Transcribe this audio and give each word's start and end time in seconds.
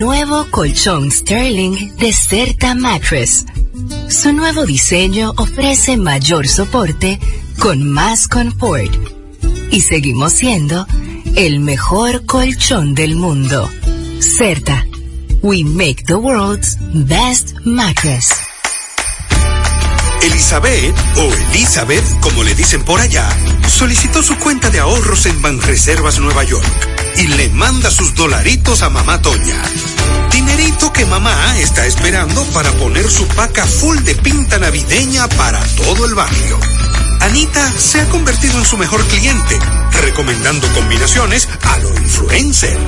Nuevo 0.00 0.46
colchón 0.52 1.10
Sterling 1.10 1.96
de 1.96 2.12
Certa 2.12 2.76
Mattress. 2.76 3.44
Su 4.08 4.32
nuevo 4.32 4.64
diseño 4.64 5.34
ofrece 5.36 5.96
mayor 5.96 6.46
soporte 6.46 7.18
con 7.58 7.82
más 7.82 8.28
confort. 8.28 8.94
Y 9.72 9.80
seguimos 9.80 10.34
siendo 10.34 10.86
el 11.34 11.58
mejor 11.58 12.24
colchón 12.26 12.94
del 12.94 13.16
mundo. 13.16 13.68
Certa. 14.20 14.86
We 15.42 15.64
make 15.64 16.04
the 16.04 16.14
world's 16.14 16.76
best 16.92 17.56
mattress. 17.64 18.28
Elizabeth, 20.22 20.94
o 21.16 21.52
Elizabeth, 21.52 22.04
como 22.20 22.44
le 22.44 22.54
dicen 22.54 22.84
por 22.84 23.00
allá, 23.00 23.28
solicitó 23.66 24.22
su 24.22 24.36
cuenta 24.38 24.70
de 24.70 24.78
ahorros 24.78 25.26
en 25.26 25.42
Banreservas 25.42 26.20
Nueva 26.20 26.44
York 26.44 26.97
y 27.18 27.26
le 27.26 27.48
manda 27.50 27.90
sus 27.90 28.14
dolaritos 28.14 28.82
a 28.82 28.90
mamá 28.90 29.20
Toña. 29.20 29.60
Dinerito 30.30 30.92
que 30.92 31.04
mamá 31.04 31.58
está 31.58 31.84
esperando 31.86 32.44
para 32.54 32.70
poner 32.72 33.10
su 33.10 33.26
paca 33.28 33.66
full 33.66 33.98
de 33.98 34.14
pinta 34.14 34.58
navideña 34.58 35.28
para 35.28 35.60
todo 35.76 36.04
el 36.04 36.14
barrio. 36.14 36.58
Anita 37.20 37.72
se 37.76 38.00
ha 38.00 38.08
convertido 38.08 38.58
en 38.58 38.64
su 38.64 38.78
mejor 38.78 39.04
cliente, 39.06 39.58
recomendando 40.00 40.72
combinaciones 40.74 41.48
a 41.62 41.78
lo 41.78 41.88
influencer. 41.90 42.78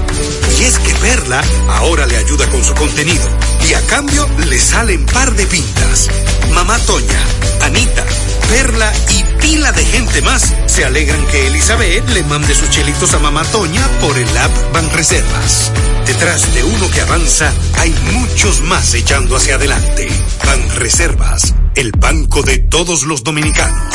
Y 0.61 0.63
es 0.63 0.79
que 0.79 0.95
Perla 0.95 1.43
ahora 1.69 2.07
le 2.07 2.17
ayuda 2.17 2.49
con 2.51 2.63
su 2.63 2.73
contenido 2.75 3.29
y 3.69 3.75
a 3.75 3.85
cambio 3.87 4.29
le 4.49 4.61
salen 4.61 5.05
par 5.07 5.35
de 5.35 5.47
pintas. 5.47 6.09
Mamá 6.55 6.79
Toña, 6.81 7.21
Anita, 7.63 8.05
Perla 8.51 8.93
y 9.09 9.23
pila 9.41 9.71
de 9.71 9.85
gente 9.85 10.23
más 10.23 10.53
se 10.67 10.85
alegran 10.85 11.25
que 11.29 11.47
Elizabeth 11.47 12.09
le 12.11 12.25
mande 12.25 12.53
sus 12.53 12.69
chelitos 12.69 13.15
a 13.15 13.21
Mamá 13.21 13.45
Toña 13.45 13.87
por 14.01 14.19
el 14.19 14.37
app 14.37 14.51
Banreservas. 14.73 15.71
Detrás 16.05 16.53
de 16.53 16.65
uno 16.65 16.91
que 16.91 17.01
avanza 17.01 17.53
hay 17.79 17.95
muchos 18.13 18.61
más 18.63 18.93
echando 18.95 19.37
hacia 19.37 19.55
adelante. 19.55 20.09
Banreservas, 20.45 21.55
el 21.77 21.93
banco 21.93 22.43
de 22.43 22.59
todos 22.59 23.05
los 23.05 23.23
dominicanos. 23.23 23.95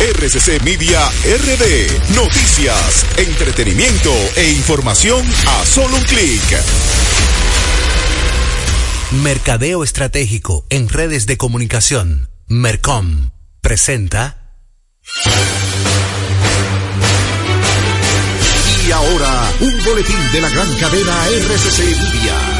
RCC 0.00 0.62
Media 0.62 1.06
RD. 1.24 2.14
Noticias, 2.16 3.04
entretenimiento 3.18 4.10
e 4.34 4.50
información 4.52 5.22
a 5.46 5.66
solo 5.66 5.94
un 5.94 6.02
clic. 6.04 6.42
Mercadeo 9.22 9.84
Estratégico 9.84 10.64
en 10.70 10.88
redes 10.88 11.26
de 11.26 11.36
comunicación. 11.36 12.30
Mercom 12.48 13.30
presenta. 13.60 14.54
Y 18.88 18.90
ahora, 18.90 19.52
un 19.60 19.84
boletín 19.84 20.32
de 20.32 20.40
la 20.40 20.48
gran 20.48 20.74
cadena 20.76 21.26
RCC 21.28 21.78
Media. 21.80 22.59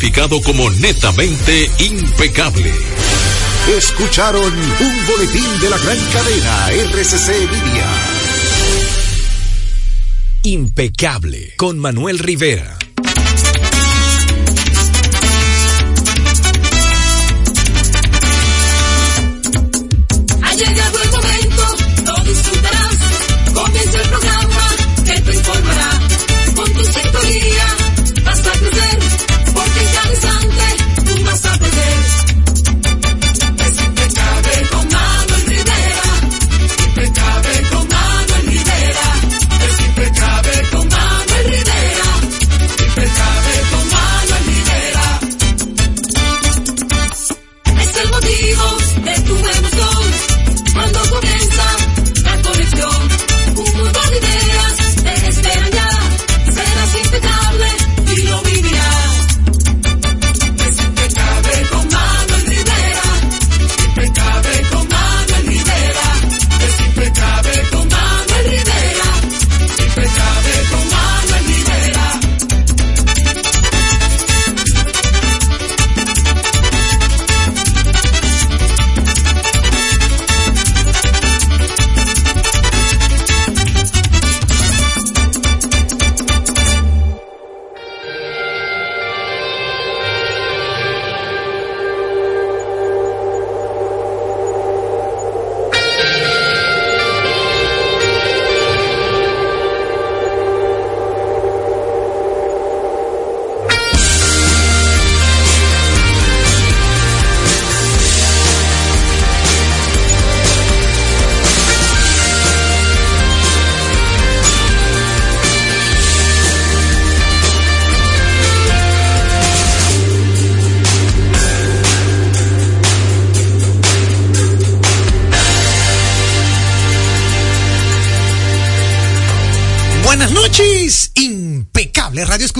como 0.43 0.69
netamente 0.71 1.69
impecable. 1.79 2.73
Escucharon 3.77 4.43
un 4.43 5.05
boletín 5.05 5.59
de 5.59 5.69
la 5.69 5.77
gran 5.77 5.97
cadena 6.11 6.69
RCC 6.69 7.29
Media. 7.51 7.85
Impecable 10.43 11.53
con 11.55 11.77
Manuel 11.77 12.17
Rivera. 12.17 12.80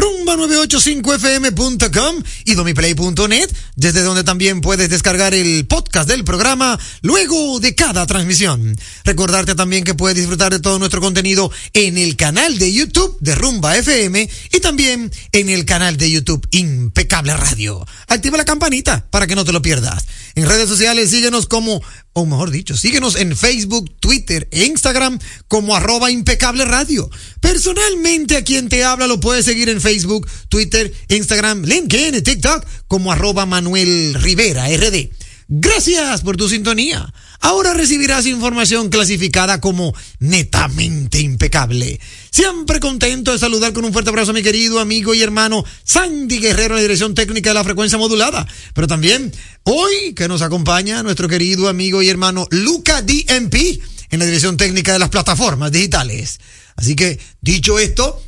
rumba985fm.com 0.00 2.22
y 2.44 2.54
domiplay.net, 2.54 3.50
desde 3.76 4.02
donde 4.02 4.24
también 4.24 4.60
puedes 4.60 4.88
descargar 4.88 5.34
el 5.34 5.66
podcast 5.66 6.08
del 6.08 6.24
programa 6.24 6.78
luego 7.02 7.60
de 7.60 7.74
cada 7.74 8.06
transmisión. 8.06 8.76
Recordarte 9.04 9.54
también 9.54 9.84
que 9.84 9.94
puedes 9.94 10.16
disfrutar 10.16 10.52
de 10.52 10.60
todo 10.60 10.78
nuestro 10.78 11.00
contenido 11.00 11.50
en 11.72 11.98
el 11.98 12.16
canal 12.16 12.58
de 12.58 12.72
YouTube 12.72 13.16
de 13.20 13.34
Rumba 13.34 13.76
FM 13.76 14.28
y 14.52 14.60
también 14.60 15.10
en 15.32 15.50
el 15.50 15.64
canal 15.64 15.96
de 15.96 16.10
YouTube 16.10 16.46
Impecable 16.50 17.36
Radio. 17.36 17.86
Activa 18.08 18.38
la 18.38 18.44
campanita 18.44 19.06
para 19.10 19.26
que 19.26 19.36
no 19.36 19.44
te 19.44 19.52
lo 19.52 19.62
pierdas. 19.62 20.06
En 20.34 20.48
redes 20.48 20.68
sociales 20.68 21.10
síguenos 21.10 21.46
como, 21.46 21.82
o 22.12 22.26
mejor 22.26 22.50
dicho, 22.50 22.76
síguenos 22.76 23.16
en 23.16 23.36
Facebook, 23.36 23.90
Twitter 24.00 24.48
e 24.50 24.64
Instagram 24.64 25.18
como 25.48 25.76
arroba 25.76 26.10
impecable 26.10 26.64
radio. 26.64 27.08
Personalmente 27.40 28.36
a 28.36 28.44
quien 28.44 28.68
te 28.68 28.84
habla 28.84 29.06
lo 29.06 29.20
puedes 29.20 29.44
seguir 29.44 29.68
en 29.68 29.80
Facebook, 29.80 30.28
Twitter, 30.48 30.92
Instagram, 31.08 31.62
LinkedIn 31.64 32.16
y 32.16 32.22
TikTok 32.22 32.66
como 32.88 33.12
arroba 33.12 33.46
Manuel 33.46 34.14
Rivera 34.14 34.68
RD. 34.68 35.10
Gracias 35.48 36.20
por 36.22 36.36
tu 36.36 36.48
sintonía. 36.48 37.12
Ahora 37.40 37.74
recibirás 37.74 38.26
información 38.26 38.90
clasificada 38.90 39.60
como 39.60 39.94
netamente 40.18 41.20
impecable. 41.20 41.98
Siempre 42.30 42.80
contento 42.80 43.32
de 43.32 43.38
saludar 43.38 43.72
con 43.72 43.84
un 43.84 43.92
fuerte 43.92 44.10
abrazo 44.10 44.30
a 44.30 44.34
mi 44.34 44.42
querido 44.42 44.78
amigo 44.78 45.14
y 45.14 45.22
hermano 45.22 45.64
Sandy 45.84 46.38
Guerrero 46.38 46.74
en 46.74 46.76
la 46.76 46.82
dirección 46.82 47.14
técnica 47.14 47.50
de 47.50 47.54
la 47.54 47.64
frecuencia 47.64 47.98
modulada. 47.98 48.46
Pero 48.74 48.86
también 48.86 49.32
hoy 49.64 50.14
que 50.14 50.28
nos 50.28 50.42
acompaña 50.42 51.02
nuestro 51.02 51.28
querido 51.28 51.68
amigo 51.68 52.02
y 52.02 52.08
hermano 52.08 52.46
Luca 52.50 53.02
DMP 53.02 53.80
en 54.10 54.18
la 54.18 54.26
dirección 54.26 54.56
técnica 54.56 54.92
de 54.92 54.98
las 55.00 55.08
plataformas 55.08 55.72
digitales. 55.72 56.38
Así 56.76 56.94
que, 56.94 57.18
dicho 57.40 57.78
esto, 57.78 58.22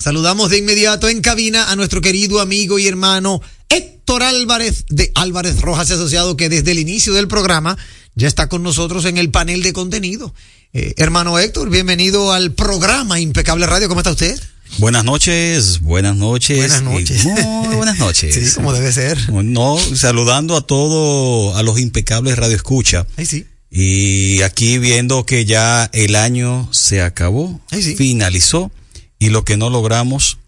Saludamos 0.00 0.48
de 0.48 0.56
inmediato 0.56 1.10
en 1.10 1.20
cabina 1.20 1.70
a 1.70 1.76
nuestro 1.76 2.00
querido 2.00 2.40
amigo 2.40 2.78
y 2.78 2.88
hermano 2.88 3.42
Héctor 3.68 4.22
Álvarez 4.22 4.86
de 4.88 5.12
Álvarez 5.14 5.60
Rojas 5.60 5.90
y 5.90 5.92
Asociado, 5.92 6.38
que 6.38 6.48
desde 6.48 6.70
el 6.70 6.78
inicio 6.78 7.12
del 7.12 7.28
programa 7.28 7.76
ya 8.14 8.28
está 8.28 8.48
con 8.48 8.62
nosotros 8.62 9.04
en 9.04 9.18
el 9.18 9.30
panel 9.30 9.62
de 9.62 9.72
contenido. 9.72 10.34
Eh, 10.72 10.94
hermano 10.98 11.38
Héctor, 11.38 11.70
bienvenido 11.70 12.32
al 12.32 12.52
programa 12.52 13.18
Impecable 13.20 13.66
Radio. 13.66 13.88
¿Cómo 13.88 14.00
está 14.00 14.10
usted? 14.12 14.40
Buenas 14.78 15.04
noches, 15.04 15.80
buenas 15.80 16.16
noches. 16.16 16.56
Buenas 16.58 16.82
noches. 16.82 17.24
Muy 17.24 17.74
buenas 17.76 17.98
noches. 17.98 18.34
Sí, 18.50 18.54
como 18.54 18.72
debe 18.72 18.92
ser. 18.92 19.18
No, 19.32 19.78
saludando 19.94 20.56
a 20.56 20.60
todo, 20.66 21.56
a 21.56 21.62
los 21.62 21.78
impecables 21.80 22.36
Radio 22.38 22.54
Escucha. 22.56 23.06
Ahí 23.16 23.26
sí. 23.26 23.46
Y 23.68 24.42
aquí 24.42 24.78
viendo 24.78 25.24
que 25.26 25.44
ya 25.44 25.88
el 25.92 26.16
año 26.16 26.68
se 26.72 27.02
acabó, 27.02 27.60
Ay, 27.70 27.82
sí. 27.82 27.94
finalizó, 27.96 28.70
y 29.18 29.28
lo 29.30 29.44
que 29.44 29.56
no 29.56 29.70
logramos, 29.70 30.38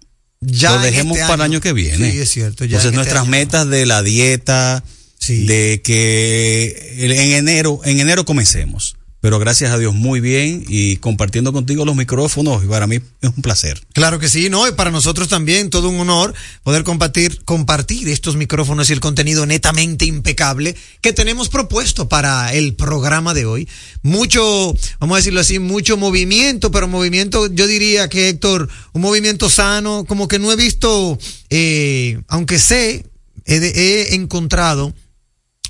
Ya 0.40 0.74
lo 0.76 0.82
dejemos 0.82 1.16
este 1.16 1.28
para 1.28 1.34
el 1.34 1.40
año. 1.42 1.52
año 1.54 1.60
que 1.60 1.72
viene. 1.72 2.10
Sí, 2.12 2.18
es 2.18 2.30
cierto. 2.30 2.64
Ya 2.64 2.76
Entonces 2.78 2.84
en 2.86 2.88
este 2.90 2.96
nuestras 2.96 3.22
año. 3.22 3.30
metas 3.30 3.68
de 3.68 3.86
la 3.86 4.02
dieta, 4.02 4.82
Sí. 5.22 5.46
de 5.46 5.80
que 5.84 6.96
en 6.98 7.32
enero, 7.32 7.80
en 7.84 8.00
enero 8.00 8.24
comencemos. 8.24 8.96
Pero 9.20 9.38
gracias 9.38 9.70
a 9.70 9.78
Dios 9.78 9.94
muy 9.94 10.18
bien 10.18 10.64
y 10.66 10.96
compartiendo 10.96 11.52
contigo 11.52 11.84
los 11.84 11.94
micrófonos 11.94 12.64
y 12.64 12.66
para 12.66 12.88
mí 12.88 12.96
es 12.96 13.30
un 13.30 13.40
placer. 13.40 13.80
Claro 13.92 14.18
que 14.18 14.28
sí, 14.28 14.50
¿no? 14.50 14.66
Y 14.66 14.72
para 14.72 14.90
nosotros 14.90 15.28
también 15.28 15.70
todo 15.70 15.90
un 15.90 16.00
honor 16.00 16.34
poder 16.64 16.82
compartir, 16.82 17.44
compartir 17.44 18.08
estos 18.08 18.34
micrófonos 18.34 18.90
y 18.90 18.94
el 18.94 18.98
contenido 18.98 19.46
netamente 19.46 20.06
impecable 20.06 20.74
que 21.00 21.12
tenemos 21.12 21.48
propuesto 21.48 22.08
para 22.08 22.52
el 22.52 22.74
programa 22.74 23.32
de 23.32 23.46
hoy. 23.46 23.68
Mucho, 24.02 24.74
vamos 24.98 25.14
a 25.14 25.18
decirlo 25.18 25.38
así, 25.38 25.60
mucho 25.60 25.96
movimiento, 25.96 26.72
pero 26.72 26.88
movimiento, 26.88 27.46
yo 27.46 27.68
diría 27.68 28.08
que 28.08 28.28
Héctor, 28.28 28.68
un 28.92 29.02
movimiento 29.02 29.48
sano, 29.48 30.04
como 30.04 30.26
que 30.26 30.40
no 30.40 30.50
he 30.50 30.56
visto, 30.56 31.16
eh, 31.48 32.20
aunque 32.26 32.58
sé, 32.58 33.06
he, 33.44 33.54
he 33.54 34.16
encontrado 34.16 34.92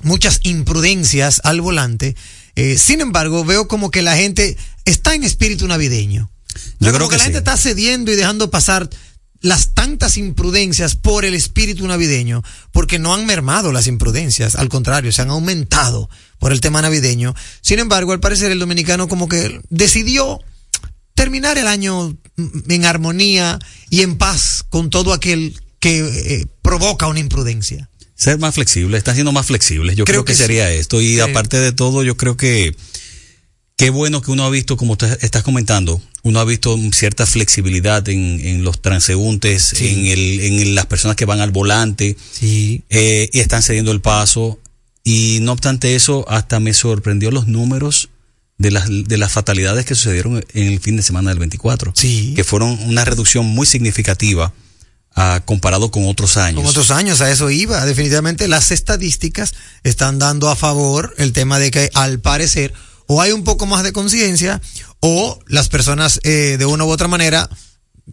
muchas 0.01 0.39
imprudencias 0.43 1.41
al 1.43 1.61
volante. 1.61 2.15
Eh, 2.55 2.77
sin 2.77 3.01
embargo, 3.01 3.45
veo 3.45 3.67
como 3.67 3.91
que 3.91 4.01
la 4.01 4.15
gente 4.15 4.57
está 4.85 5.15
en 5.15 5.23
espíritu 5.23 5.67
navideño. 5.67 6.29
Yo 6.79 6.87
Como 6.87 6.97
creo 6.97 7.09
que 7.09 7.15
la 7.17 7.23
sí. 7.23 7.25
gente 7.25 7.39
está 7.39 7.57
cediendo 7.57 8.11
y 8.11 8.15
dejando 8.15 8.51
pasar 8.51 8.89
las 9.41 9.73
tantas 9.73 10.17
imprudencias 10.17 10.95
por 10.95 11.25
el 11.25 11.33
espíritu 11.33 11.85
navideño, 11.85 12.43
porque 12.71 12.97
no 12.97 13.13
han 13.13 13.25
mermado 13.25 13.73
las 13.73 13.87
imprudencias, 13.87 14.55
al 14.55 14.69
contrario, 14.69 15.11
se 15.11 15.21
han 15.21 15.31
aumentado 15.31 16.09
por 16.39 16.53
el 16.53 16.61
tema 16.61 16.81
navideño. 16.81 17.35
Sin 17.61 17.79
embargo, 17.79 18.13
al 18.13 18.21
parecer 18.21 18.51
el 18.51 18.59
dominicano 18.59 19.09
como 19.09 19.27
que 19.27 19.61
decidió 19.69 20.39
terminar 21.13 21.57
el 21.57 21.67
año 21.67 22.17
mm, 22.37 22.71
en 22.71 22.85
armonía 22.85 23.59
y 23.89 24.01
en 24.01 24.17
paz 24.17 24.63
con 24.69 24.89
todo 24.89 25.11
aquel 25.11 25.59
que 25.79 25.99
eh, 25.99 26.47
provoca 26.61 27.07
una 27.07 27.19
imprudencia. 27.19 27.89
Ser 28.15 28.37
más 28.39 28.55
flexible, 28.55 28.97
están 28.97 29.15
siendo 29.15 29.31
más 29.31 29.47
flexibles. 29.47 29.95
Yo 29.95 30.05
Creo 30.05 30.23
creo, 30.23 30.25
que, 30.25 30.33
que 30.33 30.37
sería 30.37 30.69
sí. 30.69 30.75
esto. 30.75 31.01
Y 31.01 31.15
Sí. 31.15 31.19
aparte 31.19 31.59
de 31.59 31.71
todo, 31.71 32.03
yo 32.03 32.15
creo 32.17 32.37
que 32.37 32.75
qué 33.75 33.89
bueno 33.89 34.21
que 34.21 34.31
uno 34.31 34.45
ha 34.45 34.49
visto, 34.49 34.77
como 34.77 34.95
tú 34.97 35.05
estás 35.21 35.43
comentando, 35.43 36.01
uno 36.21 36.39
ha 36.39 36.45
visto 36.45 36.77
cierta 36.93 37.25
flexibilidad 37.25 38.07
en, 38.07 38.39
en 38.45 38.63
los 38.63 38.81
transeúntes, 38.81 39.63
Sí. 39.75 39.87
en, 39.87 40.05
el, 40.07 40.39
en 40.41 40.75
las 40.75 40.85
personas 40.85 41.15
que 41.17 41.25
van 41.25 41.41
al 41.41 41.51
volante 41.51 42.15
Sí. 42.31 42.83
eh, 42.89 43.29
y 43.33 43.39
están 43.39 43.63
cediendo 43.63 43.91
el 43.91 43.99
paso. 44.01 44.59
Y 45.03 45.39
no 45.41 45.51
obstante 45.51 45.95
eso, 45.95 46.25
hasta 46.29 46.59
me 46.61 46.73
sorprendió 46.73 47.29
los 47.31 47.47
números 47.47 48.09
de 48.57 48.71
las, 48.71 48.87
de 48.89 49.17
las 49.17 49.31
fatalidades 49.33 49.85
que 49.85 49.95
sucedieron 49.95 50.45
en 50.53 50.67
el 50.67 50.79
fin 50.79 50.95
de 50.95 51.01
semana 51.03 51.31
del 51.31 51.39
24. 51.39 51.91
Sí. 51.95 52.33
Que 52.35 52.43
fueron 52.45 52.69
una 52.83 53.03
reducción 53.03 53.45
muy 53.45 53.65
significativa 53.65 54.53
ah, 55.15 55.41
comparado 55.45 55.91
con 55.91 56.07
otros 56.07 56.37
años. 56.37 56.61
Con 56.61 56.69
otros 56.69 56.91
años, 56.91 57.21
a 57.21 57.31
eso 57.31 57.49
iba. 57.49 57.85
Definitivamente 57.85 58.47
las 58.47 58.71
estadísticas 58.71 59.53
están 59.83 60.19
dando 60.19 60.49
a 60.49 60.55
favor 60.55 61.13
el 61.17 61.33
tema 61.33 61.59
de 61.59 61.71
que 61.71 61.89
al 61.93 62.19
parecer 62.19 62.73
o 63.07 63.21
hay 63.21 63.31
un 63.31 63.43
poco 63.43 63.65
más 63.65 63.83
de 63.83 63.91
conciencia 63.93 64.61
o 64.99 65.37
las 65.47 65.67
personas 65.69 66.19
eh, 66.23 66.55
de 66.57 66.65
una 66.65 66.85
u 66.85 66.89
otra 66.89 67.07
manera, 67.07 67.49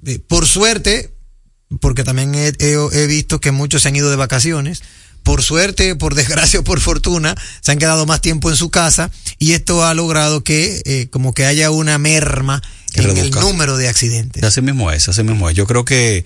eh, 0.07 0.19
por 0.19 0.47
suerte, 0.49 1.15
porque 1.81 2.03
también 2.05 2.35
he, 2.35 2.53
he- 2.59 2.89
he 3.03 3.07
visto 3.07 3.41
que 3.41 3.53
muchos 3.53 3.83
se 3.83 3.89
han 3.89 3.97
ido 3.97 4.11
de 4.11 4.17
vacaciones, 4.17 4.83
por 5.23 5.43
suerte, 5.43 5.95
por 5.95 6.15
desgracia 6.17 6.59
o 6.61 6.65
por 6.65 6.81
fortuna, 6.81 7.37
se 7.61 7.71
han 7.71 7.79
quedado 7.79 8.05
más 8.07 8.21
tiempo 8.21 8.51
en 8.51 8.57
su 8.57 8.71
casa 8.71 9.11
y 9.39 9.53
esto 9.53 9.85
ha 9.85 9.95
logrado 9.95 10.43
que 10.43 10.83
eh, 10.85 11.09
como 11.11 11.33
que 11.35 11.47
haya 11.47 11.71
una 11.71 11.97
merma 11.99 12.61
en 12.95 13.05
el 13.17 13.31
número 13.31 13.77
de 13.77 13.89
accidentes. 13.89 14.43
Así 14.43 14.61
mismo 14.61 14.91
es, 14.91 15.09
así 15.09 15.23
mismo 15.23 15.49
es. 15.49 15.55
Yo 15.57 15.67
creo 15.69 15.85
que, 15.85 16.25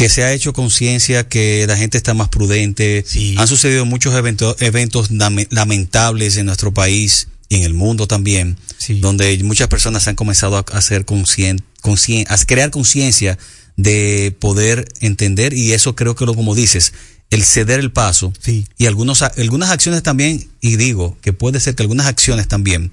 que 0.00 0.08
se 0.08 0.22
ha 0.24 0.32
hecho 0.32 0.54
conciencia, 0.54 1.28
que 1.28 1.66
la 1.68 1.76
gente 1.76 1.98
está 1.98 2.14
más 2.14 2.30
prudente. 2.30 3.04
Sí. 3.06 3.34
Han 3.36 3.46
sucedido 3.46 3.84
muchos 3.84 4.14
evento- 4.14 4.56
eventos 4.58 5.10
lame- 5.10 5.46
lamentables 5.50 6.38
en 6.38 6.46
nuestro 6.46 6.72
país 6.72 7.28
y 7.50 7.56
en 7.56 7.64
el 7.64 7.74
mundo 7.74 8.06
también, 8.06 8.56
Sí. 8.78 8.98
donde 9.00 9.36
muchas 9.44 9.68
personas 9.68 10.08
han 10.08 10.14
comenzado 10.16 10.56
a 10.56 10.64
hacer 10.72 11.04
conscien, 11.04 11.60
conscien- 11.82 12.24
a 12.30 12.38
crear 12.46 12.70
conciencia 12.70 13.36
de 13.76 14.34
poder 14.40 14.86
entender 15.00 15.52
y 15.52 15.72
eso 15.74 15.94
creo 15.94 16.14
que 16.14 16.24
lo 16.24 16.34
como 16.34 16.54
dices, 16.54 16.94
el 17.28 17.44
ceder 17.44 17.78
el 17.78 17.92
paso 17.92 18.32
Sí. 18.40 18.64
y 18.78 18.86
algunos, 18.86 19.20
algunas 19.20 19.68
acciones 19.68 20.02
también, 20.02 20.48
y 20.62 20.76
digo 20.76 21.18
que 21.20 21.34
puede 21.34 21.60
ser 21.60 21.74
que 21.74 21.82
algunas 21.82 22.06
acciones 22.06 22.48
también 22.48 22.90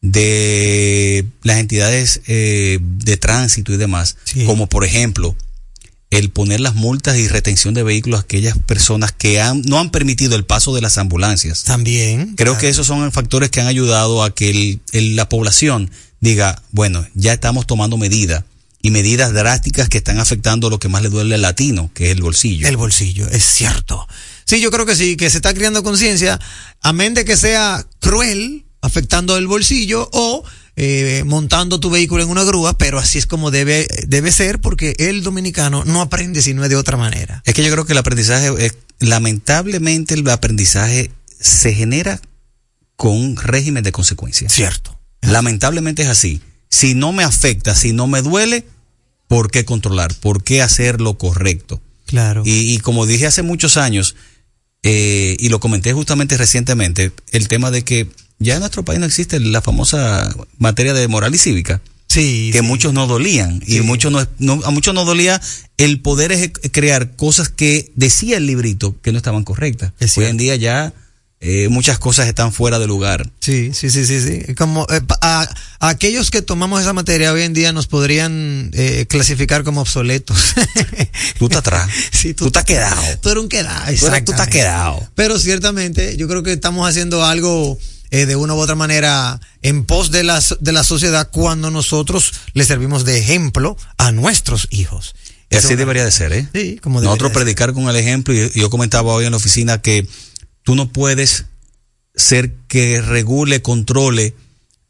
de 0.00 1.26
las 1.42 1.58
entidades 1.58 2.22
eh, 2.26 2.78
de 2.80 3.16
tránsito 3.18 3.72
y 3.74 3.76
demás, 3.76 4.16
Sí. 4.24 4.46
como 4.46 4.66
por 4.66 4.84
ejemplo 4.86 5.36
el 6.10 6.30
poner 6.30 6.60
las 6.60 6.74
multas 6.74 7.18
y 7.18 7.28
retención 7.28 7.74
de 7.74 7.82
vehículos 7.82 8.20
a 8.20 8.22
aquellas 8.22 8.56
personas 8.58 9.12
que 9.12 9.40
han, 9.40 9.60
no 9.62 9.78
han 9.78 9.90
permitido 9.90 10.36
el 10.36 10.44
paso 10.44 10.74
de 10.74 10.80
las 10.80 10.96
ambulancias. 10.98 11.64
También. 11.64 12.34
Creo 12.34 12.54
claro. 12.54 12.60
que 12.60 12.68
esos 12.70 12.86
son 12.86 13.12
factores 13.12 13.50
que 13.50 13.60
han 13.60 13.66
ayudado 13.66 14.22
a 14.22 14.34
que 14.34 14.50
el- 14.50 14.80
el- 14.92 15.16
la 15.16 15.28
población 15.28 15.90
diga, 16.20 16.62
bueno, 16.72 17.06
ya 17.14 17.32
estamos 17.34 17.66
tomando 17.66 17.96
medidas 17.98 18.44
y 18.80 18.90
medidas 18.90 19.32
drásticas 19.34 19.88
que 19.88 19.98
están 19.98 20.18
afectando 20.18 20.70
lo 20.70 20.78
que 20.78 20.88
más 20.88 21.02
le 21.02 21.10
duele 21.10 21.34
al 21.34 21.42
latino, 21.42 21.90
que 21.94 22.06
es 22.06 22.12
el 22.16 22.22
bolsillo. 22.22 22.66
El 22.68 22.76
bolsillo, 22.76 23.28
es 23.28 23.44
cierto. 23.44 24.06
Sí, 24.46 24.60
yo 24.60 24.70
creo 24.70 24.86
que 24.86 24.96
sí, 24.96 25.16
que 25.16 25.28
se 25.28 25.36
está 25.38 25.52
creando 25.52 25.82
conciencia, 25.82 26.38
amén 26.80 27.12
de 27.12 27.24
que 27.26 27.36
sea 27.36 27.84
cruel, 28.00 28.64
afectando 28.80 29.36
el 29.36 29.46
bolsillo 29.46 30.08
o 30.12 30.42
eh, 30.80 31.24
montando 31.26 31.80
tu 31.80 31.90
vehículo 31.90 32.22
en 32.22 32.28
una 32.30 32.44
grúa, 32.44 32.78
pero 32.78 32.98
así 33.00 33.18
es 33.18 33.26
como 33.26 33.50
debe, 33.50 33.88
debe 34.06 34.30
ser 34.30 34.60
porque 34.60 34.94
el 34.98 35.24
dominicano 35.24 35.82
no 35.84 36.00
aprende 36.00 36.40
si 36.40 36.54
no 36.54 36.62
es 36.62 36.70
de 36.70 36.76
otra 36.76 36.96
manera. 36.96 37.42
Es 37.46 37.54
que 37.54 37.64
yo 37.64 37.72
creo 37.72 37.84
que 37.84 37.92
el 37.92 37.98
aprendizaje, 37.98 38.50
es- 38.64 38.76
lamentablemente 39.00 40.14
el 40.14 40.28
aprendizaje 40.30 41.10
se 41.40 41.74
genera 41.74 42.20
con 42.96 43.12
un 43.16 43.36
régimen 43.36 43.82
de 43.82 43.90
consecuencias. 43.92 44.52
Cierto. 44.52 44.98
Lamentablemente 45.20 46.02
es 46.02 46.08
así. 46.08 46.40
Si 46.70 46.94
no 46.94 47.12
me 47.12 47.24
afecta, 47.24 47.74
si 47.74 47.92
no 47.92 48.06
me 48.06 48.22
duele, 48.22 48.64
¿por 49.26 49.50
qué 49.50 49.64
controlar? 49.64 50.14
¿Por 50.14 50.44
qué 50.44 50.62
hacer 50.62 51.00
lo 51.00 51.18
correcto? 51.18 51.80
Claro. 52.06 52.42
Y, 52.44 52.72
y 52.74 52.78
como 52.78 53.04
dije 53.04 53.26
hace 53.26 53.42
muchos 53.42 53.76
años, 53.76 54.14
eh, 54.84 55.36
y 55.40 55.48
lo 55.48 55.58
comenté 55.60 55.92
justamente 55.92 56.36
recientemente, 56.36 57.12
el 57.32 57.48
tema 57.48 57.70
de 57.72 57.82
que 57.82 58.08
ya 58.38 58.54
en 58.54 58.60
nuestro 58.60 58.84
país 58.84 59.00
no 59.00 59.06
existe 59.06 59.40
la 59.40 59.60
famosa 59.62 60.34
materia 60.58 60.94
de 60.94 61.08
moral 61.08 61.34
y 61.34 61.38
cívica. 61.38 61.80
Sí, 62.08 62.50
que 62.52 62.60
sí. 62.60 62.64
muchos 62.64 62.94
no 62.94 63.06
dolían. 63.06 63.62
Y 63.66 63.80
muchos 63.80 64.10
no, 64.10 64.26
no- 64.38 64.60
a 64.64 64.70
muchos 64.70 64.94
no 64.94 65.04
dolía 65.04 65.40
el 65.76 66.00
poder 66.00 66.52
crear 66.72 67.16
cosas 67.16 67.50
que 67.50 67.92
decía 67.96 68.38
el 68.38 68.46
librito 68.46 68.96
que 69.02 69.12
no 69.12 69.18
estaban 69.18 69.44
correctas. 69.44 69.92
Es 70.00 70.16
Hoy 70.16 70.24
en 70.24 70.38
día 70.38 70.56
ya 70.56 70.94
eh, 71.40 71.68
muchas 71.68 71.98
cosas 71.98 72.26
están 72.26 72.50
fuera 72.52 72.78
de 72.78 72.86
lugar. 72.86 73.30
Sí, 73.40 73.72
sí, 73.74 73.90
sí, 73.90 74.06
sí, 74.06 74.20
sí. 74.22 74.54
Como 74.54 74.86
eh, 74.90 75.00
a, 75.20 75.46
a 75.80 75.88
aquellos 75.90 76.30
que 76.30 76.40
tomamos 76.40 76.80
esa 76.80 76.94
materia 76.94 77.32
hoy 77.32 77.42
en 77.42 77.52
día 77.52 77.72
nos 77.72 77.86
podrían 77.86 78.70
eh, 78.72 79.04
clasificar 79.08 79.62
como 79.62 79.82
obsoletos. 79.82 80.54
Tú 81.38 81.44
estás 81.44 81.58
atrás. 81.58 81.90
Sí, 82.10 82.32
tú, 82.34 82.46
estás 82.46 82.64
quedado. 82.64 83.00
Tú 83.20 83.28
eres 83.28 83.42
un 83.42 83.48
quedado. 83.48 83.84
Tú, 83.94 84.06
tú 84.24 84.32
estás 84.32 84.48
quedado. 84.48 85.06
Pero 85.14 85.38
ciertamente 85.38 86.16
yo 86.16 86.26
creo 86.26 86.42
que 86.42 86.52
estamos 86.54 86.88
haciendo 86.88 87.24
algo 87.24 87.78
eh, 88.10 88.26
de 88.26 88.36
una 88.36 88.54
u 88.54 88.58
otra 88.58 88.74
manera 88.74 89.40
en 89.62 89.84
pos 89.84 90.10
de 90.10 90.24
la, 90.24 90.42
de 90.60 90.72
la 90.72 90.84
sociedad 90.84 91.30
cuando 91.30 91.70
nosotros 91.70 92.32
le 92.54 92.64
servimos 92.64 93.04
de 93.04 93.18
ejemplo 93.18 93.76
a 93.96 94.12
nuestros 94.12 94.68
hijos. 94.70 95.14
Y 95.50 95.56
así 95.56 95.76
debería 95.76 96.04
de 96.04 96.10
ser, 96.10 96.32
¿eh? 96.32 96.46
Sí, 96.52 96.78
como 96.82 97.00
Nosotros 97.00 97.32
predicar 97.32 97.72
con 97.72 97.88
el 97.88 97.96
ejemplo, 97.96 98.34
y 98.34 98.50
yo 98.54 98.68
comentaba 98.68 99.14
hoy 99.14 99.24
en 99.24 99.30
la 99.30 99.38
oficina 99.38 99.80
que 99.80 100.06
tú 100.62 100.74
no 100.74 100.92
puedes 100.92 101.46
ser 102.14 102.52
que 102.68 103.00
regule, 103.00 103.62
controle 103.62 104.34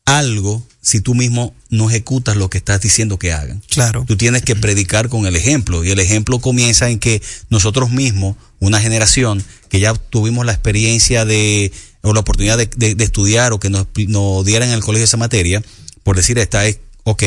algo 0.05 0.67
si 0.81 1.01
tú 1.01 1.15
mismo 1.15 1.55
no 1.69 1.91
ejecutas 1.91 2.37
lo 2.37 2.49
que 2.49 2.59
estás 2.59 2.81
diciendo 2.81 3.19
que 3.19 3.33
hagan. 3.33 3.63
Claro. 3.69 4.05
Tú 4.09 4.17
tienes 4.17 4.43
que 4.43 4.57
predicar 4.57 5.09
con 5.09 5.27
el 5.27 5.37
ejemplo 5.37 5.85
y 5.85 5.91
el 5.91 6.01
ejemplo 6.01 6.39
comienza 6.39 6.89
en 6.89 6.99
que 6.99 7.21
nosotros 7.51 7.91
mismos, 7.91 8.37
una 8.59 8.81
generación 8.81 9.45
que 9.69 9.81
ya 9.81 9.95
tuvimos 9.95 10.47
la 10.47 10.53
experiencia 10.53 11.27
de 11.27 11.71
o 12.03 12.13
la 12.15 12.21
oportunidad 12.21 12.57
de, 12.59 12.67
de- 12.77 12.95
de 12.95 13.05
estudiar 13.05 13.53
o 13.53 13.61
que 13.61 13.71
nos, 13.71 13.87
nos 14.09 14.45
dieran 14.45 14.69
en 14.69 14.75
el 14.75 14.81
colegio 14.83 15.05
esa 15.05 15.17
materia, 15.17 15.63
por 16.03 16.17
decir 16.17 16.39
esta 16.39 16.67
es, 16.67 16.79
ok, 17.05 17.23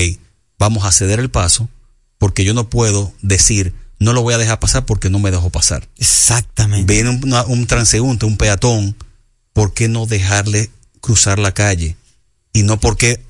vamos 0.58 0.86
a 0.86 0.92
ceder 0.92 1.20
el 1.20 1.30
paso 1.30 1.70
porque 2.18 2.44
yo 2.44 2.54
no 2.54 2.70
puedo 2.70 3.14
decir, 3.22 3.74
no 4.00 4.14
lo 4.14 4.22
voy 4.22 4.34
a 4.34 4.38
dejar 4.38 4.60
pasar 4.60 4.86
porque 4.86 5.10
no 5.10 5.20
me 5.20 5.32
dejó 5.32 5.50
pasar. 5.50 5.88
Exactamente. 5.98 6.92
Viene 6.94 7.10
un, 7.10 7.34
un 7.48 7.68
transeúnte, 7.68 8.26
un 8.26 8.38
peatón, 8.38 8.96
¿por 9.54 9.74
qué 9.74 9.88
no 9.88 10.06
dejarle 10.06 10.70
cruzar 11.02 11.40
la 11.40 11.52
calle? 11.54 11.96
Y 12.54 12.62
no 12.64 12.80
porque, 12.80 13.22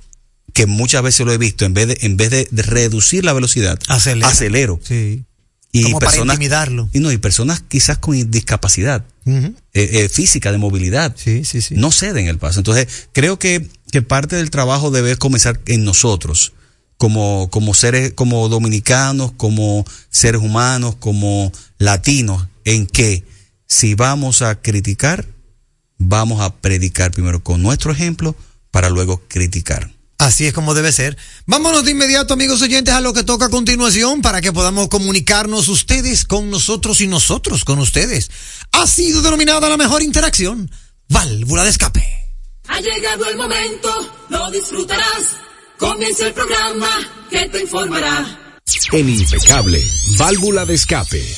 que 0.54 0.66
muchas 0.66 1.04
veces 1.04 1.26
lo 1.26 1.32
he 1.32 1.38
visto, 1.38 1.64
en 1.66 1.74
vez 1.74 1.88
de, 1.88 1.98
en 2.02 2.18
vez 2.18 2.30
de, 2.32 2.48
de 2.52 2.64
reducir 2.64 3.24
la 3.24 3.32
velocidad, 3.34 3.80
Acelera. 3.88 4.28
acelero. 4.28 4.80
Sí. 4.84 5.24
Y 5.72 5.84
Como 5.84 6.00
para 6.00 6.12
personas, 6.12 6.36
intimidarlo. 6.36 6.90
Y 6.92 7.00
no, 7.00 7.12
y 7.12 7.18
personas 7.18 7.62
quizás 7.62 7.98
con 7.98 8.30
discapacidad 8.30 9.06
eh, 9.26 9.54
eh, 9.74 10.10
física, 10.10 10.52
de 10.52 10.58
movilidad, 10.58 11.16
Sí, 11.16 11.46
sí, 11.46 11.62
sí. 11.62 11.76
no 11.76 11.92
ceden 11.92 12.28
el 12.28 12.38
paso. 12.38 12.60
Entonces, 12.60 13.08
creo 13.14 13.40
que, 13.40 13.68
que 13.92 14.02
parte 14.02 14.36
del 14.36 14.50
trabajo 14.50 14.92
debe 14.92 15.16
comenzar 15.16 15.62
en 15.68 15.86
nosotros, 15.86 16.54
como, 16.98 17.50
como 17.50 17.74
seres, 17.74 18.14
como 18.14 18.50
dominicanos, 18.50 19.32
como 19.38 19.86
seres 20.10 20.42
humanos, 20.42 20.96
como 21.00 21.52
latinos, 21.78 22.48
en 22.66 22.86
que 22.86 23.24
si 23.66 23.96
vamos 23.96 24.42
a 24.42 24.62
criticar, 24.62 25.26
vamos 25.98 26.42
a 26.42 26.54
predicar 26.56 27.12
primero 27.12 27.42
con 27.42 27.62
nuestro 27.62 27.92
ejemplo 27.92 28.36
para 28.72 28.90
luego 28.90 29.22
criticar. 29.28 29.90
Así 30.22 30.46
es 30.46 30.54
como 30.54 30.76
debe 30.76 30.92
ser. 30.92 31.18
Vámonos 31.48 31.84
de 31.84 31.90
inmediato, 31.90 32.36
amigos 32.36 32.62
oyentes, 32.62 32.94
a 32.94 33.02
lo 33.02 33.12
que 33.12 33.24
toca 33.24 33.48
a 33.48 33.50
continuación 33.50 34.22
para 34.22 34.40
que 34.40 34.52
podamos 34.52 34.88
comunicarnos 34.88 35.68
ustedes 35.68 36.26
con 36.26 36.52
nosotros 36.52 37.02
y 37.02 37.08
nosotros 37.08 37.66
con 37.66 37.80
ustedes. 37.80 38.30
Ha 38.72 38.86
sido 38.86 39.24
denominada 39.24 39.68
la 39.68 39.78
mejor 39.78 40.04
interacción, 40.04 40.70
válvula 41.10 41.64
de 41.64 41.72
escape. 41.72 42.06
Ha 42.68 42.80
llegado 42.82 43.26
el 43.32 43.36
momento, 43.36 43.90
lo 44.30 44.52
disfrutarás. 44.52 45.38
Comienza 45.80 46.28
el 46.28 46.34
programa 46.36 46.90
que 47.32 47.50
te 47.50 47.62
informará. 47.64 48.60
En 48.92 49.10
Impecable, 49.10 49.84
válvula 50.20 50.68
de 50.68 50.76
escape. 50.76 51.36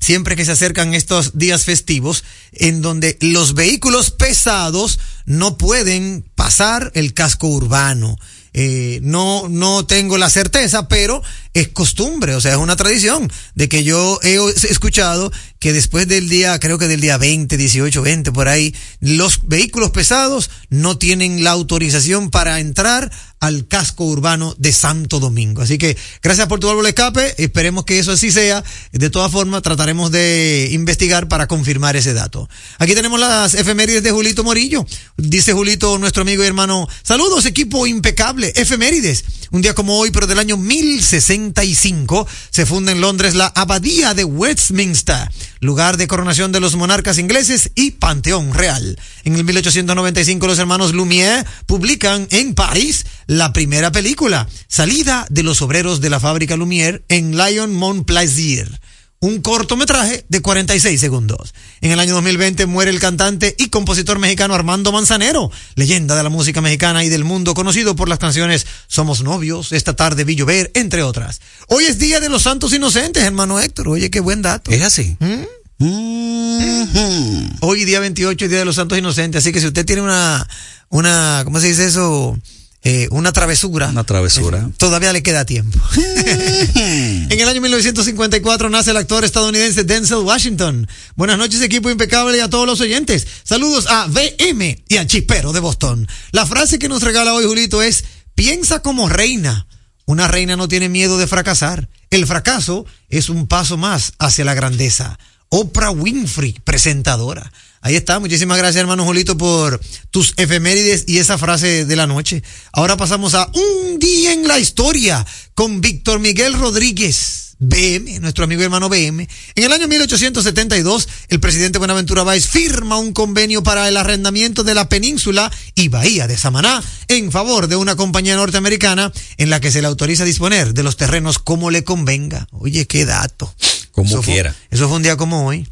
siempre 0.00 0.34
que 0.34 0.44
se 0.44 0.52
acercan 0.52 0.94
estos 0.94 1.38
días 1.38 1.64
festivos, 1.64 2.24
en 2.52 2.82
donde 2.82 3.16
los 3.20 3.54
vehículos 3.54 4.10
pesados 4.10 4.98
no 5.26 5.58
pueden 5.58 6.24
pasar 6.34 6.90
el 6.94 7.14
casco 7.14 7.46
urbano. 7.46 8.18
Eh, 8.52 8.98
no, 9.02 9.48
no 9.48 9.86
tengo 9.86 10.18
la 10.18 10.28
certeza, 10.28 10.88
pero 10.88 11.22
es 11.54 11.68
costumbre, 11.68 12.34
o 12.34 12.40
sea, 12.40 12.52
es 12.52 12.58
una 12.58 12.74
tradición 12.74 13.30
de 13.54 13.68
que 13.68 13.84
yo 13.84 14.18
he 14.24 14.38
escuchado 14.68 15.30
que 15.60 15.74
después 15.74 16.08
del 16.08 16.28
día, 16.30 16.58
creo 16.58 16.78
que 16.78 16.88
del 16.88 17.02
día 17.02 17.18
20, 17.18 17.56
18, 17.56 18.02
20, 18.02 18.32
por 18.32 18.48
ahí, 18.48 18.74
los 18.98 19.46
vehículos 19.46 19.90
pesados 19.90 20.50
no 20.70 20.96
tienen 20.96 21.44
la 21.44 21.50
autorización 21.50 22.30
para 22.30 22.60
entrar 22.60 23.12
al 23.40 23.66
casco 23.66 24.04
urbano 24.04 24.54
de 24.58 24.72
Santo 24.72 25.20
Domingo. 25.20 25.62
Así 25.62 25.78
que 25.78 25.96
gracias 26.22 26.46
por 26.46 26.60
tu 26.60 26.68
de 26.82 26.88
escape, 26.88 27.42
esperemos 27.42 27.84
que 27.84 27.98
eso 27.98 28.12
así 28.12 28.30
sea. 28.30 28.62
De 28.92 29.10
todas 29.10 29.32
formas, 29.32 29.62
trataremos 29.62 30.10
de 30.10 30.68
investigar 30.72 31.28
para 31.28 31.46
confirmar 31.46 31.96
ese 31.96 32.14
dato. 32.14 32.48
Aquí 32.78 32.94
tenemos 32.94 33.18
las 33.20 33.54
efemérides 33.54 34.02
de 34.02 34.12
Julito 34.12 34.44
Morillo. 34.44 34.86
Dice 35.16 35.52
Julito, 35.52 35.98
nuestro 35.98 36.22
amigo 36.22 36.42
y 36.42 36.46
hermano, 36.46 36.88
saludos 37.02 37.44
equipo 37.44 37.86
impecable, 37.86 38.52
efemérides. 38.56 39.24
Un 39.52 39.62
día 39.62 39.74
como 39.74 39.98
hoy, 39.98 40.10
pero 40.10 40.26
del 40.26 40.38
año 40.38 40.56
1065, 40.56 42.26
se 42.50 42.66
funda 42.66 42.92
en 42.92 43.00
Londres 43.00 43.34
la 43.34 43.46
Abadía 43.46 44.14
de 44.14 44.24
Westminster, 44.24 45.28
lugar 45.60 45.96
de 45.96 46.08
coronación 46.08 46.52
de 46.52 46.60
los 46.60 46.74
monarcas 46.74 47.18
ingleses 47.18 47.70
y 47.74 47.92
Panteón 47.92 48.54
Real. 48.54 48.98
En 49.24 49.36
el 49.36 49.44
1895 49.44 50.46
los 50.46 50.58
hermanos 50.58 50.94
Lumière 50.94 51.46
publican 51.66 52.26
en 52.30 52.54
París 52.54 53.06
la 53.26 53.52
primera 53.52 53.92
película, 53.92 54.48
Salida 54.68 55.26
de 55.30 55.42
los 55.42 55.62
obreros 55.62 56.00
de 56.00 56.10
la 56.10 56.20
fábrica 56.20 56.56
Lumière 56.56 57.02
en 57.08 57.36
Lyon 57.36 57.72
Montplaisir 57.72 58.80
un 59.20 59.42
cortometraje 59.42 60.24
de 60.28 60.40
46 60.40 60.98
segundos. 60.98 61.54
En 61.82 61.90
el 61.90 62.00
año 62.00 62.14
2020 62.14 62.64
muere 62.64 62.90
el 62.90 62.98
cantante 63.00 63.54
y 63.58 63.68
compositor 63.68 64.18
mexicano 64.18 64.54
Armando 64.54 64.92
Manzanero, 64.92 65.50
leyenda 65.74 66.16
de 66.16 66.22
la 66.22 66.30
música 66.30 66.62
mexicana 66.62 67.04
y 67.04 67.10
del 67.10 67.24
mundo, 67.24 67.52
conocido 67.52 67.94
por 67.94 68.08
las 68.08 68.18
canciones 68.18 68.66
Somos 68.86 69.22
novios, 69.22 69.72
Esta 69.72 69.94
tarde 69.94 70.24
vi 70.24 70.36
llover, 70.36 70.70
entre 70.74 71.02
otras. 71.02 71.40
Hoy 71.68 71.84
es 71.84 71.98
Día 71.98 72.20
de 72.20 72.30
los 72.30 72.42
Santos 72.42 72.72
Inocentes, 72.72 73.22
hermano 73.22 73.60
Héctor. 73.60 73.88
Oye, 73.88 74.10
qué 74.10 74.20
buen 74.20 74.40
dato. 74.40 74.70
¿Es 74.70 74.82
así? 74.82 75.16
¿Mm? 75.20 75.84
Mhm. 75.84 77.56
Hoy 77.60 77.84
día 77.84 78.00
28 78.00 78.44
es 78.44 78.50
Día 78.50 78.60
de 78.60 78.64
los 78.64 78.76
Santos 78.76 78.98
Inocentes, 78.98 79.42
así 79.42 79.52
que 79.52 79.60
si 79.60 79.66
usted 79.66 79.84
tiene 79.84 80.00
una, 80.00 80.48
una, 80.88 81.42
¿cómo 81.44 81.60
se 81.60 81.68
dice 81.68 81.86
eso? 81.86 82.38
Eh, 82.82 83.08
una 83.10 83.32
travesura. 83.32 83.88
Una 83.88 84.04
travesura. 84.04 84.58
Eh, 84.58 84.72
todavía 84.78 85.12
le 85.12 85.22
queda 85.22 85.44
tiempo. 85.44 85.78
en 85.96 87.30
el 87.30 87.48
año 87.48 87.60
1954 87.60 88.70
nace 88.70 88.92
el 88.92 88.96
actor 88.96 89.22
estadounidense 89.24 89.84
Denzel 89.84 90.18
Washington. 90.18 90.88
Buenas 91.14 91.36
noches, 91.36 91.60
equipo 91.60 91.90
impecable 91.90 92.38
y 92.38 92.40
a 92.40 92.48
todos 92.48 92.66
los 92.66 92.80
oyentes. 92.80 93.26
Saludos 93.44 93.86
a 93.88 94.06
VM 94.06 94.82
y 94.88 94.96
a 94.96 95.06
Chispero 95.06 95.52
de 95.52 95.60
Boston. 95.60 96.08
La 96.32 96.46
frase 96.46 96.78
que 96.78 96.88
nos 96.88 97.02
regala 97.02 97.34
hoy 97.34 97.44
Julito 97.44 97.82
es, 97.82 98.04
piensa 98.34 98.80
como 98.80 99.10
reina. 99.10 99.66
Una 100.06 100.26
reina 100.26 100.56
no 100.56 100.66
tiene 100.66 100.88
miedo 100.88 101.18
de 101.18 101.26
fracasar. 101.26 101.90
El 102.08 102.26
fracaso 102.26 102.86
es 103.10 103.28
un 103.28 103.46
paso 103.46 103.76
más 103.76 104.14
hacia 104.18 104.46
la 104.46 104.54
grandeza. 104.54 105.18
Oprah 105.50 105.90
Winfrey, 105.90 106.56
presentadora. 106.64 107.52
Ahí 107.82 107.96
está, 107.96 108.18
muchísimas 108.20 108.58
gracias 108.58 108.80
hermano 108.82 109.04
Julito 109.04 109.38
por 109.38 109.80
tus 110.10 110.34
efemérides 110.36 111.04
y 111.06 111.16
esa 111.18 111.38
frase 111.38 111.86
de 111.86 111.96
la 111.96 112.06
noche. 112.06 112.42
Ahora 112.72 112.96
pasamos 112.98 113.34
a 113.34 113.50
un 113.54 113.98
día 113.98 114.32
en 114.32 114.46
la 114.46 114.58
historia 114.58 115.24
con 115.54 115.80
Víctor 115.80 116.20
Miguel 116.20 116.54
Rodríguez. 116.54 117.46
BM, 117.62 118.20
nuestro 118.20 118.44
amigo 118.44 118.62
hermano 118.62 118.88
BM. 118.88 119.28
En 119.54 119.64
el 119.64 119.70
año 119.72 119.86
1872, 119.86 121.08
el 121.28 121.40
presidente 121.40 121.78
Buenaventura 121.78 122.22
Báez 122.22 122.46
firma 122.48 122.96
un 122.98 123.12
convenio 123.12 123.62
para 123.62 123.86
el 123.86 123.98
arrendamiento 123.98 124.64
de 124.64 124.74
la 124.74 124.88
península 124.88 125.52
y 125.74 125.88
bahía 125.88 126.26
de 126.26 126.38
Samaná 126.38 126.82
en 127.08 127.30
favor 127.30 127.66
de 127.68 127.76
una 127.76 127.96
compañía 127.96 128.34
norteamericana 128.36 129.12
en 129.36 129.50
la 129.50 129.60
que 129.60 129.70
se 129.70 129.82
le 129.82 129.88
autoriza 129.88 130.24
disponer 130.24 130.72
de 130.72 130.82
los 130.82 130.96
terrenos 130.96 131.38
como 131.38 131.70
le 131.70 131.84
convenga. 131.84 132.46
Oye, 132.50 132.86
qué 132.86 133.04
dato. 133.04 133.54
Como 133.92 134.08
Eso 134.08 134.22
fue- 134.22 134.32
quiera. 134.34 134.54
eso 134.70 134.88
fue 134.88 134.96
un 134.96 135.02
día 135.02 135.18
como 135.18 135.46
hoy. 135.46 135.68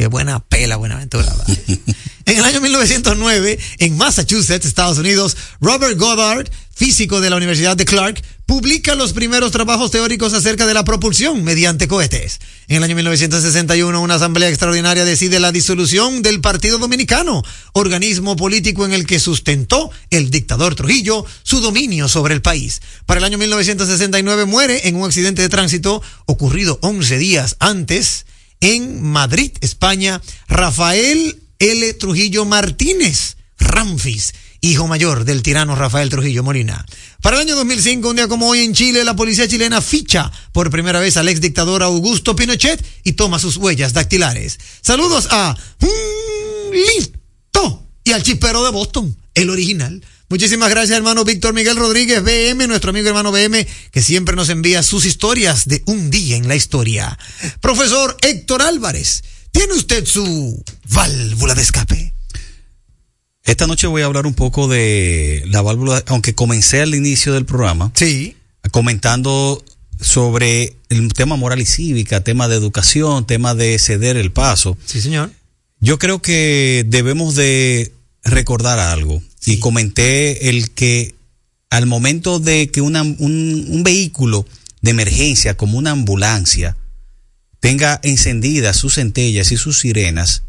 Qué 0.00 0.06
buena 0.06 0.40
pela, 0.40 0.76
Buenaventura. 0.76 1.30
En 2.24 2.38
el 2.38 2.44
año 2.44 2.62
1909, 2.62 3.58
en 3.80 3.96
Massachusetts, 3.98 4.64
Estados 4.64 4.96
Unidos, 4.96 5.36
Robert 5.60 5.98
Goddard, 5.98 6.48
físico 6.72 7.20
de 7.20 7.28
la 7.28 7.36
Universidad 7.36 7.76
de 7.76 7.84
Clark, 7.84 8.22
publica 8.46 8.94
los 8.94 9.12
primeros 9.12 9.52
trabajos 9.52 9.90
teóricos 9.90 10.32
acerca 10.32 10.66
de 10.66 10.72
la 10.72 10.84
propulsión 10.84 11.44
mediante 11.44 11.86
cohetes. 11.86 12.40
En 12.68 12.78
el 12.78 12.84
año 12.84 12.96
1961, 12.96 14.00
una 14.00 14.14
asamblea 14.14 14.48
extraordinaria 14.48 15.04
decide 15.04 15.38
la 15.38 15.52
disolución 15.52 16.22
del 16.22 16.40
Partido 16.40 16.78
Dominicano, 16.78 17.42
organismo 17.74 18.36
político 18.36 18.86
en 18.86 18.94
el 18.94 19.06
que 19.06 19.20
sustentó 19.20 19.90
el 20.08 20.30
dictador 20.30 20.76
Trujillo 20.76 21.26
su 21.42 21.60
dominio 21.60 22.08
sobre 22.08 22.32
el 22.32 22.40
país. 22.40 22.80
Para 23.04 23.18
el 23.18 23.24
año 23.24 23.36
1969 23.36 24.46
muere 24.46 24.88
en 24.88 24.96
un 24.96 25.04
accidente 25.04 25.42
de 25.42 25.50
tránsito 25.50 26.00
ocurrido 26.24 26.78
11 26.80 27.18
días 27.18 27.56
antes 27.58 28.24
en 28.60 29.02
Madrid, 29.02 29.52
España, 29.60 30.20
Rafael 30.48 31.42
L. 31.58 31.94
Trujillo 31.94 32.44
Martínez, 32.44 33.36
Ramfis, 33.58 34.32
hijo 34.60 34.86
mayor 34.86 35.24
del 35.24 35.42
tirano 35.42 35.76
Rafael 35.76 36.08
Trujillo 36.08 36.42
Molina. 36.42 36.84
Para 37.22 37.36
el 37.36 37.42
año 37.42 37.56
2005, 37.56 38.08
un 38.08 38.16
día 38.16 38.28
como 38.28 38.48
hoy 38.48 38.60
en 38.60 38.74
Chile, 38.74 39.04
la 39.04 39.16
policía 39.16 39.48
chilena 39.48 39.80
ficha 39.80 40.30
por 40.52 40.70
primera 40.70 41.00
vez 41.00 41.16
al 41.16 41.28
ex 41.28 41.40
dictador 41.40 41.82
Augusto 41.82 42.36
Pinochet 42.36 42.84
y 43.04 43.12
toma 43.12 43.38
sus 43.38 43.56
huellas 43.56 43.92
dactilares. 43.92 44.58
Saludos 44.80 45.28
a 45.30 45.56
Listo 46.72 47.86
y 48.04 48.12
al 48.12 48.22
chispero 48.22 48.64
de 48.64 48.70
Boston, 48.70 49.16
el 49.34 49.50
original. 49.50 50.02
Muchísimas 50.30 50.70
gracias, 50.70 50.96
hermano 50.96 51.24
Víctor 51.24 51.52
Miguel 51.54 51.74
Rodríguez, 51.76 52.22
BM, 52.22 52.68
nuestro 52.68 52.90
amigo 52.90 53.08
hermano 53.08 53.32
BM, 53.32 53.66
que 53.90 54.00
siempre 54.00 54.36
nos 54.36 54.48
envía 54.48 54.84
sus 54.84 55.04
historias 55.04 55.66
de 55.66 55.82
un 55.86 56.08
día 56.08 56.36
en 56.36 56.46
la 56.46 56.54
historia. 56.54 57.18
Profesor 57.60 58.16
Héctor 58.22 58.62
Álvarez, 58.62 59.24
¿tiene 59.50 59.72
usted 59.74 60.06
su 60.06 60.62
válvula 60.88 61.56
de 61.56 61.62
escape? 61.62 62.14
Esta 63.42 63.66
noche 63.66 63.88
voy 63.88 64.02
a 64.02 64.04
hablar 64.04 64.24
un 64.24 64.34
poco 64.34 64.68
de 64.68 65.42
la 65.48 65.62
válvula, 65.62 66.04
aunque 66.06 66.32
comencé 66.32 66.80
al 66.80 66.94
inicio 66.94 67.32
del 67.32 67.44
programa 67.44 67.90
Sí. 67.96 68.36
comentando 68.70 69.64
sobre 70.00 70.76
el 70.90 71.12
tema 71.12 71.34
moral 71.34 71.60
y 71.60 71.66
cívica, 71.66 72.22
tema 72.22 72.46
de 72.46 72.54
educación, 72.54 73.26
tema 73.26 73.56
de 73.56 73.76
ceder 73.80 74.16
el 74.16 74.30
paso. 74.30 74.78
Sí, 74.86 75.00
señor. 75.00 75.32
Yo 75.80 75.98
creo 75.98 76.22
que 76.22 76.84
debemos 76.86 77.34
de 77.34 77.92
recordar 78.24 78.78
algo. 78.78 79.22
Y 79.46 79.58
comenté 79.58 80.48
el 80.50 80.70
que 80.70 81.14
al 81.70 81.86
momento 81.86 82.38
de 82.40 82.70
que 82.70 82.80
una- 82.80 83.02
un, 83.02 83.66
un 83.68 83.82
vehículo 83.82 84.46
de 84.82 84.90
emergencia 84.90 85.56
como 85.56 85.78
una 85.78 85.92
ambulancia 85.92 86.76
tenga 87.60 88.00
encendidas 88.02 88.76
sus 88.76 88.94
centellas 88.94 89.52
y 89.52 89.56
sus 89.56 89.78
sirenas, 89.78 90.42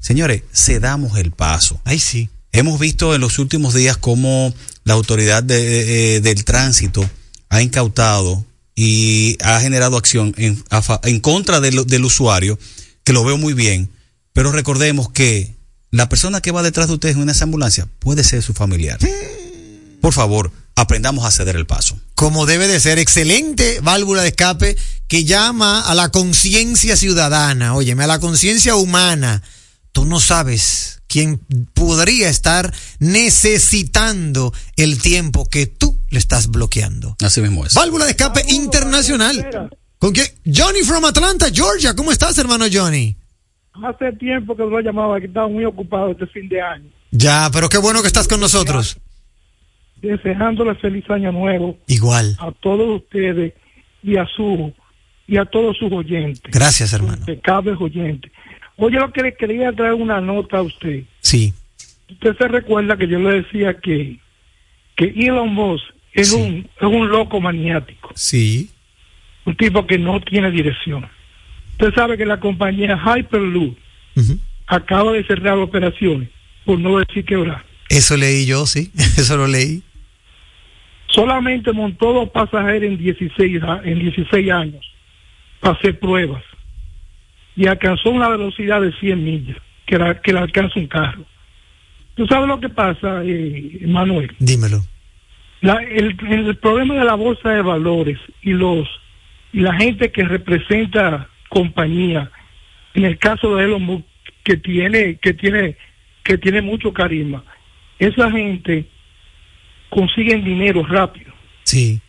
señores, 0.00 0.42
cedamos 0.54 1.18
el 1.18 1.32
paso. 1.32 1.80
Ahí 1.84 1.98
sí. 1.98 2.30
Hemos 2.52 2.80
visto 2.80 3.14
en 3.14 3.20
los 3.20 3.38
últimos 3.38 3.74
días 3.74 3.96
cómo 3.98 4.54
la 4.84 4.94
autoridad 4.94 5.42
de- 5.42 6.16
eh, 6.16 6.20
del 6.20 6.44
tránsito 6.44 7.08
ha 7.50 7.60
incautado 7.62 8.44
y 8.74 9.36
ha 9.42 9.60
generado 9.60 9.96
acción 9.96 10.34
en, 10.38 10.62
en 11.02 11.20
contra 11.20 11.60
del, 11.60 11.84
del 11.86 12.04
usuario, 12.04 12.58
que 13.04 13.12
lo 13.12 13.22
veo 13.24 13.36
muy 13.36 13.52
bien, 13.52 13.90
pero 14.32 14.50
recordemos 14.52 15.10
que 15.10 15.56
la 15.90 16.08
persona 16.08 16.40
que 16.40 16.52
va 16.52 16.62
detrás 16.62 16.88
de 16.88 16.94
ustedes 16.94 17.16
en 17.16 17.22
una 17.22 17.34
ambulancia 17.40 17.88
puede 17.98 18.24
ser 18.24 18.42
su 18.42 18.54
familiar. 18.54 18.98
Por 20.00 20.12
favor, 20.12 20.52
aprendamos 20.76 21.24
a 21.24 21.30
ceder 21.30 21.56
el 21.56 21.66
paso. 21.66 21.98
Como 22.14 22.46
debe 22.46 22.68
de 22.68 22.80
ser, 22.80 22.98
excelente 22.98 23.80
válvula 23.80 24.22
de 24.22 24.28
escape 24.28 24.76
que 25.08 25.24
llama 25.24 25.80
a 25.80 25.94
la 25.94 26.10
conciencia 26.10 26.96
ciudadana, 26.96 27.74
óyeme, 27.74 28.04
a 28.04 28.06
la 28.06 28.20
conciencia 28.20 28.76
humana. 28.76 29.42
Tú 29.92 30.04
no 30.04 30.20
sabes 30.20 31.00
quién 31.08 31.38
podría 31.74 32.28
estar 32.28 32.72
necesitando 32.98 34.52
el 34.76 35.00
tiempo 35.00 35.48
que 35.48 35.66
tú 35.66 35.98
le 36.10 36.18
estás 36.18 36.48
bloqueando. 36.48 37.16
Así 37.20 37.40
mismo 37.40 37.66
es. 37.66 37.74
Válvula 37.74 38.04
de 38.04 38.12
escape 38.12 38.44
internacional. 38.48 39.70
¿Con 39.98 40.12
qué? 40.12 40.38
Johnny 40.46 40.82
from 40.82 41.04
Atlanta, 41.04 41.50
Georgia. 41.52 41.96
¿Cómo 41.96 42.12
estás, 42.12 42.38
hermano 42.38 42.66
Johnny? 42.72 43.16
Hace 43.84 44.12
tiempo 44.12 44.56
que 44.56 44.62
lo 44.64 44.80
llamaba, 44.80 45.20
que 45.20 45.26
estaba 45.26 45.48
muy 45.48 45.64
ocupado 45.64 46.10
este 46.10 46.26
fin 46.26 46.48
de 46.48 46.60
año. 46.60 46.88
Ya, 47.10 47.48
pero 47.52 47.68
qué 47.68 47.78
bueno 47.78 48.00
que 48.02 48.08
estás 48.08 48.26
con 48.28 48.40
nosotros. 48.40 48.98
Deseándole 50.00 50.74
feliz 50.76 51.08
año 51.10 51.32
nuevo 51.32 51.76
Igual. 51.88 52.36
a 52.38 52.52
todos 52.52 53.00
ustedes 53.02 53.52
y 54.02 54.16
a 54.16 54.26
su 54.26 54.72
y 55.26 55.36
a 55.36 55.44
todos 55.44 55.76
sus 55.76 55.92
oyentes. 55.92 56.42
Gracias, 56.52 56.92
hermano. 56.92 57.18
Impecables 57.18 57.76
oyentes. 57.80 58.30
Oye, 58.76 58.98
lo 58.98 59.12
que 59.12 59.22
le 59.22 59.34
quería 59.34 59.72
traer 59.72 59.94
una 59.94 60.20
nota 60.20 60.58
a 60.58 60.62
usted. 60.62 61.02
Sí. 61.20 61.52
Usted 62.10 62.36
se 62.38 62.48
recuerda 62.48 62.96
que 62.96 63.08
yo 63.08 63.18
le 63.18 63.42
decía 63.42 63.74
que, 63.78 64.18
que 64.96 65.04
Elon 65.16 65.52
Musk 65.52 65.84
es, 66.14 66.32
un, 66.32 66.66
es 66.80 66.82
un 66.86 67.08
loco 67.10 67.40
maniático, 67.40 68.10
Sí. 68.14 68.70
un 69.44 69.54
tipo 69.56 69.86
que 69.86 69.98
no 69.98 70.20
tiene 70.20 70.50
dirección. 70.50 71.06
Usted 71.80 71.94
sabe 71.94 72.16
que 72.18 72.26
la 72.26 72.40
compañía 72.40 72.98
Hyperloop 72.98 73.76
acaba 74.66 75.12
de 75.12 75.24
cerrar 75.24 75.56
operaciones, 75.58 76.28
por 76.64 76.78
no 76.80 76.98
decir 76.98 77.24
quebrar. 77.24 77.64
Eso 77.88 78.16
leí 78.16 78.46
yo, 78.46 78.66
sí. 78.66 78.90
Eso 78.96 79.36
lo 79.36 79.46
leí. 79.46 79.82
Solamente 81.06 81.72
montó 81.72 82.12
dos 82.12 82.30
pasajeros 82.30 82.82
en 82.90 82.98
16, 82.98 83.62
a- 83.62 83.80
en 83.84 83.98
16 84.00 84.50
años 84.50 84.84
para 85.60 85.74
hacer 85.74 85.98
pruebas 85.98 86.42
y 87.56 87.66
alcanzó 87.66 88.10
una 88.10 88.28
velocidad 88.28 88.80
de 88.80 88.92
100 88.92 89.24
millas, 89.24 89.56
que, 89.86 89.98
la, 89.98 90.20
que 90.20 90.32
le 90.32 90.40
alcanza 90.40 90.78
un 90.78 90.86
carro. 90.86 91.24
¿Tú 92.14 92.26
sabes 92.26 92.46
lo 92.48 92.60
que 92.60 92.68
pasa, 92.68 93.22
eh, 93.24 93.80
Manuel? 93.86 94.34
Dímelo. 94.38 94.84
La- 95.60 95.82
el, 95.82 96.16
el 96.28 96.56
problema 96.56 96.94
de 96.94 97.04
la 97.04 97.14
bolsa 97.14 97.50
de 97.50 97.62
valores 97.62 98.18
y 98.42 98.50
los 98.50 98.86
y 99.52 99.60
la 99.60 99.74
gente 99.74 100.12
que 100.12 100.24
representa 100.24 101.28
compañía, 101.48 102.30
en 102.94 103.04
el 103.04 103.18
caso 103.18 103.56
de 103.56 103.64
Elon 103.64 103.82
Musk, 103.82 104.04
que 104.44 104.56
tiene 104.56 105.16
que 105.16 105.34
tiene 105.34 105.76
que 106.22 106.38
tiene 106.38 106.60
mucho 106.62 106.92
carisma, 106.92 107.42
esa 107.98 108.30
gente 108.30 108.84
consiguen 109.90 110.44
dinero 110.44 110.84
rápido 110.86 111.32
Sí. 111.64 112.00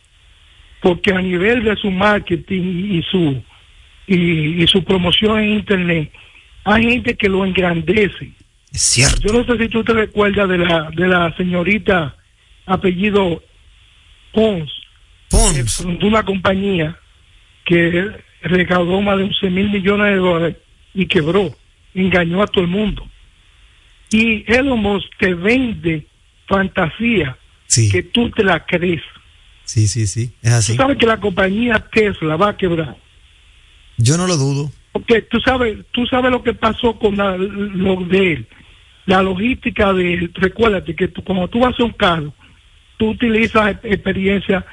porque 0.82 1.12
a 1.12 1.20
nivel 1.20 1.64
de 1.64 1.76
su 1.76 1.90
marketing 1.90 2.98
y 2.98 3.02
su 3.10 3.42
y, 4.06 4.62
y 4.62 4.66
su 4.66 4.82
promoción 4.84 5.38
en 5.40 5.50
internet 5.54 6.12
hay 6.64 6.82
gente 6.84 7.14
que 7.16 7.28
lo 7.28 7.44
engrandece 7.44 8.32
Es 8.72 8.80
cierto. 8.82 9.20
yo 9.26 9.32
no 9.32 9.44
sé 9.44 9.62
si 9.62 9.68
tú 9.70 9.82
te 9.84 9.92
recuerdas 9.94 10.48
de 10.48 10.58
la 10.58 10.90
de 10.90 11.08
la 11.08 11.34
señorita 11.36 12.16
apellido 12.66 13.42
Pons 14.32 14.70
Pons. 15.30 15.84
de 15.98 16.06
una 16.06 16.22
compañía 16.24 16.98
que 17.64 18.10
recaudó 18.42 19.00
más 19.00 19.18
de 19.18 19.24
11 19.24 19.50
mil 19.50 19.70
millones 19.70 20.06
de 20.12 20.16
dólares 20.16 20.56
y 20.94 21.06
quebró, 21.06 21.54
engañó 21.94 22.42
a 22.42 22.46
todo 22.46 22.64
el 22.64 22.70
mundo. 22.70 23.06
Y 24.10 24.44
Elon 24.52 24.80
Musk 24.80 25.08
te 25.18 25.34
vende 25.34 26.06
fantasía 26.48 27.36
Sí. 27.66 27.88
que 27.90 28.02
tú 28.02 28.30
te 28.30 28.42
la 28.42 28.64
crees. 28.66 29.02
Sí, 29.64 29.86
sí, 29.86 30.08
sí. 30.08 30.32
Es 30.42 30.50
así. 30.52 30.72
Tú 30.72 30.82
sabes 30.82 30.98
que 30.98 31.06
la 31.06 31.20
compañía 31.20 31.78
Tesla 31.92 32.34
va 32.36 32.48
a 32.48 32.56
quebrar. 32.56 32.96
Yo 33.96 34.16
no 34.16 34.26
lo 34.26 34.36
dudo. 34.36 34.72
Porque 34.90 35.22
tú 35.22 35.38
sabes, 35.40 35.78
tú 35.92 36.04
sabes 36.06 36.32
lo 36.32 36.42
que 36.42 36.52
pasó 36.54 36.98
con 36.98 37.16
la, 37.16 37.36
lo 37.36 37.96
de 38.06 38.32
él. 38.32 38.46
La 39.06 39.22
logística 39.22 39.92
de 39.92 40.14
él. 40.14 40.32
Recuérdate 40.34 40.96
que 40.96 41.06
tú, 41.08 41.22
cuando 41.22 41.46
tú 41.46 41.60
vas 41.60 41.78
a 41.78 41.84
un 41.84 41.92
carro, 41.92 42.34
tú 42.96 43.10
utilizas 43.10 43.76
experiencia 43.84 44.66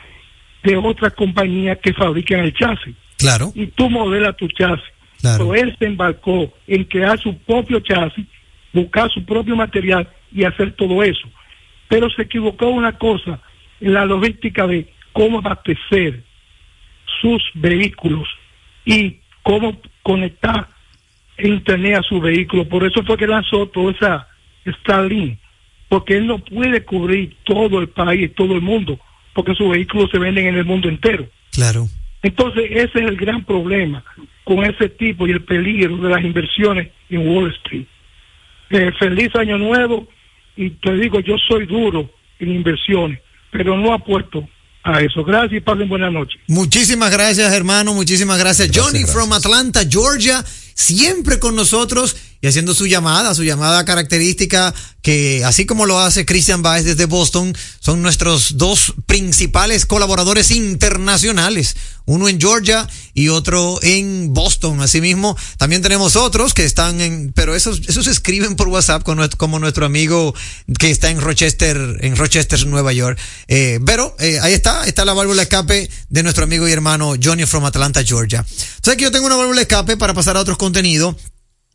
de 0.63 0.75
otras 0.77 1.13
compañías 1.13 1.77
que 1.77 1.93
fabrican 1.93 2.39
el 2.39 2.53
chasis 2.56 2.95
Claro, 3.17 3.51
y 3.56 3.67
tú 3.67 3.89
modelas 3.89 4.38
tu 4.38 4.47
chasis. 4.49 4.86
Claro. 5.19 5.49
Pero 5.49 5.56
él 5.56 5.75
se 5.80 5.86
embarcó 5.86 6.53
en 6.67 6.84
crear 6.84 7.19
su 7.19 7.36
propio 7.39 7.80
chasis, 7.80 8.25
buscar 8.71 9.12
su 9.12 9.25
propio 9.25 9.56
material 9.56 10.08
y 10.32 10.43
hacer 10.43 10.73
todo 10.73 11.01
eso. 11.01 11.27
Pero 11.89 12.10
se 12.12 12.23
equivocó 12.23 12.67
una 12.67 12.97
cosa 12.97 13.39
en 13.80 13.93
la 13.93 14.06
logística 14.06 14.67
de 14.67 14.91
cómo 15.13 15.39
abastecer 15.39 16.23
sus 17.21 17.41
vehículos 17.56 18.27
y 18.86 19.17
cómo 19.41 19.82
conectar 20.03 20.67
internet 21.39 21.97
a 21.99 22.03
su 22.03 22.19
vehículo. 22.19 22.67
Por 22.67 22.86
eso 22.86 23.03
fue 23.03 23.17
que 23.17 23.27
lanzó 23.27 23.67
toda 23.67 23.91
esa 23.91 24.27
Starlink, 24.82 25.39
porque 25.89 26.17
él 26.17 26.27
no 26.27 26.39
puede 26.39 26.84
cubrir 26.84 27.36
todo 27.43 27.80
el 27.80 27.89
país, 27.89 28.34
todo 28.36 28.53
el 28.53 28.62
mundo, 28.62 28.99
porque 29.34 29.56
sus 29.56 29.69
vehículos 29.69 30.10
se 30.12 30.19
venden 30.19 30.47
en 30.47 30.56
el 30.56 30.65
mundo 30.65 30.89
entero. 30.89 31.27
claro. 31.51 31.88
Entonces, 32.27 32.65
ese 32.71 32.99
es 32.99 33.07
el 33.07 33.15
gran 33.15 33.45
problema 33.45 34.03
con 34.43 34.61
ese 34.65 34.89
tipo 34.89 35.25
y 35.25 35.31
el 35.31 35.45
peligro 35.45 35.95
de 35.95 36.09
las 36.09 36.21
inversiones 36.21 36.89
en 37.09 37.25
Wall 37.25 37.53
Street. 37.63 37.85
Eh, 38.69 38.91
feliz 38.99 39.33
año 39.35 39.57
nuevo 39.57 40.05
y 40.57 40.71
te 40.71 40.93
digo, 40.95 41.21
yo 41.21 41.35
soy 41.47 41.65
duro 41.65 42.11
en 42.39 42.49
inversiones, 42.53 43.19
pero 43.49 43.77
no 43.77 43.93
apuesto 43.93 44.45
a 44.83 44.99
eso. 44.99 45.23
Gracias 45.23 45.53
y 45.53 45.61
pasen 45.61 45.87
buenas 45.87 46.11
noches. 46.11 46.37
Muchísimas 46.47 47.11
gracias, 47.11 47.53
hermano. 47.53 47.93
Muchísimas 47.93 48.37
gracias. 48.37 48.71
Johnny 48.73 48.99
gracias. 48.99 49.13
from 49.13 49.31
Atlanta, 49.31 49.81
Georgia, 49.89 50.43
siempre 50.43 51.39
con 51.39 51.55
nosotros 51.55 52.37
y 52.41 52.47
haciendo 52.47 52.73
su 52.73 52.86
llamada, 52.88 53.34
su 53.36 53.43
llamada 53.43 53.86
característica 53.86 54.73
que 55.02 55.43
así 55.45 55.65
como 55.65 55.86
lo 55.86 56.00
hace 56.00 56.26
Christian 56.26 56.62
Baez 56.62 56.84
desde 56.84 57.06
Boston, 57.06 57.56
son 57.80 58.02
nuestros 58.02 58.58
dos 58.58 58.93
principales 59.06 59.86
colaboradores 59.86 60.52
internacionales, 60.52 61.78
uno 62.06 62.28
en 62.28 62.39
Georgia 62.41 62.88
y 63.13 63.30
otro 63.30 63.80
en 63.84 64.34
Boston. 64.34 64.82
Asimismo, 64.82 65.38
también 65.58 65.82
tenemos 65.82 66.17
otros 66.17 66.54
que 66.54 66.65
están 66.65 67.00
en, 67.00 67.32
pero 67.34 67.56
esos, 67.56 67.82
esos 67.88 68.08
escriben 68.08 68.56
por 68.58 68.67
WhatsApp 68.67 69.04
con 69.04 69.17
nuestro- 69.17 69.38
como 69.38 69.60
nuestro 69.60 69.86
amigo 69.86 70.36
que 70.78 70.91
está 70.91 71.10
en 71.10 71.21
Rochester, 71.21 71.78
en 72.02 72.15
Rochester, 72.17 72.65
Nueva 72.67 72.91
York. 72.91 73.17
Eh, 73.47 73.80
pero 73.86 74.13
eh, 74.19 74.39
ahí 74.41 74.54
está, 74.54 74.86
está 74.86 75.06
la 75.06 75.13
válvula 75.13 75.43
escape 75.43 75.89
de 76.10 76.23
nuestro 76.23 76.43
amigo 76.43 76.67
y 76.67 76.71
hermano 76.73 77.13
Johnny 77.21 77.45
from 77.45 77.63
Atlanta, 77.63 78.04
Georgia. 78.04 78.45
Entonces 78.76 78.97
que 78.97 79.04
yo 79.04 79.12
tengo 79.12 79.26
una 79.28 79.38
válvula 79.38 79.62
escape 79.62 79.95
para 79.95 80.13
pasar 80.13 80.36
a 80.36 80.41
otros 80.41 80.58
contenidos. 80.58 81.15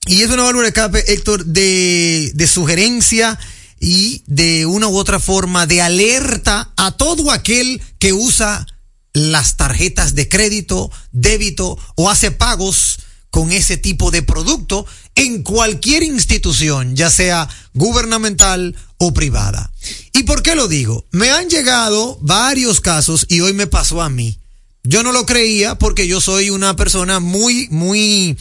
Y 0.06 0.22
es 0.22 0.30
una 0.30 0.42
válvula 0.42 0.62
de 0.62 0.68
escape, 0.68 1.12
Héctor, 1.12 1.44
de, 1.44 2.32
de 2.34 2.46
sugerencia 2.46 3.38
y 3.78 4.22
de 4.26 4.66
una 4.66 4.88
u 4.88 4.96
otra 4.96 5.20
forma 5.20 5.66
de 5.66 5.80
alerta 5.80 6.72
a 6.76 6.92
todo 6.92 7.30
aquel 7.30 7.80
que 7.98 8.12
usa 8.12 8.66
las 9.12 9.56
tarjetas 9.56 10.14
de 10.14 10.28
crédito, 10.28 10.90
débito 11.12 11.78
o 11.96 12.10
hace 12.10 12.30
pagos 12.30 12.98
con 13.30 13.50
ese 13.50 13.76
tipo 13.78 14.10
de 14.10 14.22
producto 14.22 14.84
en 15.14 15.42
cualquier 15.42 16.02
institución, 16.02 16.96
ya 16.96 17.10
sea 17.10 17.48
gubernamental 17.72 18.76
o 18.98 19.14
privada. 19.14 19.72
¿Y 20.12 20.24
por 20.24 20.42
qué 20.42 20.54
lo 20.54 20.68
digo? 20.68 21.06
Me 21.12 21.30
han 21.30 21.48
llegado 21.48 22.18
varios 22.20 22.80
casos 22.80 23.26
y 23.28 23.40
hoy 23.40 23.52
me 23.52 23.66
pasó 23.66 24.02
a 24.02 24.10
mí. 24.10 24.38
Yo 24.84 25.02
no 25.02 25.12
lo 25.12 25.24
creía 25.26 25.76
porque 25.76 26.06
yo 26.06 26.20
soy 26.20 26.50
una 26.50 26.76
persona 26.76 27.20
muy, 27.20 27.68
muy, 27.70 28.36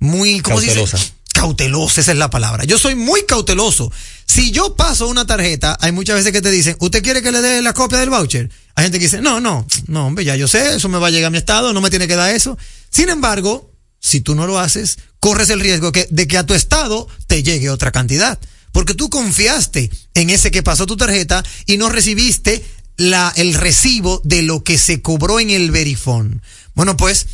muy, 0.00 0.40
¿cómo 0.40 0.60
se 0.60 0.66
Cautelosa. 0.66 0.96
dice? 0.98 1.12
Cautelosa, 1.32 2.00
esa 2.00 2.12
es 2.12 2.18
la 2.18 2.28
palabra. 2.28 2.64
Yo 2.64 2.78
soy 2.78 2.94
muy 2.96 3.24
cauteloso. 3.24 3.90
Si 4.26 4.50
yo 4.50 4.76
paso 4.76 5.06
una 5.08 5.26
tarjeta, 5.26 5.78
hay 5.80 5.92
muchas 5.92 6.16
veces 6.16 6.32
que 6.32 6.42
te 6.42 6.50
dicen, 6.50 6.76
¿usted 6.80 7.02
quiere 7.02 7.22
que 7.22 7.32
le 7.32 7.40
dé 7.40 7.62
la 7.62 7.72
copia 7.72 7.98
del 7.98 8.10
voucher? 8.10 8.50
Hay 8.74 8.84
gente 8.84 8.98
que 8.98 9.04
dice, 9.06 9.20
no, 9.22 9.40
no, 9.40 9.66
no, 9.86 10.06
hombre, 10.06 10.24
ya 10.24 10.36
yo 10.36 10.48
sé, 10.48 10.74
eso 10.76 10.88
me 10.88 10.98
va 10.98 11.06
a 11.06 11.10
llegar 11.10 11.28
a 11.28 11.30
mi 11.30 11.38
estado, 11.38 11.72
no 11.72 11.80
me 11.80 11.90
tiene 11.90 12.06
que 12.08 12.16
dar 12.16 12.34
eso. 12.34 12.58
Sin 12.90 13.08
embargo, 13.08 13.72
si 14.00 14.20
tú 14.20 14.34
no 14.34 14.46
lo 14.46 14.58
haces, 14.58 14.98
corres 15.18 15.50
el 15.50 15.60
riesgo 15.60 15.92
que- 15.92 16.08
de 16.10 16.26
que 16.28 16.36
a 16.38 16.44
tu 16.46 16.54
estado 16.54 17.08
te 17.26 17.42
llegue 17.42 17.70
otra 17.70 17.90
cantidad. 17.92 18.38
Porque 18.72 18.94
tú 18.94 19.08
confiaste 19.10 19.90
en 20.14 20.30
ese 20.30 20.50
que 20.50 20.62
pasó 20.62 20.86
tu 20.86 20.96
tarjeta 20.96 21.42
y 21.66 21.76
no 21.76 21.88
recibiste 21.88 22.64
la, 22.96 23.32
el 23.36 23.54
recibo 23.54 24.20
de 24.24 24.42
lo 24.42 24.62
que 24.62 24.78
se 24.78 25.00
cobró 25.02 25.40
en 25.40 25.50
el 25.50 25.70
verifón. 25.70 26.42
Bueno, 26.74 26.96
pues, 26.96 27.26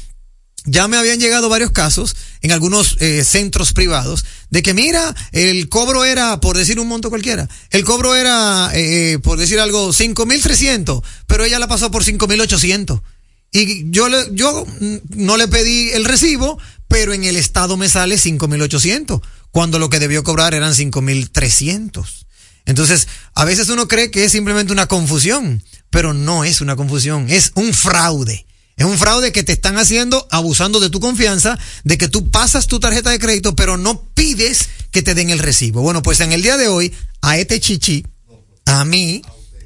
ya 0.66 0.88
me 0.88 0.96
habían 0.96 1.18
llegado 1.18 1.48
varios 1.48 1.70
casos 1.70 2.16
en 2.42 2.52
algunos 2.52 2.96
eh, 3.00 3.24
centros 3.24 3.72
privados 3.72 4.24
de 4.50 4.62
que 4.62 4.74
mira, 4.74 5.14
el 5.32 5.68
cobro 5.68 6.04
era, 6.04 6.40
por 6.40 6.56
decir 6.56 6.78
un 6.78 6.88
monto 6.88 7.08
cualquiera, 7.08 7.48
el 7.70 7.84
cobro 7.84 8.14
era, 8.14 8.70
eh, 8.74 9.18
por 9.22 9.38
decir 9.38 9.58
algo, 9.58 9.92
5.300, 9.92 11.02
pero 11.26 11.44
ella 11.44 11.58
la 11.58 11.68
pasó 11.68 11.90
por 11.90 12.04
5.800. 12.04 13.00
Y 13.52 13.90
yo, 13.90 14.08
le, 14.08 14.18
yo 14.32 14.66
no 15.14 15.36
le 15.36 15.48
pedí 15.48 15.90
el 15.90 16.04
recibo, 16.04 16.58
pero 16.88 17.14
en 17.14 17.24
el 17.24 17.36
estado 17.36 17.76
me 17.76 17.88
sale 17.88 18.16
5.800, 18.16 19.22
cuando 19.50 19.78
lo 19.78 19.88
que 19.88 19.98
debió 19.98 20.22
cobrar 20.22 20.54
eran 20.54 20.74
5.300. 20.74 22.26
Entonces, 22.66 23.06
a 23.34 23.44
veces 23.44 23.68
uno 23.68 23.88
cree 23.88 24.10
que 24.10 24.24
es 24.24 24.32
simplemente 24.32 24.72
una 24.72 24.86
confusión, 24.86 25.62
pero 25.90 26.12
no 26.12 26.44
es 26.44 26.60
una 26.60 26.76
confusión, 26.76 27.30
es 27.30 27.52
un 27.54 27.72
fraude. 27.72 28.46
Es 28.76 28.84
un 28.84 28.98
fraude 28.98 29.32
que 29.32 29.42
te 29.42 29.54
están 29.54 29.78
haciendo 29.78 30.28
abusando 30.30 30.80
de 30.80 30.90
tu 30.90 31.00
confianza, 31.00 31.58
de 31.84 31.96
que 31.96 32.08
tú 32.08 32.30
pasas 32.30 32.66
tu 32.66 32.78
tarjeta 32.78 33.10
de 33.10 33.18
crédito, 33.18 33.56
pero 33.56 33.78
no 33.78 34.02
pides 34.12 34.68
que 34.90 35.02
te 35.02 35.14
den 35.14 35.30
el 35.30 35.38
recibo. 35.38 35.80
Bueno, 35.80 36.02
pues 36.02 36.20
en 36.20 36.32
el 36.32 36.42
día 36.42 36.58
de 36.58 36.68
hoy, 36.68 36.92
a 37.22 37.38
este 37.38 37.58
chichi, 37.58 38.04
a 38.66 38.84
mí, 38.84 39.22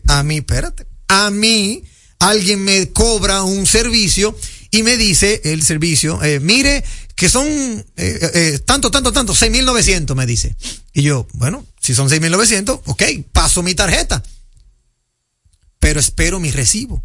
a 0.06 0.22
mí, 0.22 0.36
espérate, 0.36 0.86
a 1.08 1.30
mí, 1.30 1.82
alguien 2.20 2.62
me 2.62 2.90
cobra 2.90 3.42
un 3.42 3.66
servicio 3.66 4.36
y 4.70 4.84
me 4.84 4.96
dice 4.96 5.40
el 5.42 5.64
servicio, 5.64 6.22
eh, 6.22 6.38
mire, 6.38 6.84
que 7.16 7.28
son 7.28 7.48
eh, 7.48 7.84
eh, 7.96 8.60
tanto, 8.64 8.92
tanto, 8.92 9.12
tanto, 9.12 9.34
6.900 9.34 10.14
me 10.14 10.24
dice. 10.24 10.54
Y 10.92 11.02
yo, 11.02 11.26
bueno, 11.32 11.66
si 11.80 11.96
son 11.96 12.08
6.900, 12.08 12.82
ok, 12.84 13.02
paso 13.32 13.64
mi 13.64 13.74
tarjeta, 13.74 14.22
pero 15.80 15.98
espero 15.98 16.38
mi 16.38 16.52
recibo. 16.52 17.02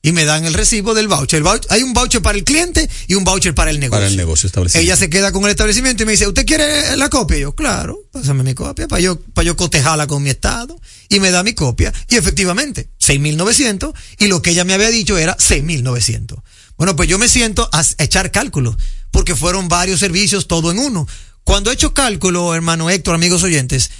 Y 0.00 0.12
me 0.12 0.24
dan 0.24 0.44
el 0.46 0.54
recibo 0.54 0.94
del 0.94 1.08
voucher. 1.08 1.38
El 1.38 1.44
voucher- 1.44 1.66
Hay 1.70 1.82
un 1.82 1.92
voucher 1.92 2.22
para 2.22 2.38
el 2.38 2.44
cliente 2.44 2.88
y 3.08 3.14
un 3.14 3.24
voucher 3.24 3.52
para 3.54 3.70
el 3.70 3.80
negocio. 3.80 3.98
Para 3.98 4.06
el 4.06 4.16
negocio 4.16 4.46
establecido. 4.46 4.80
Ella 4.80 4.96
se 4.96 5.10
queda 5.10 5.32
con 5.32 5.42
el 5.44 5.50
establecimiento 5.50 6.04
y 6.04 6.06
me 6.06 6.12
dice, 6.12 6.26
¿usted 6.28 6.46
quiere 6.46 6.96
la 6.96 7.08
copia? 7.10 7.36
Y 7.36 7.40
yo, 7.40 7.54
claro, 7.54 7.98
pásame 8.12 8.44
mi 8.44 8.54
copia 8.54 8.86
para 8.86 9.00
yo, 9.00 9.18
para 9.20 9.44
yo 9.44 9.56
cotejarla 9.56 10.06
con 10.06 10.22
mi 10.22 10.30
estado. 10.30 10.80
Y 11.08 11.18
me 11.18 11.32
da 11.32 11.42
mi 11.42 11.52
copia. 11.54 11.92
Y 12.08 12.14
efectivamente, 12.16 12.90
6.900 13.00 13.92
y 14.18 14.28
lo 14.28 14.40
que 14.40 14.50
ella 14.50 14.64
me 14.64 14.72
había 14.74 14.90
dicho 14.90 15.18
era 15.18 15.36
6.900. 15.36 16.42
Bueno, 16.76 16.94
pues 16.94 17.08
yo 17.08 17.18
me 17.18 17.28
siento 17.28 17.68
a 17.72 17.82
echar 17.98 18.30
cálculos 18.30 18.76
porque 19.10 19.34
fueron 19.34 19.66
varios 19.68 19.98
servicios 19.98 20.46
todo 20.46 20.70
en 20.70 20.78
uno. 20.78 21.08
Cuando 21.42 21.70
he 21.70 21.74
hecho 21.74 21.92
cálculo, 21.92 22.54
hermano 22.54 22.88
Héctor, 22.88 23.16
amigos 23.16 23.42
oyentes, 23.42 23.90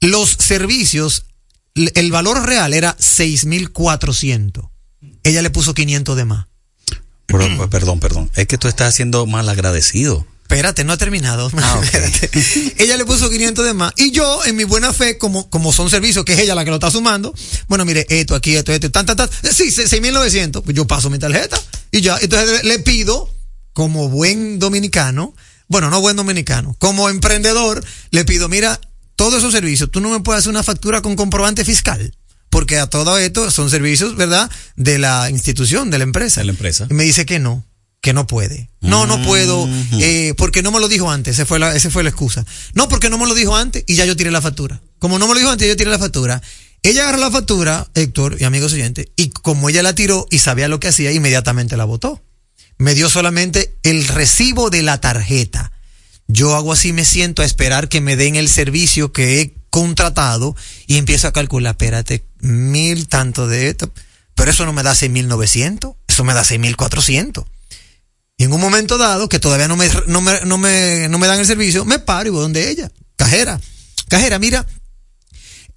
los 0.00 0.30
servicios, 0.38 1.24
el 1.74 2.12
valor 2.12 2.46
real 2.46 2.74
era 2.74 2.96
6.400. 2.98 4.68
Ella 5.28 5.42
le 5.42 5.50
puso 5.50 5.74
500 5.74 6.16
de 6.16 6.24
más. 6.24 6.46
Pero, 7.26 7.70
perdón, 7.70 8.00
perdón. 8.00 8.30
Es 8.34 8.46
que 8.46 8.58
tú 8.58 8.68
estás 8.68 8.94
siendo 8.94 9.26
mal 9.26 9.48
agradecido. 9.48 10.26
Espérate, 10.42 10.82
no 10.82 10.94
ha 10.94 10.96
terminado. 10.96 11.50
Ah, 11.58 11.76
ok. 11.76 11.84
Espérate. 11.84 12.30
ella 12.82 12.96
le 12.96 13.04
puso 13.04 13.28
500 13.28 13.64
de 13.66 13.74
más. 13.74 13.92
Y 13.96 14.12
yo, 14.12 14.44
en 14.46 14.56
mi 14.56 14.64
buena 14.64 14.94
fe, 14.94 15.18
como, 15.18 15.50
como 15.50 15.72
son 15.72 15.90
servicios 15.90 16.24
que 16.24 16.32
es 16.32 16.38
ella 16.38 16.54
la 16.54 16.64
que 16.64 16.70
lo 16.70 16.76
está 16.76 16.90
sumando, 16.90 17.34
bueno, 17.68 17.84
mire, 17.84 18.06
esto, 18.08 18.34
aquí, 18.34 18.56
esto, 18.56 18.72
esto, 18.72 18.90
tan, 18.90 19.04
tan, 19.04 19.16
tan. 19.16 19.28
Sí, 19.28 19.64
6.900. 19.64 20.62
Pues 20.62 20.74
yo 20.74 20.86
paso 20.86 21.10
mi 21.10 21.18
tarjeta 21.18 21.60
y 21.90 22.00
ya. 22.00 22.16
Entonces 22.22 22.64
le 22.64 22.78
pido, 22.78 23.30
como 23.74 24.08
buen 24.08 24.58
dominicano, 24.58 25.34
bueno, 25.68 25.90
no 25.90 26.00
buen 26.00 26.16
dominicano, 26.16 26.74
como 26.78 27.10
emprendedor, 27.10 27.84
le 28.10 28.24
pido, 28.24 28.48
mira, 28.48 28.80
todos 29.16 29.34
esos 29.34 29.52
servicios, 29.52 29.90
tú 29.90 30.00
no 30.00 30.08
me 30.08 30.20
puedes 30.20 30.40
hacer 30.40 30.50
una 30.50 30.62
factura 30.62 31.02
con 31.02 31.14
comprobante 31.14 31.64
fiscal. 31.64 32.14
Porque 32.50 32.78
a 32.78 32.86
todo 32.86 33.18
esto 33.18 33.50
son 33.50 33.70
servicios, 33.70 34.16
¿verdad? 34.16 34.50
De 34.76 34.98
la 34.98 35.30
institución, 35.30 35.90
de 35.90 35.98
la 35.98 36.04
empresa. 36.04 36.40
De 36.40 36.46
la 36.46 36.52
empresa. 36.52 36.86
Y 36.90 36.94
me 36.94 37.04
dice 37.04 37.26
que 37.26 37.38
no, 37.38 37.64
que 38.00 38.12
no 38.12 38.26
puede. 38.26 38.70
No, 38.80 39.06
no 39.06 39.22
puedo, 39.22 39.68
eh, 40.00 40.34
porque 40.36 40.62
no 40.62 40.70
me 40.70 40.80
lo 40.80 40.88
dijo 40.88 41.10
antes. 41.10 41.34
Esa 41.34 41.46
fue 41.46 41.58
la, 41.58 41.74
esa 41.74 41.90
fue 41.90 42.02
la 42.02 42.10
excusa. 42.10 42.44
No, 42.74 42.88
porque 42.88 43.10
no 43.10 43.18
me 43.18 43.26
lo 43.26 43.34
dijo 43.34 43.56
antes 43.56 43.84
y 43.86 43.96
ya 43.96 44.04
yo 44.04 44.16
tiré 44.16 44.30
la 44.30 44.40
factura. 44.40 44.80
Como 44.98 45.18
no 45.18 45.26
me 45.26 45.34
lo 45.34 45.40
dijo 45.40 45.50
antes, 45.50 45.68
yo 45.68 45.76
tiré 45.76 45.90
la 45.90 45.98
factura. 45.98 46.40
Ella 46.82 47.02
agarró 47.02 47.18
la 47.18 47.30
factura, 47.30 47.88
Héctor 47.94 48.36
y 48.38 48.44
amigos 48.44 48.72
oyentes, 48.72 49.08
y 49.16 49.30
como 49.30 49.68
ella 49.68 49.82
la 49.82 49.94
tiró 49.94 50.26
y 50.30 50.38
sabía 50.38 50.68
lo 50.68 50.78
que 50.78 50.88
hacía, 50.88 51.10
inmediatamente 51.10 51.76
la 51.76 51.84
votó. 51.84 52.22
Me 52.78 52.94
dio 52.94 53.10
solamente 53.10 53.76
el 53.82 54.06
recibo 54.06 54.70
de 54.70 54.82
la 54.82 55.00
tarjeta. 55.00 55.72
Yo 56.28 56.54
hago 56.54 56.72
así, 56.72 56.92
me 56.92 57.04
siento 57.04 57.42
a 57.42 57.44
esperar 57.44 57.88
que 57.88 58.00
me 58.00 58.14
den 58.14 58.36
el 58.36 58.48
servicio 58.48 59.12
que 59.12 59.40
he 59.40 59.54
contratado 59.70 60.56
y 60.86 60.96
empiezo 60.96 61.28
a 61.28 61.32
calcular, 61.32 61.72
espérate, 61.72 62.24
mil 62.40 63.08
tanto 63.08 63.46
de 63.46 63.68
esto, 63.68 63.90
pero 64.34 64.50
eso 64.50 64.64
no 64.64 64.72
me 64.72 64.82
da 64.82 64.92
6.900, 64.92 65.96
eso 66.06 66.24
me 66.24 66.34
da 66.34 66.44
6.400. 66.44 67.44
Y 68.36 68.44
en 68.44 68.52
un 68.52 68.60
momento 68.60 68.98
dado, 68.98 69.28
que 69.28 69.40
todavía 69.40 69.66
no 69.66 69.76
me, 69.76 69.88
no 70.06 70.20
me, 70.20 70.40
no 70.44 70.58
me, 70.58 71.08
no 71.08 71.18
me 71.18 71.26
dan 71.26 71.40
el 71.40 71.46
servicio, 71.46 71.84
me 71.84 71.98
paro 71.98 72.28
y 72.28 72.30
voy 72.30 72.42
donde 72.42 72.70
ella, 72.70 72.90
cajera. 73.16 73.60
Cajera, 74.08 74.38
mira, 74.38 74.64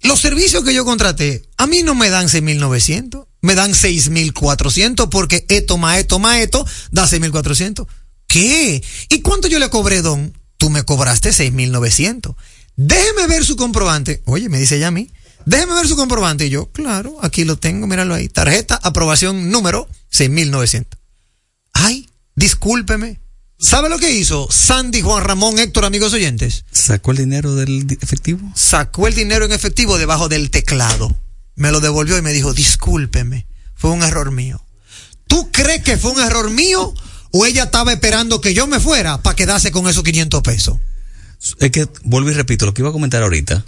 los 0.02 0.20
servicios 0.20 0.64
que 0.64 0.74
yo 0.74 0.84
contraté, 0.84 1.42
a 1.56 1.66
mí 1.66 1.82
no 1.82 1.94
me 1.94 2.10
dan 2.10 2.28
6.900, 2.28 3.26
me 3.40 3.54
dan 3.54 3.72
6.400 3.72 5.08
porque 5.08 5.44
esto 5.48 5.76
más 5.76 5.98
esto 5.98 6.18
más 6.18 6.38
esto 6.38 6.66
da 6.90 7.06
6.400. 7.06 7.86
¿Qué? 8.26 8.82
¿Y 9.08 9.20
cuánto 9.20 9.48
yo 9.48 9.58
le 9.58 9.68
cobré, 9.68 10.00
don? 10.00 10.36
Tú 10.56 10.70
me 10.70 10.84
cobraste 10.84 11.30
6.900. 11.30 12.34
Déjeme 12.76 13.26
ver 13.26 13.44
su 13.44 13.56
comprobante. 13.56 14.22
Oye, 14.26 14.48
me 14.48 14.58
dice 14.58 14.76
ella 14.76 14.88
a 14.88 14.92
mí. 14.92 15.10
Déjeme 15.46 15.74
ver 15.74 15.88
su 15.88 15.96
comprobante. 15.96 16.46
Y 16.46 16.50
yo, 16.50 16.70
claro, 16.72 17.16
aquí 17.22 17.44
lo 17.44 17.58
tengo, 17.58 17.86
míralo 17.86 18.14
ahí. 18.14 18.28
Tarjeta, 18.28 18.78
aprobación 18.82 19.50
número 19.50 19.88
6.900. 20.12 20.86
Ay, 21.72 22.08
discúlpeme. 22.36 23.20
¿Sabe 23.58 23.88
lo 23.88 23.98
que 23.98 24.10
hizo 24.10 24.48
Sandy, 24.50 25.02
Juan 25.02 25.22
Ramón, 25.22 25.58
Héctor, 25.58 25.84
amigos 25.84 26.12
oyentes? 26.12 26.64
¿Sacó 26.72 27.12
el 27.12 27.18
dinero 27.18 27.54
del 27.54 27.86
efectivo? 28.00 28.40
Sacó 28.56 29.06
el 29.06 29.14
dinero 29.14 29.44
en 29.44 29.52
efectivo 29.52 29.98
debajo 29.98 30.28
del 30.28 30.50
teclado. 30.50 31.16
Me 31.54 31.70
lo 31.70 31.80
devolvió 31.80 32.18
y 32.18 32.22
me 32.22 32.32
dijo, 32.32 32.54
discúlpeme, 32.54 33.46
fue 33.74 33.90
un 33.90 34.02
error 34.02 34.32
mío. 34.32 34.64
¿Tú 35.28 35.50
crees 35.52 35.82
que 35.84 35.96
fue 35.96 36.10
un 36.10 36.20
error 36.20 36.50
mío 36.50 36.92
o 37.30 37.46
ella 37.46 37.64
estaba 37.64 37.92
esperando 37.92 38.40
que 38.40 38.52
yo 38.52 38.66
me 38.66 38.80
fuera 38.80 39.22
para 39.22 39.36
quedarse 39.36 39.70
con 39.70 39.88
esos 39.88 40.02
500 40.02 40.42
pesos? 40.42 40.78
Es 41.58 41.72
que, 41.72 41.88
vuelvo 42.04 42.30
y 42.30 42.34
repito, 42.34 42.66
lo 42.66 42.72
que 42.74 42.82
iba 42.82 42.90
a 42.90 42.92
comentar 42.92 43.20
ahorita, 43.22 43.64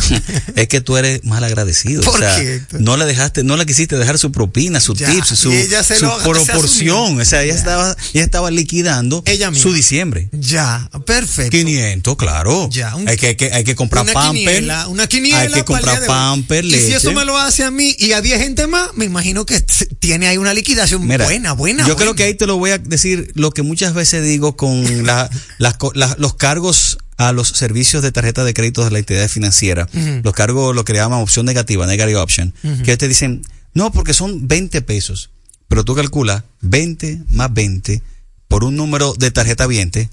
es 0.54 0.68
que 0.68 0.80
tú 0.80 0.96
eres 0.96 1.24
mal 1.24 1.42
agradecido. 1.42 2.02
¿Por 2.02 2.14
o 2.14 2.18
sea, 2.18 2.36
qué, 2.36 2.56
Héctor? 2.56 2.80
no 2.80 2.96
le 2.96 3.04
dejaste, 3.04 3.42
no 3.42 3.56
le 3.56 3.66
quisiste 3.66 3.96
dejar 3.96 4.16
su 4.18 4.30
propina, 4.30 4.78
su 4.78 4.94
Ya, 4.94 5.10
tips, 5.10 5.28
su, 5.30 5.50
lo- 5.50 6.18
proporción. 6.22 7.20
O 7.20 7.24
sea, 7.24 7.42
ella 7.42 7.54
estaba, 7.54 7.96
ella 8.14 8.24
estaba 8.24 8.50
liquidando 8.52 9.24
Ella 9.26 9.52
su 9.54 9.72
diciembre. 9.72 10.28
Ya, 10.32 10.88
perfecto. 11.04 11.50
500, 11.50 12.16
claro. 12.16 12.68
Ya, 12.70 12.94
un- 12.94 13.08
hay, 13.08 13.16
que, 13.16 13.26
hay, 13.28 13.34
que, 13.36 13.52
hay 13.52 13.64
que 13.64 13.74
comprar 13.74 14.04
una 14.04 14.12
pamper. 14.12 14.34
quiniela, 14.44 14.86
una 14.88 15.06
quiniela 15.08 15.38
Hay 15.40 15.52
que 15.52 15.64
comprar 15.64 16.06
pamper, 16.06 16.64
Y 16.64 16.70
si 16.78 16.92
eso 16.92 17.12
me 17.12 17.24
lo 17.24 17.36
hace 17.38 17.64
a 17.64 17.70
mí 17.72 17.94
y 17.98 18.12
a 18.12 18.20
10 18.20 18.38
gente 18.40 18.66
más, 18.68 18.90
me 18.94 19.04
imagino 19.04 19.44
que 19.46 19.60
tiene 19.98 20.28
ahí 20.28 20.36
una 20.38 20.54
liquidación 20.54 21.04
Mira, 21.06 21.24
buena, 21.24 21.52
buena. 21.54 21.86
Yo 21.88 21.96
creo 21.96 22.14
que 22.14 22.22
ahí 22.22 22.34
te 22.34 22.46
lo 22.46 22.56
voy 22.56 22.70
a 22.70 22.78
decir 22.78 23.32
lo 23.34 23.50
que 23.50 23.62
muchas 23.62 23.94
veces 23.94 24.22
digo 24.24 24.56
con 24.56 25.04
la- 25.06 25.28
las 25.58 25.76
co- 25.76 25.92
la- 25.94 26.14
los 26.18 26.34
cargos 26.36 26.98
a 27.16 27.32
los 27.32 27.48
servicios 27.48 28.02
de 28.02 28.12
tarjeta 28.12 28.44
de 28.44 28.54
crédito 28.54 28.84
de 28.84 28.90
la 28.90 28.98
entidad 28.98 29.28
financiera. 29.28 29.88
Los 30.22 30.34
cargos, 30.34 30.74
lo 30.74 30.84
que 30.84 30.92
le 30.92 30.98
llaman 30.98 31.20
opción 31.20 31.46
negativa, 31.46 31.86
negative 31.86 32.16
option. 32.16 32.52
Que 32.84 32.96
te 32.96 33.08
dicen, 33.08 33.42
no, 33.74 33.92
porque 33.92 34.14
son 34.14 34.48
20 34.48 34.82
pesos. 34.82 35.30
Pero 35.68 35.84
tú 35.84 35.94
calculas 35.94 36.44
20 36.60 37.22
más 37.30 37.52
20 37.52 38.02
por 38.48 38.64
un 38.64 38.76
número 38.76 39.14
de 39.14 39.30
tarjeta 39.30 39.66
viente. 39.66 40.08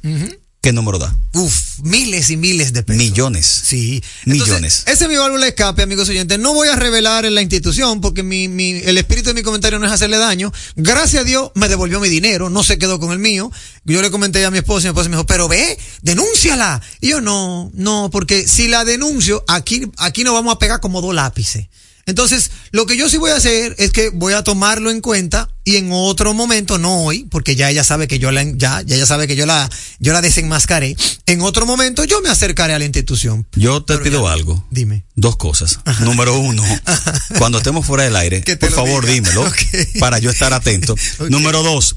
¿Qué 0.63 0.71
número 0.71 0.97
da? 0.97 1.13
Uf, 1.33 1.79
miles 1.81 2.29
y 2.29 2.37
miles 2.37 2.71
de 2.71 2.83
pesos. 2.83 2.97
Millones. 2.97 3.45
Sí. 3.65 4.01
Millones. 4.23 4.83
ese 4.85 5.03
es 5.03 5.09
mi 5.09 5.17
válvula 5.17 5.41
de 5.43 5.49
escape, 5.49 5.83
amigos 5.83 6.07
oyentes. 6.07 6.39
No 6.39 6.53
voy 6.53 6.69
a 6.69 6.77
revelar 6.77 7.25
en 7.25 7.35
la 7.35 7.41
institución 7.41 7.99
porque 7.99 8.23
mi, 8.23 8.47
mi- 8.47 8.79
el 8.85 8.97
espíritu 8.97 9.27
de 9.27 9.33
mi 9.33 9.41
comentario 9.43 9.77
no 9.77 9.85
es 9.85 9.91
hacerle 9.91 10.15
daño. 10.17 10.53
Gracias 10.77 11.23
a 11.23 11.25
Dios 11.25 11.51
me 11.55 11.67
devolvió 11.67 11.99
mi 11.99 12.07
dinero, 12.07 12.49
no 12.49 12.63
se 12.63 12.77
quedó 12.77 12.97
con 12.97 13.11
el 13.11 13.19
mío. 13.19 13.51
Yo 13.83 14.01
le 14.01 14.09
comenté 14.09 14.45
a 14.45 14.51
mi 14.51 14.59
esposa 14.59 14.87
y 14.87 14.89
mi 14.89 14.91
esposa 14.91 15.09
me 15.09 15.17
dijo, 15.17 15.25
pero 15.25 15.49
ve, 15.49 15.77
denúnciala. 16.01 16.81
Y 17.01 17.09
yo 17.09 17.19
no, 17.19 17.69
no, 17.73 18.09
porque 18.09 18.47
si 18.47 18.69
la 18.69 18.85
denuncio, 18.85 19.43
aquí, 19.49 19.91
aquí 19.97 20.23
nos 20.23 20.33
vamos 20.33 20.55
a 20.55 20.59
pegar 20.59 20.79
como 20.79 21.01
dos 21.01 21.13
lápices. 21.13 21.67
Entonces, 22.05 22.51
lo 22.71 22.85
que 22.85 22.97
yo 22.97 23.07
sí 23.09 23.15
voy 23.15 23.31
a 23.31 23.37
hacer 23.37 23.75
es 23.79 23.91
que 23.91 24.09
voy 24.09 24.33
a 24.33 24.43
tomarlo 24.43 24.91
en 24.91 24.99
cuenta 24.99 25.49
y 25.63 25.77
en 25.77 25.89
otro 25.93 26.33
momento, 26.33 26.77
no 26.77 27.03
hoy, 27.05 27.25
porque 27.31 27.55
ya 27.55 27.69
ella 27.69 27.85
sabe 27.85 28.09
que 28.09 28.19
yo 28.19 28.29
la, 28.31 28.43
ya, 28.43 28.81
ya 28.81 28.95
ella 28.97 29.05
sabe 29.05 29.25
que 29.25 29.37
yo 29.37 29.45
la, 29.45 29.69
yo 29.99 30.11
la 30.11 30.21
desenmascaré. 30.21 30.97
En 31.27 31.39
otro 31.41 31.65
momento 31.65 32.03
yo 32.03 32.21
me 32.21 32.27
acercaré 32.29 32.73
a 32.73 32.79
la 32.79 32.83
institución. 32.83 33.47
Yo 33.55 33.83
te 33.83 33.93
Pero 33.93 34.03
pido 34.03 34.23
ya- 34.25 34.33
algo. 34.33 34.67
Dime. 34.69 35.05
Dos 35.15 35.37
cosas. 35.37 35.79
Número 36.01 36.37
uno, 36.37 36.63
cuando 37.37 37.59
estemos 37.59 37.85
fuera 37.85 38.03
del 38.03 38.17
aire, 38.17 38.41
por 38.59 38.71
favor 38.71 39.05
diga. 39.05 39.13
dímelo 39.29 39.51
para 39.99 40.19
yo 40.19 40.29
estar 40.29 40.51
atento. 40.53 40.95
Número 41.29 41.63
dos, 41.63 41.95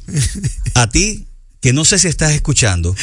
a 0.75 0.89
ti 0.89 1.27
que 1.61 1.73
no 1.73 1.85
sé 1.85 1.99
si 1.99 2.07
estás 2.07 2.31
escuchando, 2.31 2.95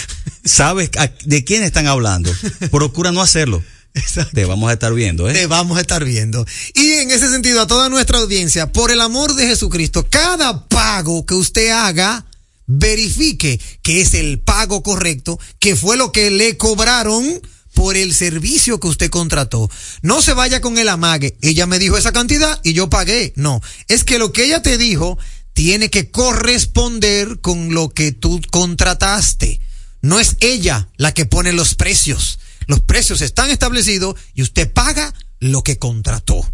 sabes 0.45 0.89
a- 0.97 1.11
de 1.25 1.43
quién 1.43 1.63
están 1.63 1.87
hablando, 1.87 2.33
procura 2.71 3.11
no 3.11 3.21
hacerlo. 3.21 3.61
Exacto. 3.95 4.31
Te 4.33 4.45
vamos 4.45 4.69
a 4.69 4.73
estar 4.73 4.93
viendo, 4.93 5.29
¿eh? 5.29 5.33
Te 5.33 5.47
vamos 5.47 5.77
a 5.77 5.81
estar 5.81 6.03
viendo. 6.03 6.45
Y 6.73 6.93
en 6.93 7.11
ese 7.11 7.29
sentido, 7.29 7.61
a 7.61 7.67
toda 7.67 7.89
nuestra 7.89 8.17
audiencia, 8.19 8.71
por 8.71 8.91
el 8.91 9.01
amor 9.01 9.35
de 9.35 9.47
Jesucristo, 9.47 10.07
cada 10.09 10.67
pago 10.67 11.25
que 11.25 11.35
usted 11.35 11.69
haga, 11.69 12.25
verifique 12.65 13.59
que 13.81 14.01
es 14.01 14.13
el 14.13 14.39
pago 14.39 14.81
correcto, 14.81 15.39
que 15.59 15.75
fue 15.75 15.97
lo 15.97 16.11
que 16.11 16.31
le 16.31 16.57
cobraron 16.57 17.41
por 17.73 17.97
el 17.97 18.13
servicio 18.13 18.79
que 18.79 18.87
usted 18.87 19.09
contrató. 19.09 19.69
No 20.01 20.21
se 20.21 20.33
vaya 20.33 20.61
con 20.61 20.77
el 20.77 20.89
amague. 20.89 21.37
Ella 21.41 21.65
me 21.65 21.79
dijo 21.79 21.97
esa 21.97 22.11
cantidad 22.11 22.59
y 22.63 22.73
yo 22.73 22.89
pagué. 22.89 23.33
No, 23.35 23.61
es 23.87 24.03
que 24.03 24.19
lo 24.19 24.31
que 24.31 24.45
ella 24.45 24.61
te 24.61 24.77
dijo 24.77 25.17
tiene 25.53 25.89
que 25.89 26.09
corresponder 26.09 27.39
con 27.41 27.73
lo 27.73 27.89
que 27.89 28.11
tú 28.11 28.41
contrataste. 28.51 29.59
No 30.01 30.19
es 30.19 30.35
ella 30.39 30.89
la 30.97 31.13
que 31.13 31.25
pone 31.25 31.53
los 31.53 31.75
precios. 31.75 32.39
Los 32.67 32.81
precios 32.81 33.21
están 33.21 33.49
establecidos 33.49 34.15
y 34.33 34.41
usted 34.41 34.71
paga 34.71 35.13
lo 35.39 35.63
que 35.63 35.77
contrató. 35.77 36.45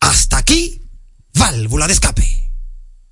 Hasta 0.00 0.38
aquí, 0.38 0.82
válvula 1.34 1.86
de 1.86 1.92
escape. 1.92 2.41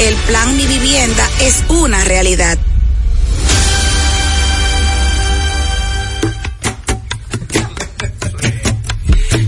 el 0.00 0.14
plan 0.26 0.56
Mi 0.56 0.66
Vivienda 0.66 1.28
es 1.40 1.64
una 1.68 2.04
realidad. 2.04 2.58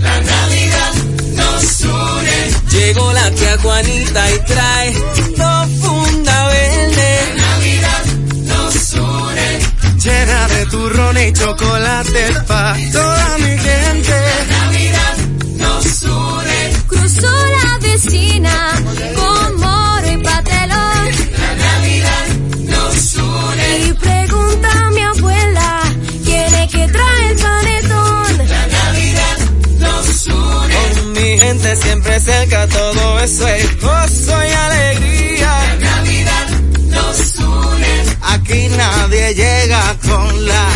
La 0.03 0.21
Navidad 0.21 0.93
nos 1.35 1.81
une. 1.81 2.71
Llegó 2.71 3.13
la 3.13 3.31
tía 3.31 3.59
Juanita 3.59 4.31
y 4.33 4.39
trae 4.41 4.93
dos 5.37 5.69
funda 5.81 6.47
verde. 6.49 7.19
La 7.37 7.47
Navidad 7.47 8.05
nos 8.45 8.93
une. 8.95 9.59
Llena 10.03 10.49
de 10.49 10.67
turrón 10.67 11.19
y 11.19 11.33
chocolate 11.33 12.33
para 12.47 12.77
toda 12.93 13.39
mi 13.39 13.59
gente. 13.59 14.21
La 14.49 14.65
Navidad 14.65 15.17
nos 15.57 16.03
une 16.03 16.48
Cruzó 17.19 17.37
la 17.47 17.79
vecina 17.79 18.73
con 19.17 19.57
moro 19.57 20.13
y 20.13 20.17
patelón. 20.19 21.05
La 21.39 21.55
Navidad 21.67 22.27
nos 22.61 23.15
une. 23.15 23.79
Y 23.79 23.93
pregunta 23.95 24.69
a 24.73 24.91
mi 24.91 25.01
abuela 25.03 25.83
quién 26.25 26.55
es 26.55 26.73
que 26.73 26.89
trae 26.89 27.31
el 27.31 27.39
panetón. 27.39 28.39
La 28.49 28.67
Navidad 28.67 29.39
nos 29.81 30.27
une. 30.27 30.75
Con 30.75 31.13
mi 31.13 31.39
gente 31.41 31.77
siempre 31.77 32.21
cerca, 32.21 32.67
todo 32.69 33.21
eso 33.21 33.49
es 33.49 33.81
gozo 33.81 34.33
y 34.45 34.53
alegría. 34.53 35.38
Aquí 38.49 38.67
nadie 38.71 39.35
llega 39.35 39.95
con 40.09 40.47
la 40.47 40.69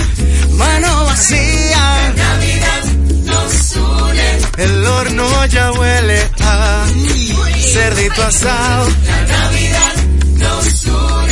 mano 0.59 1.07
vacía. 1.07 2.13
La 2.19 2.25
Navidad 2.25 2.85
nos 3.25 3.77
une. 3.77 4.63
El 4.63 4.87
horno 4.87 5.47
ya 5.47 5.73
huele 5.73 6.31
a 6.41 6.85
cerdito 7.73 8.23
asado. 8.25 8.89
La 9.07 9.23
Navidad 9.23 9.95
nos 10.37 10.85
une. 10.85 11.32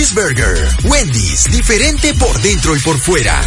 Wendy's, 0.83 1.45
diferente 1.51 2.15
por 2.15 2.41
dentro 2.41 2.75
y 2.75 2.79
por 2.79 2.97
fuera. 2.97 3.39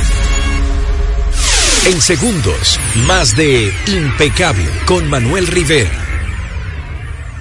En 1.86 2.00
segundos, 2.00 2.78
más 3.06 3.36
de 3.36 3.74
Impecable 3.88 4.70
con 4.86 5.10
Manuel 5.10 5.48
Rivera. 5.48 5.90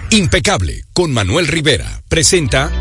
Impecable 0.09 0.85
con 0.93 1.13
Manuel 1.13 1.47
Rivera 1.47 2.01
presenta 2.07 2.71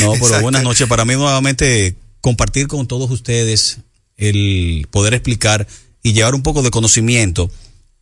no, 0.00 0.12
pero 0.12 0.14
Exacto. 0.14 0.42
buenas 0.42 0.64
noches. 0.64 0.88
Para 0.88 1.04
mí, 1.04 1.14
nuevamente, 1.14 1.94
compartir 2.20 2.66
con 2.66 2.88
todos 2.88 3.09
ustedes 3.11 3.78
el 4.16 4.88
poder 4.90 5.14
explicar 5.14 5.66
y 6.02 6.12
llevar 6.12 6.35
un 6.35 6.42
poco 6.42 6.62
de 6.62 6.70
conocimiento, 6.70 7.50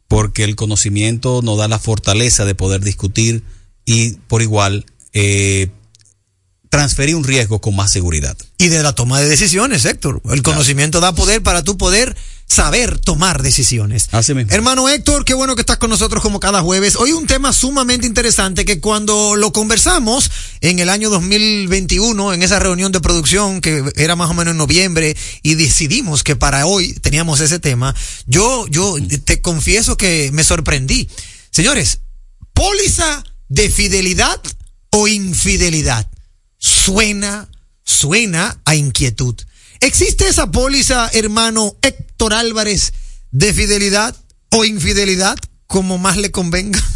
porque 0.09 0.44
el 0.44 0.57
conocimiento 0.57 1.40
nos 1.42 1.59
da 1.59 1.68
la 1.68 1.78
fortaleza 1.78 2.46
de 2.46 2.55
poder 2.55 2.81
discutir 2.81 3.42
y, 3.85 4.12
por 4.28 4.40
igual, 4.40 4.87
eh, 5.12 5.68
transferir 6.72 7.14
un 7.16 7.22
riesgo 7.22 7.61
con 7.61 7.76
más 7.76 7.92
seguridad. 7.92 8.35
y 8.56 8.68
de 8.68 8.82
la 8.82 8.94
toma 8.94 9.20
de 9.20 9.28
decisiones, 9.28 9.85
Héctor. 9.85 10.22
El 10.30 10.40
conocimiento 10.42 11.00
da 11.00 11.14
poder 11.14 11.42
para 11.42 11.62
tú 11.62 11.76
poder 11.76 12.16
saber 12.46 12.98
tomar 12.98 13.42
decisiones. 13.42 14.08
Así 14.11 14.32
mismo. 14.32 14.54
Hermano 14.54 14.88
Héctor, 14.88 15.26
qué 15.26 15.35
bueno 15.35 15.54
que 15.54 15.61
estás 15.61 15.76
con 15.76 15.90
nosotros 15.90 16.22
como 16.22 16.40
cada 16.40 16.62
jueves. 16.62 16.96
Hoy 16.96 17.12
un 17.12 17.26
tema 17.26 17.52
sumamente 17.52 18.06
interesante 18.06 18.64
que 18.64 18.80
cuando 18.80 19.37
lo 19.37 19.52
conversamos 19.52 20.30
en 20.62 20.78
el 20.78 20.88
año 20.88 21.11
2021, 21.11 22.32
en 22.32 22.42
esa 22.42 22.58
reunión 22.58 22.90
de 22.90 23.02
producción 23.02 23.61
que 23.61 23.85
era 23.96 24.16
más 24.16 24.30
o 24.30 24.35
menos 24.35 24.52
en 24.52 24.58
noviembre, 24.58 25.14
y 25.42 25.56
decidimos 25.56 26.22
que 26.22 26.37
para 26.37 26.64
hoy 26.64 26.94
teníamos 26.94 27.40
ese 27.40 27.58
tema, 27.58 27.94
yo, 28.26 28.66
yo 28.68 28.96
te 29.26 29.42
confieso 29.42 29.98
que 29.98 30.30
me 30.32 30.42
sorprendí. 30.42 31.06
Señores, 31.50 31.98
póliza 32.54 33.24
de 33.50 33.68
fidelidad 33.68 34.40
o 34.88 35.06
infidelidad. 35.06 36.08
Suena, 36.66 37.48
suena 37.83 38.61
a 38.64 38.77
inquietud. 38.77 39.35
¿Existe 39.81 40.29
esa 40.29 40.51
póliza, 40.53 41.11
hermano 41.12 41.77
Héctor 41.83 42.35
Álvarez, 42.35 42.92
de 43.33 43.53
fidelidad 43.53 44.14
o 44.51 44.64
infidelidad, 44.64 45.37
como 45.66 45.98
más 45.98 46.16
le 46.16 46.31
convenga? 46.31 46.81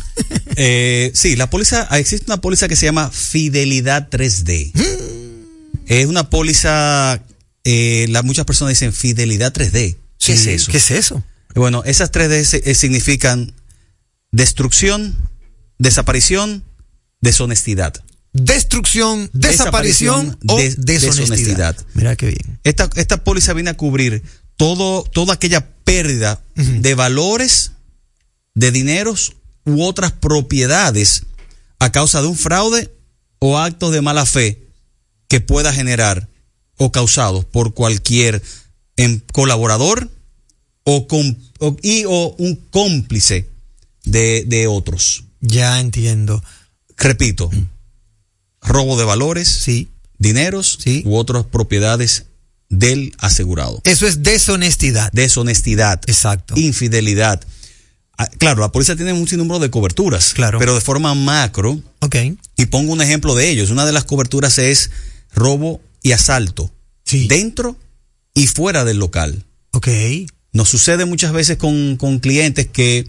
Eh, 0.59 1.13
sí, 1.15 1.37
la 1.37 1.51
póliza, 1.51 1.83
existe 1.99 2.25
una 2.29 2.41
póliza 2.41 2.69
que 2.69 2.77
se 2.77 2.87
llama 2.87 3.11
Fidelidad 3.11 4.09
3D. 4.09 4.73
Es 5.85 6.07
una 6.07 6.31
póliza, 6.31 7.23
eh, 7.65 8.07
la- 8.09 8.23
muchas 8.23 8.47
personas 8.47 8.71
dicen 8.73 8.95
Fidelidad 8.95 9.53
3D. 9.53 9.99
¿Qué 10.19 10.33
es 10.33 10.47
eso? 10.47 10.71
¿Qué 10.73 10.79
es 10.79 10.91
eso? 10.91 11.23
Bueno, 11.55 11.83
esas 11.85 12.11
3D 12.11 12.43
se- 12.47 12.63
eh, 12.71 12.75
significan 12.75 13.53
destrucción, 14.33 15.15
desaparición, 15.79 16.65
deshonestidad. 17.21 18.03
Destrucción, 18.43 19.31
desaparición, 19.33 20.39
o 20.47 20.57
des- 20.59 20.77
deshonestidad. 20.85 21.77
Mira 21.95 22.17
qué 22.17 22.27
bien. 22.27 22.59
Esta, 22.65 22.91
esta 22.97 23.25
póliza 23.25 23.53
viene 23.55 23.71
a 23.71 23.77
cubrir 23.77 24.23
todo, 24.57 25.03
toda 25.05 25.35
aquella 25.35 25.67
pérdida 25.85 26.41
de 26.55 26.95
valores, 26.95 27.73
de 28.55 28.73
dineros 28.73 29.35
u 29.65 29.83
otras 29.83 30.13
propiedades 30.13 31.23
a 31.79 31.93
causa 31.93 32.21
de 32.21 32.29
un 32.29 32.37
fraude 32.37 32.93
o 33.39 33.59
actos 33.59 33.93
de 33.93 34.01
mala 34.03 34.25
fe 34.27 34.63
que 35.29 35.41
pueda 35.41 35.73
generar 35.73 36.29
o 36.77 36.93
causado 36.93 37.43
por 37.43 37.75
cualquier 37.75 38.43
em, 38.97 39.21
colaborador 39.33 40.11
o, 40.85 41.07
com- 41.09 41.37
o- 41.59 41.77
y 41.83 42.05
o 42.07 42.35
un 42.39 42.57
cómplice 42.71 43.49
de, 44.05 44.45
de 44.47 44.67
otros. 44.67 45.25
Ya 45.41 45.81
entiendo. 45.81 46.43
Repito, 46.97 47.51
robo 48.67 48.99
de 48.99 49.05
valores, 49.05 49.49
sí. 49.49 49.89
dineros 50.19 50.79
u 51.05 51.17
otras 51.17 51.45
propiedades 51.47 52.27
del 52.69 53.15
asegurado. 53.19 53.81
Eso 53.85 54.07
es 54.07 54.23
deshonestidad. 54.23 55.11
Deshonestidad. 55.13 56.01
Exacto. 56.07 56.55
Infidelidad. 56.57 57.41
ah, 58.19 58.27
claro, 58.39 58.61
la 58.61 58.73
policía 58.73 58.97
tiene 58.97 59.13
un 59.13 59.29
sinnúmero 59.29 59.59
de 59.61 59.71
coberturas, 59.71 60.33
Claro. 60.35 60.59
pero 60.59 60.75
de 60.75 60.81
forma 60.81 61.15
macro, 61.15 61.81
Ok. 62.01 62.17
y 62.57 62.67
pongo 62.67 62.93
un 62.93 63.03
ejemplo 63.03 63.35
de 63.35 63.51
ellos. 63.51 63.71
Una 63.71 63.87
de 63.87 63.93
las 63.93 64.05
coberturas 64.05 64.59
es 64.59 64.91
robo 65.35 65.81
y 66.03 66.13
asalto, 66.13 66.71
dentro 67.29 67.77
y 68.35 68.47
fuera 68.49 68.85
del 68.85 68.99
local. 68.99 69.45
Ok. 69.73 69.89
Nos 70.53 70.69
sucede 70.71 71.05
muchas 71.05 71.33
veces 71.33 71.59
con, 71.59 71.97
con 71.97 72.19
clientes 72.19 72.67
que 72.67 73.07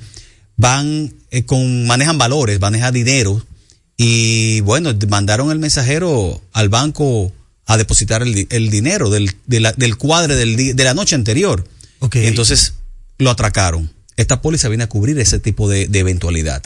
van 0.58 1.14
eh, 1.32 1.44
con, 1.46 1.86
manejan 1.88 2.18
valores, 2.18 2.60
manejan 2.60 2.94
dinero 2.94 3.42
y 3.98 4.60
bueno, 4.62 4.94
mandaron 5.10 5.52
el 5.52 5.60
mensajero 5.60 6.42
al 6.54 6.70
banco 6.70 7.34
a 7.66 7.78
depositar 7.78 8.22
el, 8.22 8.48
el 8.50 8.70
dinero 8.70 9.10
del, 9.10 9.36
de 9.48 9.60
la- 9.60 9.74
del 9.74 9.98
cuadre 9.98 10.36
del 10.36 10.56
de 10.76 10.84
la 10.84 10.94
noche 10.94 11.16
anterior. 11.16 11.68
Entonces 12.28 12.74
lo 13.18 13.32
atracaron. 13.32 13.92
Esta 14.16 14.42
póliza 14.42 14.70
viene 14.70 14.84
a 14.84 14.90
cubrir 14.90 15.18
ese 15.20 15.40
tipo 15.40 15.68
de, 15.68 15.88
de 15.88 16.00
eventualidad. 16.00 16.64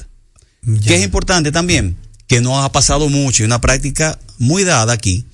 Que 0.85 0.95
es 0.97 1.03
importante 1.03 1.51
también, 1.51 1.95
que 2.27 2.39
no 2.41 2.61
ha 2.61 2.71
pasado 2.71 3.09
mucho 3.09 3.43
y 3.43 3.45
una 3.45 3.61
práctica 3.61 4.19
muy 4.37 4.63
dada 4.63 4.93
aquí, 4.93 5.25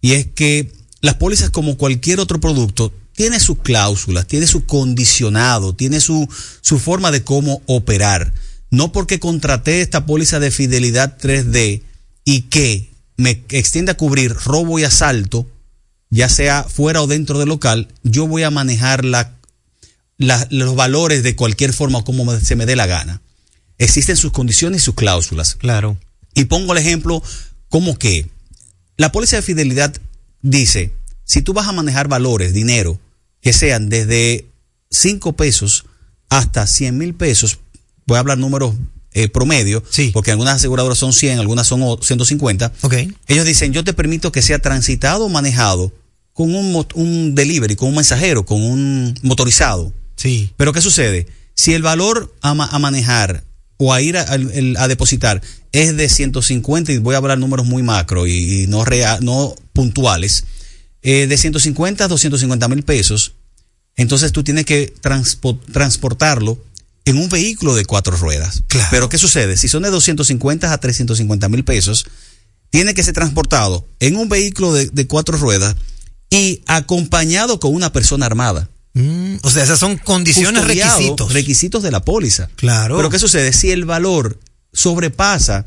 y 0.00 0.12
es 0.12 0.26
que 0.26 0.70
las 1.00 1.14
pólizas 1.14 1.50
como 1.50 1.76
cualquier 1.76 2.20
otro 2.20 2.38
producto 2.40 2.92
tiene 3.14 3.40
sus 3.40 3.58
cláusulas, 3.58 4.26
tiene 4.26 4.46
su 4.46 4.64
condicionado, 4.66 5.74
tiene 5.74 6.00
su, 6.00 6.28
su 6.60 6.78
forma 6.78 7.10
de 7.10 7.24
cómo 7.24 7.62
operar. 7.66 8.32
No 8.70 8.92
porque 8.92 9.20
contraté 9.20 9.80
esta 9.80 10.06
póliza 10.06 10.40
de 10.40 10.50
fidelidad 10.50 11.16
3D 11.18 11.82
y 12.24 12.42
que 12.42 12.90
me 13.16 13.42
extienda 13.50 13.92
a 13.92 13.96
cubrir 13.96 14.34
robo 14.34 14.78
y 14.78 14.84
asalto, 14.84 15.46
ya 16.10 16.28
sea 16.28 16.64
fuera 16.64 17.02
o 17.02 17.06
dentro 17.06 17.38
del 17.38 17.48
local, 17.48 17.88
yo 18.02 18.26
voy 18.26 18.42
a 18.42 18.50
manejar 18.50 19.04
la, 19.04 19.34
la- 20.18 20.46
los 20.50 20.74
valores 20.74 21.22
de 21.22 21.36
cualquier 21.36 21.72
forma 21.72 21.98
o 21.98 22.04
como 22.04 22.38
se 22.38 22.56
me 22.56 22.66
dé 22.66 22.76
la 22.76 22.86
gana. 22.86 23.22
Existen 23.78 24.16
sus 24.16 24.32
condiciones 24.32 24.82
y 24.82 24.84
sus 24.84 24.94
cláusulas. 24.94 25.54
Claro. 25.56 25.98
Y 26.34 26.44
pongo 26.44 26.72
el 26.72 26.78
ejemplo 26.78 27.22
como 27.68 27.98
que 27.98 28.28
la 28.96 29.12
póliza 29.12 29.36
de 29.36 29.42
fidelidad 29.42 29.94
dice, 30.42 30.92
si 31.24 31.42
tú 31.42 31.52
vas 31.52 31.68
a 31.68 31.72
manejar 31.72 32.08
valores, 32.08 32.52
dinero, 32.52 32.98
que 33.40 33.52
sean 33.52 33.88
desde 33.88 34.46
5 34.90 35.34
pesos 35.34 35.84
hasta 36.28 36.66
100 36.66 36.96
mil 36.98 37.14
pesos, 37.14 37.58
voy 38.06 38.16
a 38.16 38.20
hablar 38.20 38.38
números 38.38 38.74
eh, 39.12 39.28
promedio, 39.28 39.82
porque 40.12 40.30
algunas 40.30 40.56
aseguradoras 40.56 40.98
son 40.98 41.12
100, 41.12 41.38
algunas 41.38 41.66
son 41.66 41.82
o- 41.82 41.98
150. 42.02 42.72
Ellos 43.28 43.44
dicen, 43.46 43.72
yo 43.72 43.82
te 43.84 43.94
permito 43.94 44.30
que 44.32 44.42
sea 44.42 44.58
transitado 44.58 45.24
o 45.24 45.28
manejado 45.28 45.92
con 46.32 46.54
un, 46.54 46.86
delivery, 47.34 47.76
con 47.76 47.88
un 47.88 47.94
mensajero, 47.94 48.44
con 48.44 48.62
un 48.62 49.14
motorizado. 49.22 49.92
Sí. 50.16 50.50
Pero 50.58 50.72
¿qué 50.74 50.82
sucede? 50.82 51.26
Si 51.54 51.72
el 51.72 51.80
valor 51.82 52.34
a, 52.42 52.52
ma- 52.54 52.68
a 52.70 52.78
manejar 52.78 53.44
o 53.78 53.92
a 53.94 54.02
ir 54.02 54.18
a, 54.18 54.24
depositar 54.88 55.40
es 55.72 55.96
de 55.96 56.08
150, 56.10 56.92
y 56.92 56.98
voy 56.98 57.14
a 57.14 57.18
hablar 57.18 57.38
números 57.38 57.64
muy 57.66 57.82
macro 57.82 58.26
y, 58.26 58.64
y 58.64 58.66
no, 58.66 58.84
rea- 58.84 59.18
no 59.22 59.54
puntuales, 59.72 60.44
eh, 61.02 61.26
de 61.26 61.36
150 61.38 62.04
a 62.04 62.08
250 62.08 62.68
mil 62.68 62.82
pesos, 62.82 63.32
entonces 63.96 64.32
tú 64.32 64.44
tienes 64.44 64.66
que 64.66 64.94
transpo- 65.02 65.58
transportarlo 65.72 66.58
en 67.06 67.16
un 67.16 67.30
vehículo 67.30 67.74
de 67.74 67.86
cuatro 67.86 68.16
ruedas. 68.16 68.62
Pero 68.90 69.08
¿qué 69.08 69.16
sucede? 69.16 69.56
Si 69.56 69.68
son 69.68 69.82
de 69.82 69.90
250 69.90 70.70
a 70.70 70.78
350 70.78 71.48
mil 71.48 71.64
pesos, 71.64 72.06
tiene 72.70 72.92
que 72.92 73.02
ser 73.02 73.14
transportado 73.14 73.88
en 74.00 74.16
un 74.16 74.28
vehículo 74.28 74.74
de, 74.74 74.90
de 74.90 75.06
cuatro 75.06 75.38
ruedas 75.38 75.76
y 76.28 76.62
acompañado 76.66 77.58
con 77.60 77.74
una 77.74 77.92
persona 77.92 78.26
armada. 78.26 78.68
Mm, 78.96 79.36
o 79.42 79.50
sea, 79.50 79.62
esas 79.62 79.78
son 79.78 79.98
condiciones, 79.98 80.64
requisitos. 80.64 81.32
Requisitos 81.32 81.82
de 81.82 81.90
la 81.90 82.04
póliza. 82.04 82.48
Claro. 82.56 82.96
Pero 82.96 83.10
¿qué 83.10 83.18
sucede? 83.18 83.52
Si 83.52 83.70
el 83.70 83.84
valor 83.84 84.40
sobrepasa 84.72 85.66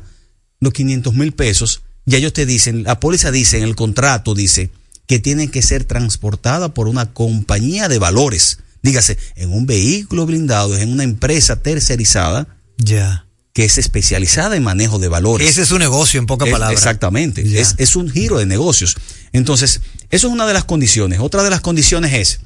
los 0.58 0.72
500 0.72 1.14
mil 1.14 1.32
pesos, 1.32 1.82
ya 2.06 2.18
ellos 2.18 2.32
te 2.32 2.44
dicen, 2.44 2.82
la 2.82 3.00
póliza 3.00 3.30
dice, 3.30 3.58
en 3.58 3.64
el 3.64 3.76
contrato 3.76 4.34
dice, 4.34 4.70
que 5.06 5.20
tiene 5.20 5.50
que 5.50 5.62
ser 5.62 5.84
transportada 5.84 6.74
por 6.74 6.88
una 6.88 7.12
compañía 7.12 7.88
de 7.88 7.98
valores. 7.98 8.58
Dígase, 8.82 9.18
en 9.36 9.52
un 9.52 9.66
vehículo 9.66 10.26
blindado, 10.26 10.76
en 10.76 10.90
una 10.92 11.04
empresa 11.04 11.56
tercerizada. 11.62 12.56
Ya. 12.78 13.26
Que 13.52 13.64
es 13.64 13.78
especializada 13.78 14.56
en 14.56 14.62
manejo 14.62 14.98
de 14.98 15.08
valores. 15.08 15.50
Ese 15.50 15.62
es 15.62 15.68
su 15.68 15.78
negocio, 15.78 16.18
en 16.20 16.26
pocas 16.26 16.48
Es- 16.48 16.52
palabras. 16.52 16.78
Exactamente. 16.78 17.60
Es, 17.60 17.74
es 17.78 17.96
un 17.96 18.08
giro 18.10 18.38
de 18.38 18.46
negocios. 18.46 18.96
Entonces, 19.32 19.80
eso 20.10 20.28
es 20.28 20.32
una 20.32 20.46
de 20.46 20.54
las 20.54 20.64
condiciones. 20.64 21.18
Otra 21.20 21.42
de 21.42 21.50
las 21.50 21.60
condiciones 21.60 22.12
es 22.14 22.40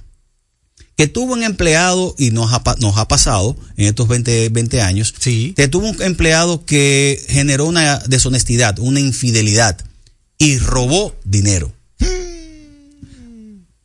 que 0.96 1.06
tuvo 1.08 1.32
un 1.34 1.42
empleado, 1.42 2.14
y 2.18 2.30
nos 2.30 2.52
ha, 2.52 2.62
nos 2.78 2.96
ha 2.98 3.08
pasado 3.08 3.56
en 3.76 3.86
estos 3.86 4.06
20, 4.08 4.48
20 4.50 4.80
años, 4.80 5.12
que 5.56 5.68
tuvo 5.68 5.88
un 5.90 6.00
empleado 6.02 6.64
que 6.64 7.20
generó 7.28 7.66
una 7.66 7.98
deshonestidad, 7.98 8.78
una 8.78 9.00
infidelidad 9.00 9.76
y 10.38 10.58
robó 10.58 11.14
dinero. 11.24 11.72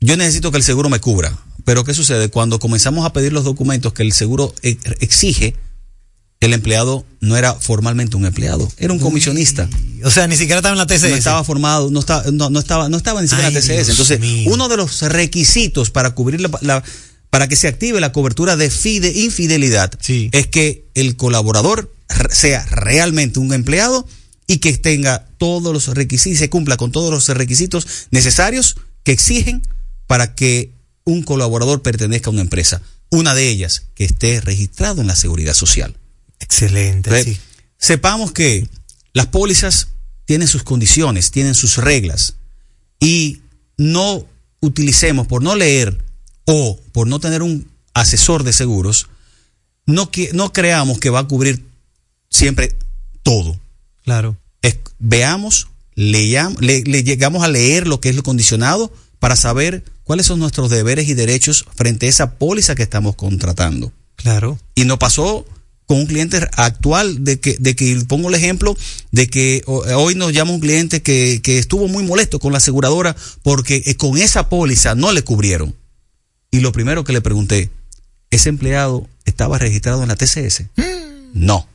Yo 0.01 0.15
necesito 0.17 0.51
que 0.51 0.57
el 0.57 0.63
seguro 0.63 0.89
me 0.89 0.99
cubra. 0.99 1.37
Pero 1.65 1.83
¿qué 1.83 1.93
sucede? 1.93 2.29
Cuando 2.29 2.59
comenzamos 2.59 3.05
a 3.05 3.13
pedir 3.13 3.33
los 3.33 3.43
documentos 3.43 3.93
que 3.93 4.01
el 4.03 4.13
seguro 4.13 4.53
e- 4.63 4.77
exige, 5.01 5.55
el 6.39 6.53
empleado 6.53 7.05
no 7.19 7.35
era 7.35 7.53
formalmente 7.53 8.15
un 8.15 8.25
empleado, 8.25 8.71
era 8.77 8.93
un 8.93 8.99
comisionista. 8.99 9.69
O 10.05 10.09
sea, 10.09 10.25
ni 10.27 10.37
siquiera 10.37 10.59
estaba 10.59 10.71
en 10.73 10.77
la 10.77 10.87
TCS. 10.87 11.09
No 11.09 11.15
estaba 11.15 11.43
formado, 11.43 11.91
no 11.91 11.99
estaba, 11.99 12.23
no, 12.31 12.49
no 12.49 12.59
estaba, 12.59 12.87
no 12.87 12.95
estaba 12.97 13.21
ni 13.21 13.27
siquiera 13.27 13.49
en 13.49 13.53
la 13.53 13.59
TCS. 13.59 13.67
Dios 13.67 13.89
Entonces, 13.89 14.19
mío. 14.21 14.49
uno 14.53 14.69
de 14.69 14.77
los 14.77 15.01
requisitos 15.01 15.89
para 15.91 16.15
cubrir 16.15 16.39
la, 16.39 16.49
la- 16.61 16.83
para 17.29 17.47
que 17.47 17.55
se 17.57 17.67
active 17.67 17.99
la 17.99 18.11
cobertura 18.13 18.55
de 18.55 18.71
fide, 18.71 19.11
infidelidad 19.11 19.91
es 20.31 20.47
que 20.47 20.89
el 20.95 21.15
colaborador 21.17 21.93
sea 22.31 22.65
realmente 22.65 23.39
un 23.39 23.53
empleado 23.53 24.07
y 24.47 24.57
que 24.57 24.75
tenga 24.77 25.27
todos 25.37 25.71
los 25.71 25.87
requisitos, 25.89 26.39
se 26.39 26.49
cumpla 26.49 26.75
con 26.77 26.91
todos 26.91 27.11
los 27.11 27.27
requisitos 27.37 27.85
necesarios 28.09 28.77
que 29.03 29.11
exigen 29.11 29.61
para 30.09 30.33
que 30.33 30.71
un 31.03 31.21
colaborador 31.21 31.83
pertenezca 31.83 32.31
a 32.31 32.33
una 32.33 32.41
empresa. 32.41 32.81
Una 33.11 33.35
de 33.35 33.47
ellas, 33.47 33.83
que 33.93 34.05
esté 34.05 34.41
registrado 34.41 35.01
en 35.01 35.07
la 35.07 35.15
seguridad 35.15 35.53
social. 35.53 35.95
Excelente. 36.39 37.11
Entonces, 37.11 37.39
Sepamos 37.77 38.31
que 38.31 38.67
las 39.13 39.27
pólizas 39.27 39.89
tienen 40.25 40.47
sus 40.47 40.63
condiciones, 40.63 41.29
tienen 41.29 41.53
sus 41.53 41.77
reglas 41.77 42.37
y 42.99 43.41
no 43.77 44.25
utilicemos 44.61 45.27
por 45.27 45.43
no 45.43 45.55
leer 45.55 46.03
o 46.45 46.79
por 46.91 47.05
no 47.05 47.19
tener 47.19 47.43
un 47.43 47.69
asesor 47.93 48.43
de 48.43 48.51
seguros, 48.51 49.07
no, 49.85 50.09
que, 50.09 50.31
no 50.33 50.51
creamos 50.53 50.99
que 50.99 51.11
va 51.11 51.19
a 51.19 51.27
cubrir 51.27 51.63
siempre 52.31 52.75
todo. 53.21 53.59
Claro. 54.03 54.37
Es- 54.63 54.79
veamos, 54.97 55.67
leamos, 55.93 56.59
le, 56.61 56.81
le 56.81 57.03
llegamos 57.03 57.43
a 57.43 57.47
leer 57.47 57.87
lo 57.87 58.01
que 58.01 58.09
es 58.09 58.15
lo 58.15 58.23
condicionado 58.23 58.91
para 59.19 59.35
saber 59.35 59.83
cuáles 60.03 60.25
son 60.25 60.39
nuestros 60.39 60.69
deberes 60.69 61.07
y 61.07 61.13
derechos 61.13 61.65
frente 61.75 62.05
a 62.05 62.09
esa 62.09 62.31
póliza 62.37 62.75
que 62.75 62.83
estamos 62.83 63.15
contratando. 63.15 63.91
Claro. 64.15 64.57
Y 64.75 64.85
nos 64.85 64.97
pasó 64.97 65.45
con 65.85 65.97
un 65.97 66.05
cliente 66.05 66.37
actual 66.53 67.23
de 67.23 67.39
que, 67.39 67.55
de 67.59 67.75
que 67.75 67.95
pongo 68.07 68.29
el 68.29 68.35
ejemplo 68.35 68.77
de 69.11 69.27
que 69.27 69.63
hoy 69.65 70.13
nos 70.15 70.31
llama 70.33 70.51
un 70.51 70.59
cliente 70.59 71.01
que, 71.01 71.41
que 71.41 71.57
estuvo 71.57 71.87
muy 71.87 72.03
molesto 72.03 72.39
con 72.39 72.51
la 72.51 72.59
aseguradora 72.59 73.15
porque 73.41 73.81
eh, 73.85 73.95
con 73.95 74.17
esa 74.17 74.49
póliza 74.49 74.93
no 74.95 75.11
le 75.11 75.23
cubrieron. 75.23 75.73
Y 76.51 76.59
lo 76.59 76.71
primero 76.71 77.03
que 77.03 77.13
le 77.13 77.21
pregunté, 77.21 77.69
¿ese 78.29 78.49
empleado 78.49 79.07
estaba 79.25 79.57
registrado 79.57 80.01
en 80.03 80.09
la 80.09 80.15
TCS? 80.15 80.63
No. 81.33 81.67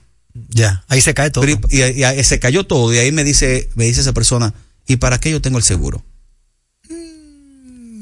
Ya, 0.50 0.84
ahí 0.88 1.00
se 1.00 1.14
cae 1.14 1.30
todo. 1.30 1.44
Pero 1.44 1.60
y, 1.70 1.76
y- 1.80 2.00
y 2.00 2.04
ahí 2.04 2.22
se 2.24 2.38
cayó 2.40 2.64
todo 2.64 2.92
y 2.94 2.98
ahí 2.98 3.10
me 3.12 3.22
dice, 3.24 3.68
me 3.74 3.84
dice 3.84 4.00
esa 4.00 4.12
persona, 4.12 4.52
¿y 4.86 4.96
para 4.96 5.18
qué 5.20 5.30
yo 5.30 5.40
tengo 5.40 5.58
el 5.58 5.64
seguro? 5.64 6.04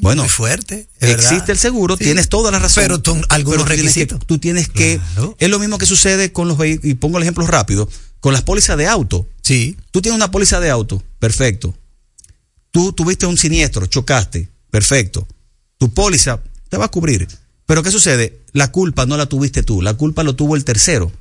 Bueno, 0.02 0.22
Muy 0.24 0.28
fuerte. 0.30 0.88
verdad. 1.00 1.16
existe 1.32 1.52
el 1.52 1.58
seguro, 1.58 1.96
Sí. 1.96 2.04
tienes 2.04 2.28
toda 2.28 2.50
la 2.50 2.58
razón. 2.58 2.82
Pero 2.82 3.00
tú- 3.00 3.12
algunos 3.28 3.62
tú 3.62 3.66
tienes 3.68 3.94
que- 3.94 4.00
requisitos. 4.00 4.26
tú 4.26 4.38
tienes 4.38 4.68
que, 4.68 5.00
es 5.38 5.48
lo 5.48 5.58
mismo 5.60 5.78
que 5.78 5.86
sucede 5.86 6.32
con 6.32 6.48
los 6.48 6.58
vehículos, 6.58 6.90
y 6.90 6.94
pongo 6.94 7.18
el 7.18 7.22
ejemplo 7.22 7.46
rápido, 7.46 7.88
con 8.20 8.32
las 8.32 8.42
pólizas 8.42 8.76
de 8.76 8.88
auto. 8.88 9.28
Sí. 9.42 9.76
Tú 9.92 10.02
tienes 10.02 10.16
una 10.16 10.30
póliza 10.32 10.58
de 10.60 10.70
auto, 10.70 11.02
perfecto. 11.20 11.74
Tú 12.72 12.92
tuviste 12.92 13.26
un 13.26 13.38
siniestro, 13.38 13.86
chocaste, 13.86 14.48
perfecto. 14.70 15.26
Tu 15.78 15.94
póliza 15.94 16.40
te 16.68 16.76
va 16.76 16.86
a 16.86 16.90
cubrir. 16.90 17.28
Pero 17.66 17.82
¿qué 17.84 17.90
sucede? 17.92 18.40
La 18.52 18.72
culpa 18.72 19.06
no 19.06 19.16
la 19.16 19.26
tuviste 19.26 19.62
tú, 19.62 19.82
la 19.82 19.94
culpa 19.94 20.24
lo 20.24 20.34
tuvo 20.34 20.56
el 20.56 20.64
tercero. 20.64 21.12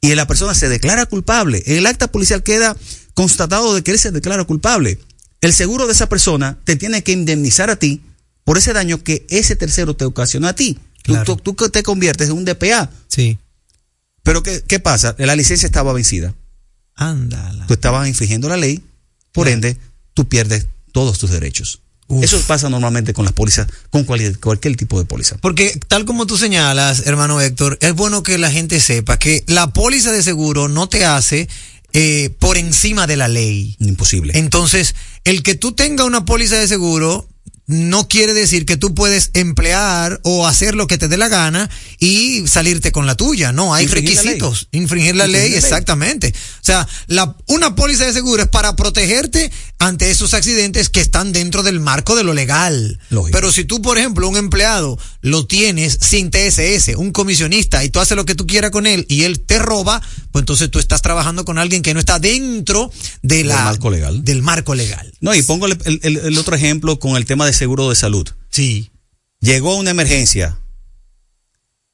Y 0.00 0.14
la 0.16 0.26
persona 0.26 0.52
se 0.54 0.68
declara 0.68 1.06
culpable. 1.06 1.62
En 1.66 1.76
el 1.76 1.86
acta 1.86 2.08
policial 2.10 2.42
queda 2.42 2.76
constatado 3.14 3.72
de 3.74 3.82
que 3.84 3.92
él 3.92 3.98
se 4.00 4.10
declara 4.10 4.42
culpable. 4.44 4.98
El 5.44 5.52
seguro 5.52 5.86
de 5.86 5.92
esa 5.92 6.08
persona 6.08 6.58
te 6.64 6.76
tiene 6.76 7.02
que 7.02 7.12
indemnizar 7.12 7.70
a 7.70 7.76
ti 7.76 8.00
por 8.44 8.58
ese 8.58 8.72
daño 8.72 9.02
que 9.02 9.26
ese 9.28 9.56
tercero 9.56 9.94
te 9.94 10.04
ocasionó 10.04 10.48
a 10.48 10.54
ti. 10.54 10.78
Tú- 11.02 11.16
Tú, 11.24 11.36
tú 11.54 11.68
te 11.68 11.82
conviertes 11.82 12.28
en 12.30 12.36
un 12.36 12.44
DPA. 12.44 12.90
Sí. 13.08 13.38
Pero 14.22 14.42
¿qué, 14.42 14.62
qué 14.66 14.80
pasa? 14.80 15.14
La 15.18 15.36
licencia 15.36 15.66
estaba 15.66 15.92
vencida. 15.92 16.34
Ándala. 16.94 17.66
Tú 17.66 17.74
estabas 17.74 18.08
infringiendo 18.08 18.48
la 18.48 18.56
ley, 18.56 18.82
por 19.32 19.48
ende, 19.48 19.76
tú 20.14 20.28
pierdes 20.28 20.66
todos 20.92 21.18
tus 21.18 21.30
derechos. 21.30 21.80
Eso 22.22 22.38
pasa 22.46 22.68
normalmente 22.68 23.14
con 23.14 23.24
las 23.24 23.32
pólizas, 23.32 23.66
con 23.90 24.04
cualquier, 24.04 24.38
cualquier 24.38 24.76
tipo 24.76 24.98
de 24.98 25.06
póliza. 25.06 25.36
Porque 25.38 25.78
tal 25.88 26.04
como 26.04 26.26
tú 26.26 26.36
señalas, 26.36 27.06
hermano 27.06 27.40
Héctor, 27.40 27.78
es 27.80 27.94
bueno 27.94 28.22
que 28.22 28.36
la 28.38 28.50
gente 28.50 28.78
sepa 28.78 29.18
que 29.18 29.42
la 29.46 29.72
póliza 29.72 30.12
de 30.12 30.22
seguro 30.22 30.68
no 30.68 30.86
te 30.88 31.04
hace 31.06 31.48
eh, 31.94 32.30
por 32.38 32.58
encima 32.58 33.06
de 33.06 33.16
la 33.16 33.28
ley. 33.28 33.76
Imposible. 33.78 34.36
Entonces, 34.36 34.94
el 35.22 35.42
que 35.42 35.54
tú 35.54 35.72
tengas 35.72 36.06
una 36.06 36.24
póliza 36.24 36.56
de 36.56 36.68
seguro 36.68 37.28
no 37.66 38.08
quiere 38.08 38.34
decir 38.34 38.66
que 38.66 38.76
tú 38.76 38.94
puedes 38.94 39.30
emplear 39.32 40.20
o 40.22 40.46
hacer 40.46 40.74
lo 40.74 40.86
que 40.86 40.98
te 40.98 41.08
dé 41.08 41.16
la 41.16 41.28
gana 41.28 41.70
y 41.98 42.46
salirte 42.46 42.92
con 42.92 43.06
la 43.06 43.14
tuya. 43.16 43.52
No, 43.52 43.72
hay 43.74 43.84
Infringir 43.84 44.16
la 44.16 44.22
requisitos. 44.22 44.68
Infringir 44.72 45.16
la 45.16 45.26
ley, 45.26 45.54
exactamente. 45.54 46.34
O 46.36 46.64
sea, 46.64 46.86
la, 47.06 47.34
una 47.46 47.74
póliza 47.74 48.04
de 48.04 48.12
seguro 48.12 48.42
es 48.42 48.48
para 48.48 48.76
protegerte 48.76 49.50
ante 49.78 50.10
esos 50.10 50.34
accidentes 50.34 50.88
que 50.90 51.00
están 51.00 51.32
dentro 51.32 51.62
del 51.62 51.80
marco 51.80 52.14
de 52.16 52.24
lo 52.24 52.34
legal. 52.34 53.00
Pero 53.32 53.50
si 53.50 53.64
tú, 53.64 53.80
por 53.80 53.96
ejemplo, 53.98 54.28
un 54.28 54.36
empleado 54.36 54.98
lo 55.22 55.46
tienes 55.46 55.98
sin 56.02 56.30
TSS, 56.30 56.96
un 56.96 57.12
comisionista, 57.12 57.82
y 57.84 57.88
tú 57.88 57.98
haces 58.00 58.16
lo 58.16 58.26
que 58.26 58.34
tú 58.34 58.46
quieras 58.46 58.70
con 58.72 58.86
él 58.86 59.06
y 59.08 59.22
él 59.22 59.40
te 59.40 59.58
roba, 59.58 60.02
pues 60.32 60.42
entonces 60.42 60.70
tú 60.70 60.78
estás 60.78 61.00
trabajando 61.00 61.44
con 61.46 61.58
alguien 61.58 61.80
que 61.82 61.94
no 61.94 62.00
está 62.00 62.18
dentro 62.18 62.92
de 63.22 63.44
la, 63.44 63.56
Del 63.56 63.64
marco 63.64 63.90
legal. 63.90 64.24
del 64.24 64.42
marco 64.42 64.74
legal. 64.74 65.12
No, 65.20 65.34
y 65.34 65.42
pongo 65.42 65.66
el, 65.66 65.78
el- 66.02 66.16
el 66.18 66.38
otro 66.38 66.54
ejemplo 66.56 66.98
con 66.98 67.16
el 67.16 67.24
tema 67.24 67.46
de 67.46 67.53
seguro 67.54 67.88
de 67.88 67.96
salud. 67.96 68.28
Sí. 68.50 68.90
Llegó 69.40 69.76
una 69.76 69.90
emergencia 69.90 70.58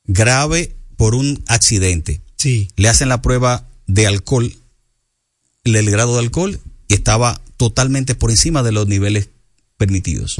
grave 0.04 0.76
por 0.96 1.14
un 1.14 1.42
accidente. 1.46 2.20
Sí. 2.36 2.68
Le 2.76 2.88
hacen 2.88 3.08
la 3.08 3.22
prueba 3.22 3.66
de 3.86 4.06
alcohol, 4.06 4.54
el 5.64 5.90
grado 5.90 6.14
de 6.14 6.20
alcohol, 6.20 6.60
y 6.88 6.94
estaba 6.94 7.40
totalmente 7.56 8.14
por 8.14 8.30
encima 8.30 8.62
de 8.62 8.72
los 8.72 8.86
niveles 8.86 9.28
permitidos. 9.76 10.36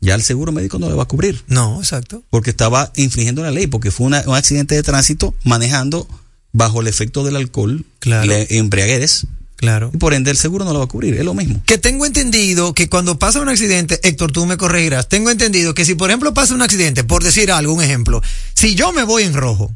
Ya 0.00 0.14
el 0.14 0.22
seguro 0.22 0.52
médico 0.52 0.78
no 0.78 0.88
le 0.88 0.94
va 0.94 1.04
a 1.04 1.08
cubrir. 1.08 1.42
No, 1.48 1.78
exacto. 1.80 2.22
Porque 2.30 2.50
estaba 2.50 2.92
infringiendo 2.96 3.42
la 3.42 3.50
ley, 3.50 3.66
porque 3.66 3.90
fue 3.90 4.06
una- 4.06 4.22
un 4.26 4.34
accidente 4.34 4.74
de 4.74 4.82
tránsito 4.82 5.34
manejando 5.44 6.06
bajo 6.52 6.80
el 6.80 6.86
efecto 6.86 7.24
del 7.24 7.36
alcohol, 7.36 7.84
Claro. 7.98 8.26
le- 8.26 8.46
embriaguez, 8.58 9.26
Claro. 9.56 9.90
y 9.92 9.96
por 9.96 10.12
ende 10.12 10.30
el 10.30 10.36
seguro 10.36 10.64
no 10.64 10.72
lo 10.72 10.80
va 10.80 10.84
a 10.84 10.88
cubrir, 10.88 11.14
es 11.14 11.24
lo 11.24 11.34
mismo. 11.34 11.62
Que 11.64 11.78
tengo 11.78 12.04
entendido 12.04 12.74
que 12.74 12.88
cuando 12.88 13.18
pasa 13.18 13.40
un 13.40 13.48
accidente, 13.48 13.98
Héctor, 14.02 14.30
tú 14.30 14.44
me 14.44 14.56
corregirás, 14.56 15.08
tengo 15.08 15.30
entendido 15.30 15.74
que 15.74 15.84
si 15.84 15.94
por 15.94 16.10
ejemplo 16.10 16.34
pasa 16.34 16.54
un 16.54 16.62
accidente, 16.62 17.04
por 17.04 17.24
decir 17.24 17.50
algo, 17.50 17.72
un 17.72 17.82
ejemplo, 17.82 18.22
si 18.54 18.74
yo 18.74 18.92
me 18.92 19.02
voy 19.02 19.22
en 19.22 19.32
rojo 19.32 19.74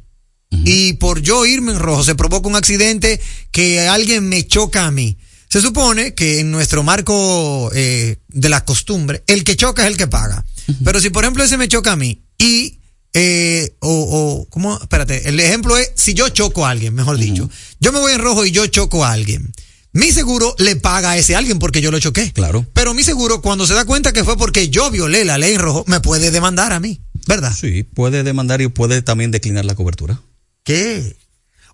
y 0.50 0.94
por 0.94 1.22
yo 1.22 1.46
irme 1.46 1.72
en 1.72 1.78
rojo 1.78 2.04
se 2.04 2.14
provoca 2.14 2.48
un 2.48 2.56
accidente 2.56 3.20
que 3.52 3.88
alguien 3.88 4.28
me 4.28 4.46
choca 4.46 4.86
a 4.86 4.90
mí, 4.90 5.16
se 5.48 5.60
supone 5.60 6.14
que 6.14 6.40
en 6.40 6.50
nuestro 6.50 6.82
marco 6.82 7.70
eh, 7.74 8.16
de 8.28 8.48
la 8.48 8.64
costumbre, 8.64 9.24
el 9.26 9.44
que 9.44 9.56
choca 9.56 9.82
es 9.82 9.88
el 9.88 9.96
que 9.96 10.06
paga. 10.06 10.44
Pero 10.84 11.00
si 11.00 11.10
por 11.10 11.24
ejemplo 11.24 11.42
ese 11.42 11.56
me 11.56 11.68
choca 11.68 11.92
a 11.92 11.96
mí 11.96 12.22
y 12.38 12.80
eh, 13.12 13.74
o, 13.80 13.90
o, 13.90 14.46
¿cómo? 14.50 14.78
Espérate, 14.80 15.28
el 15.28 15.40
ejemplo 15.40 15.76
es 15.76 15.90
si 15.96 16.14
yo 16.14 16.28
choco 16.28 16.64
a 16.66 16.70
alguien, 16.70 16.94
mejor 16.94 17.18
dicho. 17.18 17.50
Yo 17.80 17.92
me 17.92 17.98
voy 17.98 18.12
en 18.12 18.20
rojo 18.20 18.44
y 18.46 18.52
yo 18.52 18.66
choco 18.66 19.04
a 19.04 19.12
alguien. 19.12 19.52
Mi 19.92 20.12
seguro 20.12 20.54
le 20.58 20.76
paga 20.76 21.10
a 21.12 21.16
ese 21.18 21.34
alguien 21.34 21.58
porque 21.58 21.80
yo 21.80 21.90
lo 21.90 21.98
choqué. 21.98 22.32
Claro. 22.32 22.64
Pero 22.74 22.94
mi 22.94 23.02
seguro, 23.02 23.42
cuando 23.42 23.66
se 23.66 23.74
da 23.74 23.84
cuenta 23.84 24.12
que 24.12 24.22
fue 24.24 24.36
porque 24.36 24.68
yo 24.68 24.90
violé 24.90 25.24
la 25.24 25.36
ley 25.38 25.54
en 25.54 25.60
rojo, 25.60 25.84
me 25.88 26.00
puede 26.00 26.30
demandar 26.30 26.72
a 26.72 26.78
mí, 26.80 27.00
¿verdad? 27.26 27.52
Sí, 27.58 27.82
puede 27.82 28.22
demandar 28.22 28.60
y 28.60 28.68
puede 28.68 29.02
también 29.02 29.30
declinar 29.32 29.64
la 29.64 29.74
cobertura. 29.74 30.20
¿Qué? 30.62 31.16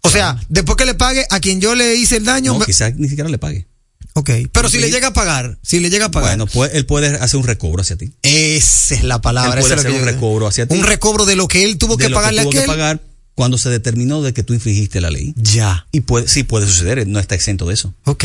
O 0.03 0.09
sea, 0.09 0.41
después 0.49 0.77
que 0.77 0.87
le 0.87 0.95
pague 0.95 1.27
a 1.31 1.41
quien 1.41 1.61
yo 1.61 1.75
le 1.75 1.95
hice 1.97 2.17
el 2.19 2.25
daño, 2.25 2.53
No, 2.55 2.61
me- 2.61 2.67
quizás 2.67 2.95
ni 2.95 3.09
siquiera 3.09 3.29
le 3.29 3.39
pague. 3.39 3.67
ok. 4.15 4.31
Pero 4.53 4.69
si 4.71 4.79
le 4.79 4.91
llega 4.91 5.09
a 5.09 5.13
pagar, 5.13 5.59
si 5.63 5.81
le 5.81 5.91
llega 5.91 6.07
a 6.07 6.11
pagar, 6.11 6.39
Bueno, 6.39 6.69
él 6.73 6.87
puede 6.87 7.09
hacer 7.17 7.39
un 7.41 7.47
recobro 7.47 7.83
hacia 7.83 7.97
ti. 7.97 8.13
esa 8.23 8.95
es 8.95 9.03
la 9.05 9.21
palabra. 9.21 9.55
Él 9.55 9.61
puede 9.61 9.75
hacer 9.75 9.91
que 9.93 9.99
un 9.99 10.05
recobro 10.05 10.47
hacia 10.47 10.67
ti. 10.67 10.75
Un 10.75 10.85
recobro 10.85 11.27
de 11.27 11.37
lo 11.37 11.49
que 11.49 11.65
él 11.65 11.77
tuvo 11.77 11.97
de 11.97 12.05
que 12.05 12.11
lo 12.11 12.17
pagarle 12.17 12.43
tuvo 12.43 12.51
a 12.51 12.53
que 12.53 12.59
aquel. 12.61 12.69
pagar 12.71 13.01
cuando 13.37 13.57
se 13.59 13.69
determinó 13.71 14.23
de 14.23 14.33
que 14.33 14.43
tú 14.43 14.53
infringiste 14.55 15.01
la 15.01 15.11
ley. 15.11 15.33
Ya. 15.37 15.87
Y 15.93 16.01
puede, 16.01 16.27
sí 16.27 16.43
puede 16.43 16.67
suceder, 16.67 17.07
no 17.07 17.21
está 17.21 17.37
exento 17.37 17.67
de 17.69 17.75
eso. 17.75 17.95
Ok. 18.05 18.25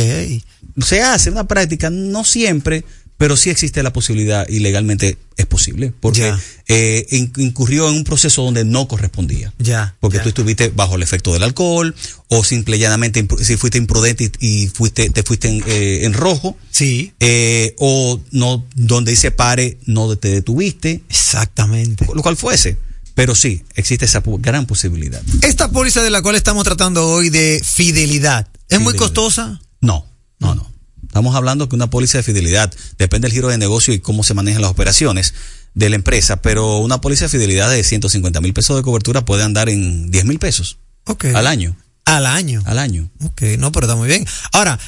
Se 0.84 1.02
hace 1.04 1.30
una 1.30 1.48
práctica, 1.48 1.90
no 1.92 2.24
siempre, 2.24 2.84
pero 3.18 3.38
sí 3.38 3.52
existe 3.52 3.84
la 3.84 3.94
posibilidad 3.94 4.48
y 4.50 4.60
legalmente 4.60 5.18
es 5.38 5.46
posible, 5.46 5.94
porque 6.00 6.34
eh, 6.68 7.06
in- 7.12 7.32
incurrió 7.38 7.88
en 7.90 7.96
un 7.98 8.04
proceso 8.04 8.42
donde 8.42 8.64
no 8.66 8.88
correspondía. 8.88 9.54
Ya. 9.60 9.96
Porque 10.00 10.18
ya. 10.18 10.24
tú 10.24 10.30
estuviste 10.30 10.70
bajo 10.70 10.96
el 10.96 11.04
efecto 11.04 11.32
del 11.34 11.44
alcohol, 11.44 11.94
o 12.30 12.44
simple 12.44 12.78
y 12.78 12.80
llanamente, 12.80 13.28
si 13.44 13.58
fuiste 13.58 13.78
imprudente 13.78 14.32
y, 14.40 14.64
y 14.64 14.68
fuiste, 14.70 15.10
te 15.12 15.22
fuiste 15.24 15.50
en, 15.50 15.64
eh, 15.68 16.00
en 16.06 16.14
rojo, 16.14 16.58
Sí. 16.72 17.12
eh, 17.20 17.76
o 17.78 18.20
no, 18.32 18.66
donde 18.76 19.12
dice 19.12 19.30
pare, 19.32 19.78
no 19.86 20.16
te 20.16 20.30
detuviste, 20.30 21.02
Exactamente. 21.10 22.08
lo 22.16 22.22
cual 22.24 22.38
fuese. 22.38 22.78
Pero 23.16 23.36
sí, 23.36 23.64
existe 23.76 24.06
esa 24.06 24.22
gran 24.26 24.66
posibilidad. 24.66 25.22
Esta 25.42 25.70
póliza 25.70 26.02
de 26.02 26.10
la 26.10 26.22
cual 26.22 26.36
estamos 26.36 26.64
tratando 26.64 27.08
hoy 27.08 27.30
de 27.30 27.62
fidelidad, 27.64 28.48
¿es 28.70 28.80
muy 28.80 28.96
costosa? 28.96 29.62
No, 29.82 30.06
no, 30.40 30.56
no. 30.56 30.72
Estamos 31.06 31.36
hablando 31.36 31.68
que 31.68 31.76
una 31.76 31.90
póliza 31.90 32.20
de 32.20 32.24
fidelidad 32.24 32.74
depende 32.98 33.28
del 33.28 33.34
giro 33.34 33.50
de 33.50 33.58
negocio 33.58 33.94
y 33.94 34.00
cómo 34.00 34.24
se 34.24 34.34
manejan 34.34 34.62
las 34.62 34.72
operaciones 34.72 35.34
de 35.74 35.90
la 35.90 35.96
empresa, 35.98 36.42
pero 36.42 36.78
una 36.78 37.02
póliza 37.02 37.26
de 37.26 37.30
fidelidad 37.30 37.70
de 37.70 37.84
150 37.84 38.40
mil 38.40 38.54
pesos 38.54 38.78
de 38.78 38.84
cobertura 38.84 39.26
puede 39.26 39.44
andar 39.44 39.68
en 39.70 40.10
10 40.10 40.26
mil 40.26 40.40
pesos 40.40 40.78
Ok. 41.06 41.26
al 41.36 41.48
año. 41.48 41.76
Al 42.06 42.26
año. 42.26 42.62
Al 42.66 42.80
año. 42.80 43.12
Ok, 43.24 43.42
no, 43.60 43.72
pero 43.72 43.86
está 43.88 43.96
muy 43.96 44.08
bien. 44.08 44.26
Ahora, 44.54 44.80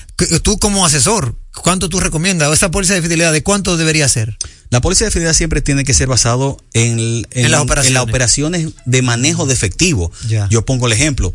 tú 0.41 0.57
como 0.59 0.85
asesor, 0.85 1.35
¿cuánto 1.61 1.87
tú 1.87 1.99
recomiendas? 1.99 2.49
¿O 2.49 2.53
esa 2.53 2.71
póliza 2.71 2.95
de 2.95 3.01
fidelidad 3.01 3.31
de 3.31 3.43
cuánto 3.43 3.77
debería 3.77 4.07
ser? 4.09 4.37
La 4.73 4.81
póliza 4.81 5.05
de 5.05 5.11
fidelidad 5.11 5.35
siempre 5.35 5.61
tiene 5.61 5.83
que 5.83 5.93
ser 5.93 6.07
basado 6.07 6.57
en, 6.73 7.21
las 7.21 7.29
en 7.35 7.53
operaciones. 7.53 7.91
las 7.93 8.03
operaciones 8.03 8.67
de 8.85 9.01
manejo 9.03 9.45
de 9.45 9.53
efectivo. 9.53 10.11
Ya. 10.27 10.49
Yo 10.49 10.65
pongo 10.65 10.87
el 10.87 10.93
ejemplo. 10.93 11.31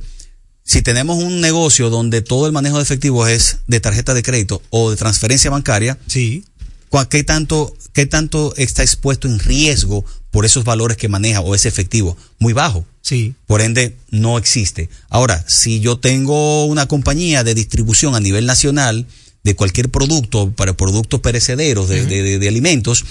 Si 0.65 0.83
tenemos 0.83 1.23
un 1.23 1.41
negocio 1.41 1.89
donde 1.89 2.21
todo 2.21 2.47
el 2.49 2.53
manejo 2.53 2.79
de 2.79 2.83
efectivo 2.83 3.29
es 3.29 3.59
de 3.69 3.79
tarjeta 3.79 4.13
de 4.13 4.25
crédito 4.25 4.61
o 4.71 4.91
de 4.91 4.97
transferencia 4.97 5.51
bancaria, 5.53 5.97
Sí. 6.09 6.47
¿cuá- 6.89 7.09
¿qué 7.09 7.23
tanto, 7.23 7.73
qué 7.93 8.07
tanto 8.07 8.55
está 8.57 8.83
expuesto 8.83 9.29
en 9.29 9.39
riesgo 9.39 10.05
por 10.33 10.45
esos 10.45 10.65
valores 10.65 10.97
que 10.97 11.07
maneja 11.07 11.41
o 11.41 11.55
ese 11.55 11.69
efectivo? 11.69 12.17
Muy 12.41 12.55
bajo. 12.55 12.85
Sí. 13.03 13.35
Por 13.47 13.61
ende, 13.61 13.97
no 14.11 14.37
existe. 14.37 14.91
Ahora, 15.11 15.45
si 15.47 15.79
yo 15.79 16.01
tengo 16.01 16.65
una 16.65 16.87
compañía 16.89 17.45
de 17.45 17.55
distribución 17.55 18.17
a 18.17 18.21
nivel 18.21 18.47
nacional 18.47 19.07
de 19.45 19.55
cualquier 19.55 19.89
producto, 19.89 20.51
para 20.53 20.77
productos 20.77 21.21
perecederos, 21.21 21.89
de, 21.89 22.05
de- 22.07 22.23
de- 22.23 22.39
de 22.39 22.49
alimentos, 22.49 23.05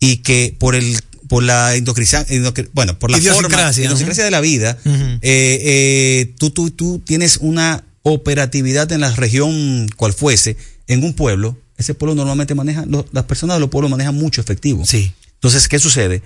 y 0.00 0.18
que 0.18 0.54
por 0.58 0.74
el 0.74 0.96
por 1.28 1.42
la 1.42 1.72
bueno, 2.74 2.98
por 2.98 3.10
la 3.10 3.16
forma, 3.18 3.30
Idiosincrasia, 3.30 3.84
idiosincrasia 3.84 4.22
ujú. 4.24 4.26
de 4.26 4.30
la 4.30 4.40
vida, 4.40 4.78
eh, 4.84 5.18
eh, 5.22 6.34
tú, 6.38 6.50
tú, 6.50 6.70
tú 6.70 6.98
tienes 7.04 7.38
una 7.38 7.84
operatividad 8.02 8.90
en 8.92 9.00
la 9.00 9.10
región 9.14 9.88
cual 9.96 10.12
fuese, 10.12 10.56
en 10.88 11.02
un 11.04 11.14
pueblo, 11.14 11.56
ese 11.78 11.94
pueblo 11.94 12.14
normalmente 12.14 12.54
maneja, 12.54 12.84
lo- 12.86 13.06
las 13.12 13.24
personas 13.24 13.56
de 13.56 13.60
los 13.60 13.70
pueblos 13.70 13.90
manejan 13.90 14.14
mucho 14.14 14.40
efectivo. 14.42 14.84
Sí. 14.84 15.12
Entonces, 15.34 15.68
¿qué 15.68 15.78
sucede? 15.78 16.22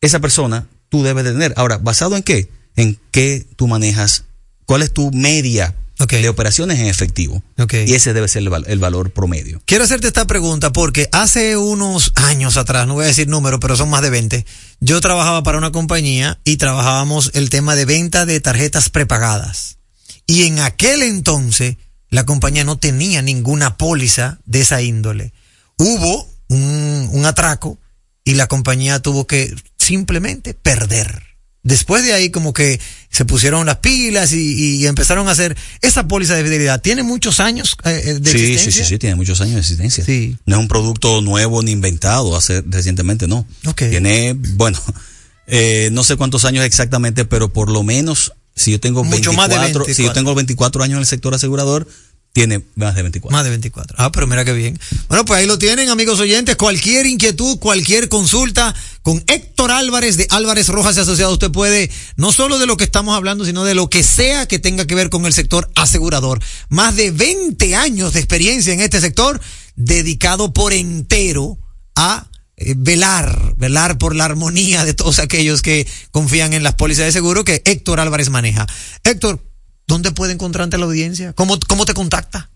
Esa 0.00 0.20
persona 0.20 0.66
tú 0.88 1.02
debes 1.02 1.24
de 1.24 1.32
tener. 1.32 1.52
Ahora, 1.56 1.78
¿basado 1.78 2.16
en 2.16 2.22
qué? 2.22 2.48
En 2.76 2.98
qué 3.10 3.44
tú 3.56 3.66
manejas, 3.66 4.24
cuál 4.64 4.82
es 4.82 4.92
tu 4.92 5.10
media 5.10 5.74
Ok. 6.00 6.12
de 6.12 6.28
operaciones 6.28 6.78
en 6.78 6.86
efectivo. 6.86 7.42
Y 7.86 7.94
ese 7.94 8.12
debe 8.12 8.28
ser 8.28 8.42
el, 8.42 8.48
val- 8.50 8.64
el 8.68 8.78
valor 8.78 9.10
promedio. 9.10 9.60
Quiero 9.66 9.84
hacerte 9.84 10.06
esta 10.06 10.26
pregunta 10.26 10.72
porque 10.72 11.08
hace 11.12 11.56
unos 11.56 12.12
años 12.14 12.56
atrás, 12.56 12.86
no 12.86 12.94
voy 12.94 13.04
a 13.04 13.08
decir 13.08 13.28
número, 13.28 13.58
pero 13.60 13.76
son 13.76 13.90
más 13.90 14.02
de 14.02 14.10
20, 14.10 14.46
yo 14.80 15.00
trabajaba 15.00 15.42
para 15.42 15.58
una 15.58 15.72
compañía 15.72 16.38
y 16.44 16.56
trabajábamos 16.56 17.30
el 17.34 17.50
tema 17.50 17.74
de 17.74 17.84
venta 17.84 18.26
de 18.26 18.40
tarjetas 18.40 18.90
prepagadas. 18.90 19.78
Y 20.26 20.44
en 20.44 20.60
aquel 20.60 21.02
entonces 21.02 21.76
la 22.10 22.24
compañía 22.24 22.64
no 22.64 22.78
tenía 22.78 23.20
ninguna 23.22 23.76
póliza 23.76 24.38
de 24.46 24.60
esa 24.60 24.80
índole. 24.82 25.32
Hubo 25.78 26.28
un, 26.48 27.08
un 27.12 27.26
atraco 27.26 27.78
y 28.24 28.34
la 28.34 28.46
compañía 28.46 29.00
tuvo 29.00 29.26
que 29.26 29.54
simplemente 29.78 30.54
perder. 30.54 31.22
Después 31.62 32.04
de 32.04 32.12
ahí 32.12 32.30
como 32.30 32.52
que 32.52 32.80
se 33.10 33.24
pusieron 33.24 33.66
las 33.66 33.78
pilas 33.78 34.32
y, 34.32 34.76
y 34.76 34.86
empezaron 34.86 35.28
a 35.28 35.32
hacer 35.32 35.56
esa 35.82 36.06
póliza 36.06 36.34
de 36.34 36.44
fidelidad. 36.44 36.80
Tiene 36.80 37.02
muchos 37.02 37.40
años 37.40 37.76
eh, 37.84 38.00
eh, 38.04 38.14
de 38.20 38.30
Sí, 38.30 38.38
sí, 38.38 38.44
existencia. 38.52 38.84
sí, 38.84 38.88
sí, 38.90 38.98
tiene 38.98 39.16
muchos 39.16 39.40
años 39.40 39.54
de 39.54 39.60
existencia. 39.60 40.04
Sí. 40.04 40.36
No 40.46 40.56
es 40.56 40.60
un 40.60 40.68
producto 40.68 41.20
nuevo 41.20 41.62
ni 41.62 41.72
inventado 41.72 42.36
hace 42.36 42.62
recientemente, 42.66 43.26
no. 43.26 43.46
Ok. 43.66 43.82
Tiene, 43.90 44.34
bueno, 44.34 44.80
eh, 45.46 45.88
no 45.92 46.04
sé 46.04 46.16
cuántos 46.16 46.44
años 46.44 46.64
exactamente, 46.64 47.24
pero 47.24 47.52
por 47.52 47.70
lo 47.70 47.82
menos, 47.82 48.32
si 48.54 48.70
yo 48.70 48.80
tengo 48.80 49.02
Mucho 49.02 49.30
24, 49.32 49.36
más 49.36 49.48
de 49.48 49.94
si 49.94 50.02
yo 50.02 50.12
24. 50.12 50.14
tengo 50.14 50.34
24 50.34 50.82
años 50.84 50.94
en 50.96 51.00
el 51.00 51.06
sector 51.06 51.34
asegurador, 51.34 51.88
tiene 52.32 52.62
más 52.76 52.94
de 52.94 53.02
24. 53.02 53.36
Más 53.36 53.44
de 53.44 53.50
24. 53.50 53.96
Ah, 53.98 54.12
pero 54.12 54.26
mira 54.26 54.44
qué 54.44 54.52
bien. 54.52 54.78
Bueno, 55.08 55.24
pues 55.24 55.40
ahí 55.40 55.46
lo 55.46 55.58
tienen, 55.58 55.88
amigos 55.88 56.20
oyentes. 56.20 56.56
Cualquier 56.56 57.06
inquietud, 57.06 57.58
cualquier 57.58 58.08
consulta 58.08 58.74
con 59.02 59.24
Héctor 59.26 59.70
Álvarez 59.70 60.16
de 60.16 60.26
Álvarez 60.30 60.68
Rojas 60.68 60.96
y 60.96 61.00
Asociados, 61.00 61.32
usted 61.32 61.50
puede, 61.50 61.90
no 62.16 62.32
solo 62.32 62.58
de 62.58 62.66
lo 62.66 62.76
que 62.76 62.84
estamos 62.84 63.16
hablando, 63.16 63.44
sino 63.44 63.64
de 63.64 63.74
lo 63.74 63.90
que 63.90 64.02
sea 64.02 64.46
que 64.46 64.58
tenga 64.58 64.86
que 64.86 64.94
ver 64.94 65.10
con 65.10 65.26
el 65.26 65.32
sector 65.32 65.70
asegurador. 65.74 66.40
Más 66.68 66.94
de 66.94 67.10
20 67.10 67.74
años 67.74 68.12
de 68.12 68.20
experiencia 68.20 68.72
en 68.72 68.80
este 68.80 69.00
sector, 69.00 69.40
dedicado 69.74 70.52
por 70.52 70.72
entero 70.72 71.58
a 71.96 72.28
eh, 72.56 72.74
velar, 72.76 73.54
velar 73.56 73.98
por 73.98 74.16
la 74.16 74.24
armonía 74.24 74.84
de 74.84 74.92
todos 74.92 75.20
aquellos 75.20 75.62
que 75.62 75.86
confían 76.10 76.52
en 76.52 76.62
las 76.62 76.74
pólizas 76.74 77.06
de 77.06 77.12
seguro 77.12 77.44
que 77.44 77.62
Héctor 77.64 78.00
Álvarez 78.00 78.30
maneja. 78.30 78.66
Héctor, 79.04 79.40
¿dónde 79.88 80.12
puede 80.12 80.34
encontrarte 80.34 80.78
la 80.78 80.84
audiencia? 80.84 81.32
¿Cómo, 81.32 81.58
cómo 81.66 81.84
te 81.84 81.94
contacta? 81.94 82.48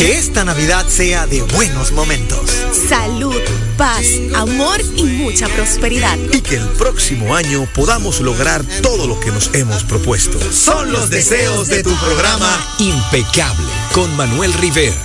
Que 0.00 0.16
esta 0.16 0.44
Navidad 0.46 0.88
sea 0.88 1.26
de 1.26 1.42
buenos 1.42 1.92
momentos. 1.92 2.48
Salud, 2.88 3.36
paz, 3.76 4.06
amor 4.34 4.80
y 4.96 5.04
mucha 5.04 5.46
prosperidad. 5.48 6.16
Y 6.32 6.40
que 6.40 6.56
el 6.56 6.66
próximo 6.68 7.36
año 7.36 7.68
podamos 7.74 8.22
lograr 8.22 8.64
todo 8.80 9.06
lo 9.06 9.20
que 9.20 9.30
nos 9.30 9.50
hemos 9.52 9.84
propuesto. 9.84 10.40
Son 10.52 10.90
los 10.90 11.10
deseos 11.10 11.68
de 11.68 11.82
tu 11.82 11.94
programa 11.96 12.48
Impecable 12.78 13.66
con 13.92 14.16
Manuel 14.16 14.54
Rivera. 14.54 14.96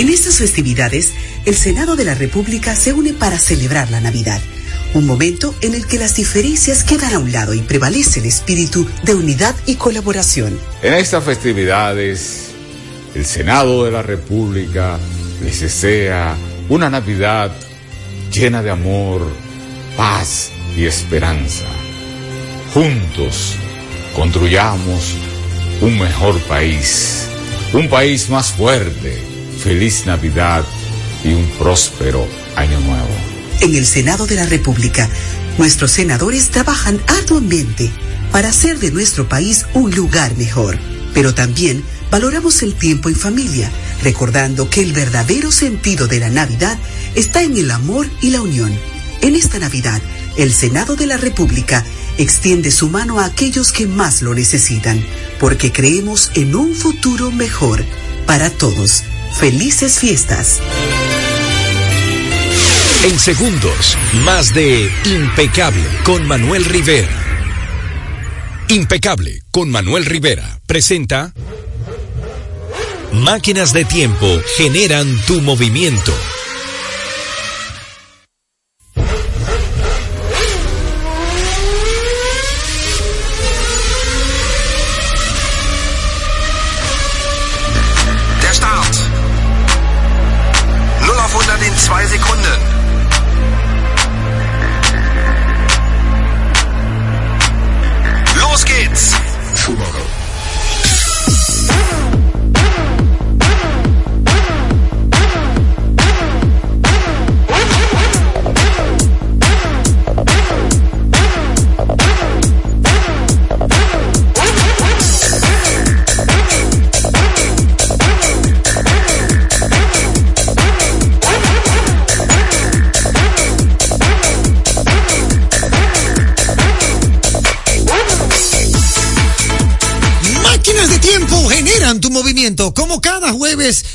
En 0.00 0.08
estas 0.08 0.38
festividades, 0.38 1.12
el 1.44 1.54
Senado 1.54 1.94
de 1.94 2.06
la 2.06 2.14
República 2.14 2.74
se 2.74 2.94
une 2.94 3.12
para 3.12 3.38
celebrar 3.38 3.90
la 3.90 4.00
Navidad, 4.00 4.40
un 4.94 5.04
momento 5.04 5.54
en 5.60 5.74
el 5.74 5.86
que 5.86 5.98
las 5.98 6.16
diferencias 6.16 6.84
quedan 6.84 7.12
a 7.12 7.18
un 7.18 7.32
lado 7.32 7.52
y 7.52 7.60
prevalece 7.60 8.20
el 8.20 8.24
espíritu 8.24 8.88
de 9.02 9.14
unidad 9.14 9.54
y 9.66 9.74
colaboración. 9.74 10.58
En 10.80 10.94
estas 10.94 11.22
festividades, 11.22 12.46
el 13.14 13.26
Senado 13.26 13.84
de 13.84 13.90
la 13.90 14.00
República 14.00 14.98
les 15.44 15.60
desea 15.60 16.34
una 16.70 16.88
Navidad 16.88 17.52
llena 18.32 18.62
de 18.62 18.70
amor, 18.70 19.30
paz 19.98 20.50
y 20.78 20.86
esperanza. 20.86 21.66
Juntos 22.72 23.52
construyamos 24.16 25.12
un 25.82 25.98
mejor 25.98 26.40
país, 26.44 27.26
un 27.74 27.86
país 27.90 28.30
más 28.30 28.50
fuerte. 28.50 29.29
Feliz 29.62 30.06
Navidad 30.06 30.64
y 31.22 31.34
un 31.34 31.46
próspero 31.58 32.26
año 32.56 32.80
nuevo. 32.80 33.08
En 33.60 33.74
el 33.74 33.86
Senado 33.86 34.26
de 34.26 34.36
la 34.36 34.46
República, 34.46 35.08
nuestros 35.58 35.90
senadores 35.90 36.48
trabajan 36.48 36.98
arduamente 37.06 37.90
para 38.32 38.48
hacer 38.48 38.78
de 38.78 38.90
nuestro 38.90 39.28
país 39.28 39.66
un 39.74 39.94
lugar 39.94 40.34
mejor. 40.38 40.78
Pero 41.12 41.34
también 41.34 41.84
valoramos 42.10 42.62
el 42.62 42.74
tiempo 42.74 43.10
en 43.10 43.16
familia, 43.16 43.70
recordando 44.02 44.70
que 44.70 44.80
el 44.80 44.94
verdadero 44.94 45.52
sentido 45.52 46.06
de 46.06 46.20
la 46.20 46.30
Navidad 46.30 46.78
está 47.14 47.42
en 47.42 47.56
el 47.58 47.70
amor 47.70 48.08
y 48.22 48.30
la 48.30 48.40
unión. 48.40 48.72
En 49.20 49.36
esta 49.36 49.58
Navidad, 49.58 50.00
el 50.38 50.54
Senado 50.54 50.96
de 50.96 51.06
la 51.06 51.18
República 51.18 51.84
extiende 52.16 52.70
su 52.70 52.88
mano 52.88 53.20
a 53.20 53.26
aquellos 53.26 53.72
que 53.72 53.86
más 53.86 54.22
lo 54.22 54.34
necesitan, 54.34 55.04
porque 55.38 55.70
creemos 55.70 56.30
en 56.34 56.54
un 56.54 56.74
futuro 56.74 57.30
mejor 57.30 57.84
para 58.26 58.48
todos. 58.48 59.04
Felices 59.38 59.98
fiestas. 59.98 60.60
En 63.04 63.18
segundos, 63.18 63.96
más 64.24 64.52
de 64.52 64.90
Impecable 65.06 65.84
con 66.04 66.26
Manuel 66.26 66.64
Rivera. 66.64 67.08
Impecable 68.68 69.42
con 69.50 69.70
Manuel 69.70 70.04
Rivera 70.04 70.60
presenta 70.66 71.32
Máquinas 73.12 73.72
de 73.72 73.84
tiempo 73.84 74.26
generan 74.56 75.16
tu 75.26 75.40
movimiento. 75.40 76.12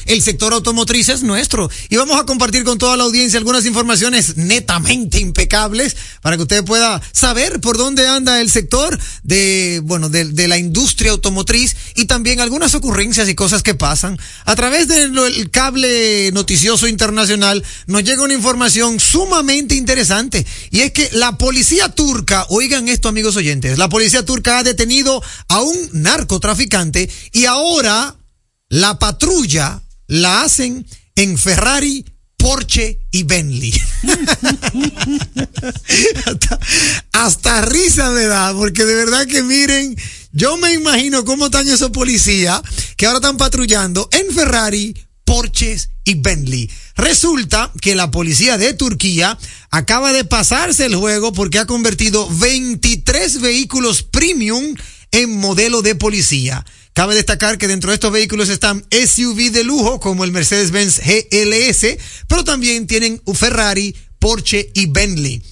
El 0.05 0.21
sector 0.21 0.53
automotriz 0.53 1.09
es 1.09 1.23
nuestro. 1.23 1.69
Y 1.89 1.97
vamos 1.97 2.19
a 2.19 2.25
compartir 2.25 2.63
con 2.63 2.77
toda 2.77 2.97
la 2.97 3.03
audiencia 3.03 3.37
algunas 3.37 3.65
informaciones 3.65 4.37
netamente 4.37 5.19
impecables 5.19 5.95
para 6.21 6.37
que 6.37 6.43
usted 6.43 6.63
pueda 6.63 7.01
saber 7.11 7.59
por 7.61 7.77
dónde 7.77 8.07
anda 8.07 8.41
el 8.41 8.49
sector 8.49 8.97
de, 9.23 9.81
bueno, 9.83 10.09
de, 10.09 10.25
de 10.25 10.47
la 10.47 10.57
industria 10.57 11.11
automotriz 11.11 11.75
y 11.95 12.05
también 12.05 12.39
algunas 12.39 12.75
ocurrencias 12.75 13.29
y 13.29 13.35
cosas 13.35 13.63
que 13.63 13.75
pasan. 13.75 14.17
A 14.45 14.55
través 14.55 14.87
del 14.87 15.49
cable 15.51 16.31
noticioso 16.31 16.87
internacional 16.87 17.63
nos 17.87 18.03
llega 18.03 18.23
una 18.23 18.33
información 18.33 18.99
sumamente 18.99 19.75
interesante. 19.75 20.45
Y 20.71 20.81
es 20.81 20.91
que 20.91 21.09
la 21.13 21.37
policía 21.37 21.89
turca, 21.89 22.45
oigan 22.49 22.87
esto 22.87 23.09
amigos 23.09 23.35
oyentes, 23.35 23.77
la 23.77 23.89
policía 23.89 24.25
turca 24.25 24.59
ha 24.59 24.63
detenido 24.63 25.21
a 25.47 25.61
un 25.61 25.89
narcotraficante 25.93 27.09
y 27.31 27.45
ahora 27.45 28.15
la 28.69 28.99
patrulla 28.99 29.81
la 30.07 30.41
hacen 30.43 30.85
en 31.15 31.37
Ferrari, 31.37 32.05
Porsche 32.37 32.99
y 33.11 33.23
Bentley. 33.23 33.73
hasta, 37.11 37.61
risa 37.61 38.11
me 38.11 38.25
da, 38.25 38.53
porque 38.53 38.85
de 38.85 38.95
verdad 38.95 39.25
que 39.25 39.41
miren, 39.41 39.95
yo 40.31 40.57
me 40.57 40.73
imagino 40.73 41.25
cómo 41.25 41.45
están 41.45 41.67
esos 41.67 41.91
policías 41.91 42.61
que 42.97 43.05
ahora 43.05 43.17
están 43.17 43.37
patrullando 43.37 44.09
en 44.11 44.33
Ferrari, 44.33 44.95
Porsches 45.23 45.89
y 46.03 46.15
Bentley. 46.15 46.69
Resulta 46.95 47.71
que 47.81 47.95
la 47.95 48.11
policía 48.11 48.57
de 48.57 48.73
Turquía 48.73 49.37
acaba 49.71 50.13
de 50.13 50.23
pasarse 50.23 50.85
el 50.85 50.95
juego 50.95 51.33
porque 51.33 51.59
ha 51.59 51.65
convertido 51.65 52.29
23 52.29 53.41
vehículos 53.41 54.03
premium 54.03 54.75
en 55.11 55.37
modelo 55.37 55.81
de 55.81 55.95
policía. 55.95 56.63
Cabe 56.95 57.13
destacar 57.13 57.57
que 57.57 57.67
dentro 57.67 57.91
de 57.91 57.95
estos 57.95 58.13
vehículos 58.13 58.47
están 58.47 58.85
SUV 58.89 59.51
de 59.51 59.65
lujo 59.65 59.99
como 59.99 60.23
el 60.23 60.31
Mercedes-Benz 60.31 61.01
GLS, 61.01 61.97
pero 62.29 62.45
también 62.45 62.87
tienen 62.87 63.21
Ferrari, 63.33 63.93
Porsche 64.17 64.71
y 64.73 64.85
Bentley. 64.85 65.43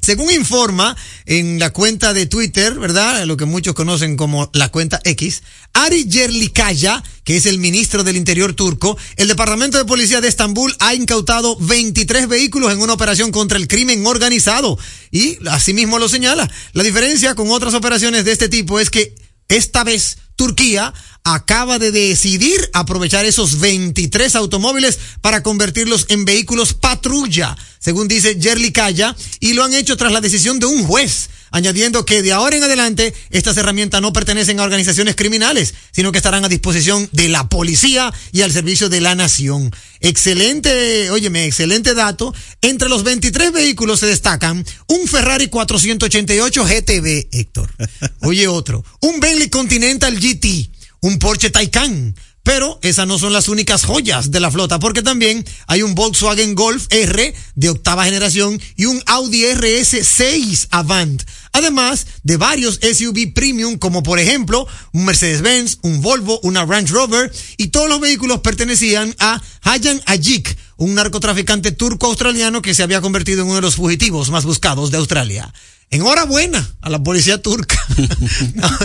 Según 0.00 0.30
informa 0.30 0.96
en 1.26 1.58
la 1.58 1.74
cuenta 1.74 2.14
de 2.14 2.24
Twitter, 2.24 2.78
¿verdad? 2.78 3.26
Lo 3.26 3.36
que 3.36 3.44
muchos 3.44 3.74
conocen 3.74 4.16
como 4.16 4.50
la 4.54 4.70
cuenta 4.70 4.98
X, 5.04 5.42
Ari 5.74 6.06
Yerlikaya, 6.06 7.04
que 7.22 7.36
es 7.36 7.44
el 7.44 7.58
ministro 7.58 8.02
del 8.02 8.16
Interior 8.16 8.54
turco, 8.54 8.96
el 9.16 9.28
Departamento 9.28 9.76
de 9.76 9.84
Policía 9.84 10.22
de 10.22 10.28
Estambul 10.28 10.74
ha 10.78 10.94
incautado 10.94 11.58
23 11.60 12.28
vehículos 12.28 12.72
en 12.72 12.80
una 12.80 12.94
operación 12.94 13.30
contra 13.30 13.58
el 13.58 13.68
crimen 13.68 14.06
organizado. 14.06 14.78
Y 15.10 15.36
asimismo 15.50 15.98
lo 15.98 16.08
señala. 16.08 16.50
La 16.72 16.82
diferencia 16.82 17.34
con 17.34 17.50
otras 17.50 17.74
operaciones 17.74 18.24
de 18.24 18.32
este 18.32 18.48
tipo 18.48 18.80
es 18.80 18.88
que 18.88 19.14
esta 19.48 19.84
vez 19.84 20.16
Turquía 20.38 20.94
acaba 21.24 21.78
de 21.78 21.92
decidir 21.92 22.70
aprovechar 22.72 23.24
esos 23.24 23.60
23 23.60 24.34
automóviles 24.36 24.98
para 25.20 25.42
convertirlos 25.42 26.06
en 26.08 26.24
vehículos 26.24 26.74
patrulla, 26.74 27.56
según 27.78 28.08
dice 28.08 28.36
Yerli 28.36 28.72
Kaya, 28.72 29.14
y 29.40 29.52
lo 29.52 29.64
han 29.64 29.74
hecho 29.74 29.96
tras 29.96 30.12
la 30.12 30.20
decisión 30.20 30.58
de 30.58 30.66
un 30.66 30.84
juez, 30.84 31.28
añadiendo 31.50 32.04
que 32.04 32.22
de 32.22 32.32
ahora 32.32 32.56
en 32.56 32.62
adelante 32.62 33.14
estas 33.30 33.56
herramientas 33.56 34.00
no 34.00 34.12
pertenecen 34.12 34.60
a 34.60 34.64
organizaciones 34.64 35.16
criminales, 35.16 35.74
sino 35.92 36.12
que 36.12 36.18
estarán 36.18 36.44
a 36.44 36.48
disposición 36.48 37.08
de 37.12 37.28
la 37.28 37.48
policía 37.48 38.12
y 38.32 38.42
al 38.42 38.52
servicio 38.52 38.88
de 38.88 39.00
la 39.00 39.14
nación. 39.14 39.70
Excelente, 40.00 41.10
óyeme, 41.10 41.46
excelente 41.46 41.94
dato. 41.94 42.34
Entre 42.60 42.88
los 42.88 43.04
23 43.04 43.52
vehículos 43.52 44.00
se 44.00 44.06
destacan 44.06 44.64
un 44.86 45.06
Ferrari 45.06 45.48
488 45.48 46.64
GTB, 46.64 47.28
Héctor. 47.32 47.74
Oye 48.20 48.48
otro, 48.48 48.84
un 49.00 49.20
Bentley 49.20 49.50
Continental 49.50 50.18
GT, 50.18 50.70
un 51.00 51.18
Porsche 51.18 51.50
Taycan. 51.50 52.14
Pero 52.42 52.78
esas 52.80 53.06
no 53.06 53.18
son 53.18 53.34
las 53.34 53.48
únicas 53.48 53.84
joyas 53.84 54.30
de 54.30 54.40
la 54.40 54.50
flota, 54.50 54.78
porque 54.78 55.02
también 55.02 55.44
hay 55.66 55.82
un 55.82 55.94
Volkswagen 55.94 56.54
Golf 56.54 56.86
R 56.88 57.34
de 57.54 57.68
octava 57.68 58.06
generación 58.06 58.58
y 58.74 58.86
un 58.86 59.02
Audi 59.04 59.42
RS6 59.42 60.68
Avant. 60.70 61.22
Además 61.52 62.06
de 62.22 62.38
varios 62.38 62.80
SUV 62.80 63.34
premium, 63.34 63.76
como 63.76 64.02
por 64.02 64.18
ejemplo 64.18 64.66
un 64.92 65.04
Mercedes-Benz, 65.04 65.80
un 65.82 66.00
Volvo, 66.00 66.40
una 66.42 66.64
Range 66.64 66.90
Rover, 66.90 67.30
y 67.58 67.66
todos 67.66 67.88
los 67.88 68.00
vehículos 68.00 68.40
pertenecían 68.40 69.14
a 69.18 69.42
Hayan 69.62 70.00
Ajik, 70.06 70.56
un 70.78 70.94
narcotraficante 70.94 71.72
turco-australiano 71.72 72.62
que 72.62 72.72
se 72.72 72.82
había 72.82 73.02
convertido 73.02 73.42
en 73.42 73.48
uno 73.48 73.56
de 73.56 73.62
los 73.62 73.76
fugitivos 73.76 74.30
más 74.30 74.46
buscados 74.46 74.90
de 74.90 74.96
Australia. 74.96 75.52
Enhorabuena 75.90 76.76
a 76.82 76.90
la 76.90 77.02
policía 77.02 77.40
turca. 77.40 77.82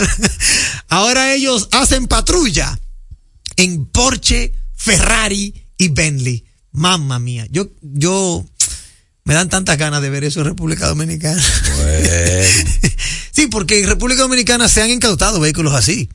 Ahora 0.88 1.34
ellos 1.34 1.68
hacen 1.72 2.06
patrulla 2.06 2.78
en 3.56 3.86
Porsche, 3.86 4.52
Ferrari 4.74 5.54
y 5.76 5.88
Bentley. 5.88 6.44
Mamma 6.72 7.18
mía, 7.18 7.46
yo, 7.50 7.68
yo, 7.82 8.44
me 9.24 9.34
dan 9.34 9.48
tantas 9.48 9.78
ganas 9.78 10.02
de 10.02 10.10
ver 10.10 10.24
eso 10.24 10.40
en 10.40 10.46
República 10.46 10.88
Dominicana. 10.88 11.40
sí, 13.32 13.46
porque 13.46 13.80
en 13.80 13.88
República 13.88 14.22
Dominicana 14.22 14.68
se 14.68 14.82
han 14.82 14.90
incautado 14.90 15.40
vehículos 15.40 15.74
así. 15.74 16.08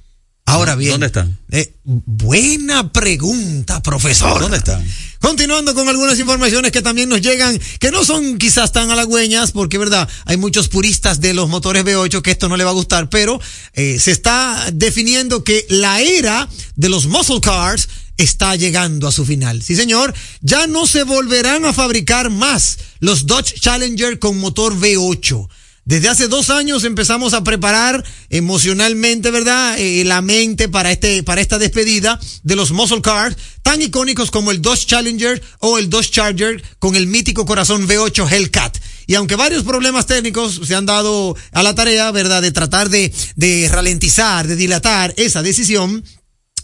Ahora 0.50 0.76
bien. 0.76 0.92
¿Dónde 0.92 1.08
están? 1.08 1.38
Eh, 1.52 1.76
buena 1.84 2.92
pregunta, 2.92 3.82
profesor. 3.84 4.42
¿Dónde 4.42 4.58
están? 4.58 4.86
Continuando 5.20 5.76
con 5.76 5.90
algunas 5.90 6.18
informaciones 6.18 6.72
que 6.72 6.82
también 6.82 7.10
nos 7.10 7.22
llegan, 7.22 7.60
que 7.80 7.92
no 7.92 8.04
son 8.04 8.38
quizás 8.38 8.72
tan 8.72 8.90
halagüeñas, 8.90 9.52
porque 9.52 9.78
verdad, 9.78 10.08
hay 10.26 10.38
muchos 10.38 10.70
puristas 10.70 11.20
de 11.20 11.34
los 11.34 11.50
motores 11.50 11.84
V8 11.84 12.22
que 12.22 12.32
esto 12.32 12.48
no 12.48 12.58
le 12.58 12.64
va 12.64 12.72
a 12.72 12.74
gustar, 12.74 13.10
pero 13.10 13.40
eh, 13.74 14.00
se 14.00 14.12
está 14.12 14.70
definiendo 14.74 15.44
que 15.44 15.66
la 15.70 16.02
era 16.02 16.48
de 16.76 16.90
los 16.90 17.06
muscle 17.06 17.42
cars 17.42 17.90
está 18.18 18.56
llegando 18.56 19.08
a 19.08 19.12
su 19.12 19.26
final. 19.26 19.62
Sí, 19.62 19.76
señor, 19.76 20.14
ya 20.42 20.68
no 20.68 20.88
se 20.88 21.04
volverán 21.04 21.66
a 21.66 21.74
fabricar 21.74 22.30
más 22.30 22.78
los 23.00 23.26
Dodge 23.26 23.60
Challenger 23.60 24.20
con 24.20 24.40
motor 24.40 24.76
V8. 24.76 25.48
Desde 25.90 26.08
hace 26.08 26.28
dos 26.28 26.52
años 26.52 26.84
empezamos 26.84 27.34
a 27.34 27.44
preparar 27.44 28.06
emocionalmente, 28.30 29.32
¿verdad? 29.32 29.76
Eh, 29.80 30.04
la 30.06 30.22
mente 30.22 30.70
para 30.70 30.92
este, 30.92 31.24
para 31.24 31.42
esta 31.42 31.58
despedida 31.58 32.20
de 32.44 32.56
los 32.56 32.70
muscle 32.70 33.02
cars 33.02 33.36
tan 33.64 33.82
icónicos 33.82 34.30
como 34.30 34.52
el 34.52 34.62
Dodge 34.62 34.86
Challenger 34.86 35.42
o 35.58 35.80
el 35.80 35.90
Dodge 35.90 36.12
Charger 36.12 36.62
con 36.78 36.96
el 36.96 37.08
mítico 37.08 37.44
corazón 37.44 37.88
V8 37.88 38.32
Hellcat. 38.32 38.78
Y 39.08 39.16
aunque 39.16 39.36
varios 39.36 39.64
problemas 39.64 40.06
técnicos 40.06 40.62
se 40.64 40.76
han 40.76 40.86
dado 40.86 41.36
a 41.54 41.64
la 41.64 41.74
tarea, 41.74 42.12
¿verdad? 42.12 42.44
De 42.44 42.52
tratar 42.52 42.90
de, 42.90 43.12
de 43.36 43.68
ralentizar, 43.68 44.46
de 44.46 44.56
dilatar 44.56 45.16
esa 45.18 45.42
decisión, 45.42 46.04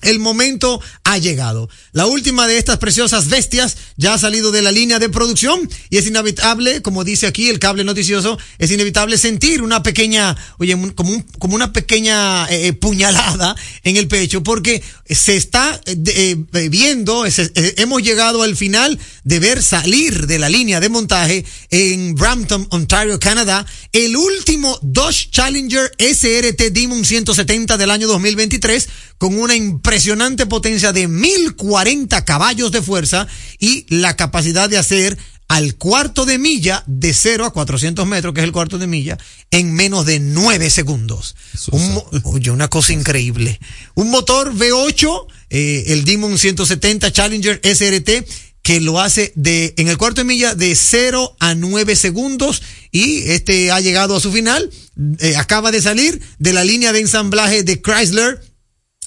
el 0.06 0.20
momento 0.20 0.82
ha 1.03 1.18
llegado. 1.18 1.70
La 1.91 2.06
última 2.06 2.47
de 2.47 2.58
estas 2.58 2.78
preciosas 2.78 3.30
bestias 3.30 3.78
ya 3.97 4.14
ha 4.14 4.18
salido 4.18 4.51
de 4.51 4.62
la 4.62 4.72
línea 4.72 4.99
de 4.99 5.10
producción 5.10 5.70
y 5.89 5.97
es 5.97 6.08
inevitable, 6.08 6.82
como 6.82 7.03
dice 7.03 7.28
aquí 7.28 7.49
el 7.49 7.60
cable 7.60 7.84
noticioso, 7.84 8.38
es 8.58 8.72
inevitable 8.72 9.18
sentir 9.18 9.62
una 9.62 9.84
pequeña, 9.84 10.36
oye, 10.58 10.76
como, 10.95 11.12
un, 11.12 11.22
como 11.39 11.56
una 11.56 11.74
pequeña 11.74 12.47
eh, 12.49 12.74
puñalada 12.74 13.56
en 13.84 13.97
el 13.97 14.08
pecho 14.08 14.43
porque 14.43 14.84
se 15.08 15.36
está 15.36 15.80
eh, 15.86 16.36
viendo, 16.70 17.30
se, 17.30 17.51
eh, 17.53 17.76
hemos 17.78 18.01
llegado 18.01 18.41
al 18.41 18.56
final 18.56 18.99
de 19.24 19.39
ver 19.39 19.62
salir 19.62 20.26
de 20.26 20.39
la 20.39 20.49
línea 20.49 20.80
de 20.80 20.89
montaje 20.89 21.45
en 21.70 22.16
Brampton, 22.16 22.66
Ontario, 22.72 23.20
Canadá, 23.20 23.66
el 23.91 24.16
último 24.16 24.80
Dodge 24.82 25.30
Challenger 25.30 25.91
SRT 25.99 26.72
Demon 26.72 27.06
170 27.06 27.78
del 27.78 27.91
año 27.91 28.08
2023 28.08 28.88
con 29.18 29.38
una 29.38 29.56
impresionante 29.56 30.45
potencia 30.47 30.91
de 30.91 31.08
1040 31.08 32.26
caballos 32.26 32.72
de 32.72 32.82
fuerza 32.82 33.28
y 33.60 33.86
la 33.89 34.16
capacidad 34.16 34.70
de 34.70 34.78
hacer 34.78 35.18
al 35.48 35.76
cuarto 35.76 36.26
de 36.26 36.38
milla 36.38 36.84
de 36.88 37.14
0 37.14 37.46
a 37.46 37.54
400 37.54 38.06
metros, 38.08 38.34
que 38.34 38.41
es 38.41 38.46
el 38.46 38.52
cuarto 38.52 38.78
de 38.78 38.88
milla, 38.88 39.18
en 39.52 39.74
menos 39.74 40.06
de 40.06 40.20
9 40.20 40.70
segundos. 40.70 41.36
Un, 41.72 42.02
oye, 42.24 42.52
una 42.52 42.68
cosa 42.68 42.93
increíble. 42.93 43.60
Un 43.93 44.10
motor 44.10 44.54
V8, 44.54 45.28
eh, 45.50 45.84
el 45.88 46.06
Demon 46.06 46.38
170 46.38 47.12
Challenger 47.12 47.62
SRT, 47.64 48.26
que 48.66 48.82
lo 48.82 49.00
hace 49.00 49.32
de, 49.36 49.76
en 49.78 49.89
el 49.89 49.98
cuarto 49.98 50.22
de 50.22 50.26
milla 50.26 50.56
de 50.56 50.74
0 50.74 51.36
a 51.39 51.54
9 51.54 51.96
segundos 51.96 52.64
y 52.91 53.30
este 53.30 53.72
ha 53.72 53.80
llegado 53.80 54.16
a 54.16 54.20
su 54.20 54.32
final. 54.32 54.72
Eh, 55.20 55.36
acaba 55.38 55.72
de 55.72 55.84
salir 55.84 56.20
de 56.39 56.54
la 56.54 56.64
línea 56.64 56.91
de 56.91 57.02
ensamblaje 57.02 57.62
de 57.62 57.80
Chrysler 57.80 58.41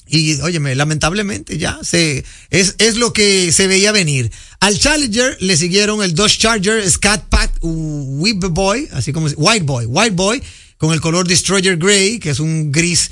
y 0.07 0.39
óyeme, 0.41 0.75
lamentablemente 0.75 1.57
ya 1.57 1.79
se 1.83 2.23
es, 2.49 2.75
es 2.79 2.95
lo 2.95 3.13
que 3.13 3.51
se 3.51 3.67
veía 3.67 3.91
venir. 3.91 4.31
Al 4.61 4.77
Challenger 4.77 5.37
le 5.39 5.55
siguieron 5.55 6.03
el 6.03 6.13
Dodge 6.13 6.37
Charger 6.37 6.89
Scat 6.89 7.23
Pack 7.29 7.59
White 7.61 8.47
Boy, 8.47 8.89
así 8.91 9.13
como 9.13 9.27
White 9.27 9.63
Boy, 9.63 9.85
White 9.85 10.15
Boy, 10.15 10.43
con 10.77 10.91
el 10.91 10.99
color 10.99 11.27
Destroyer 11.27 11.77
Gray, 11.77 12.19
que 12.19 12.31
es 12.31 12.39
un 12.39 12.71
gris 12.71 13.11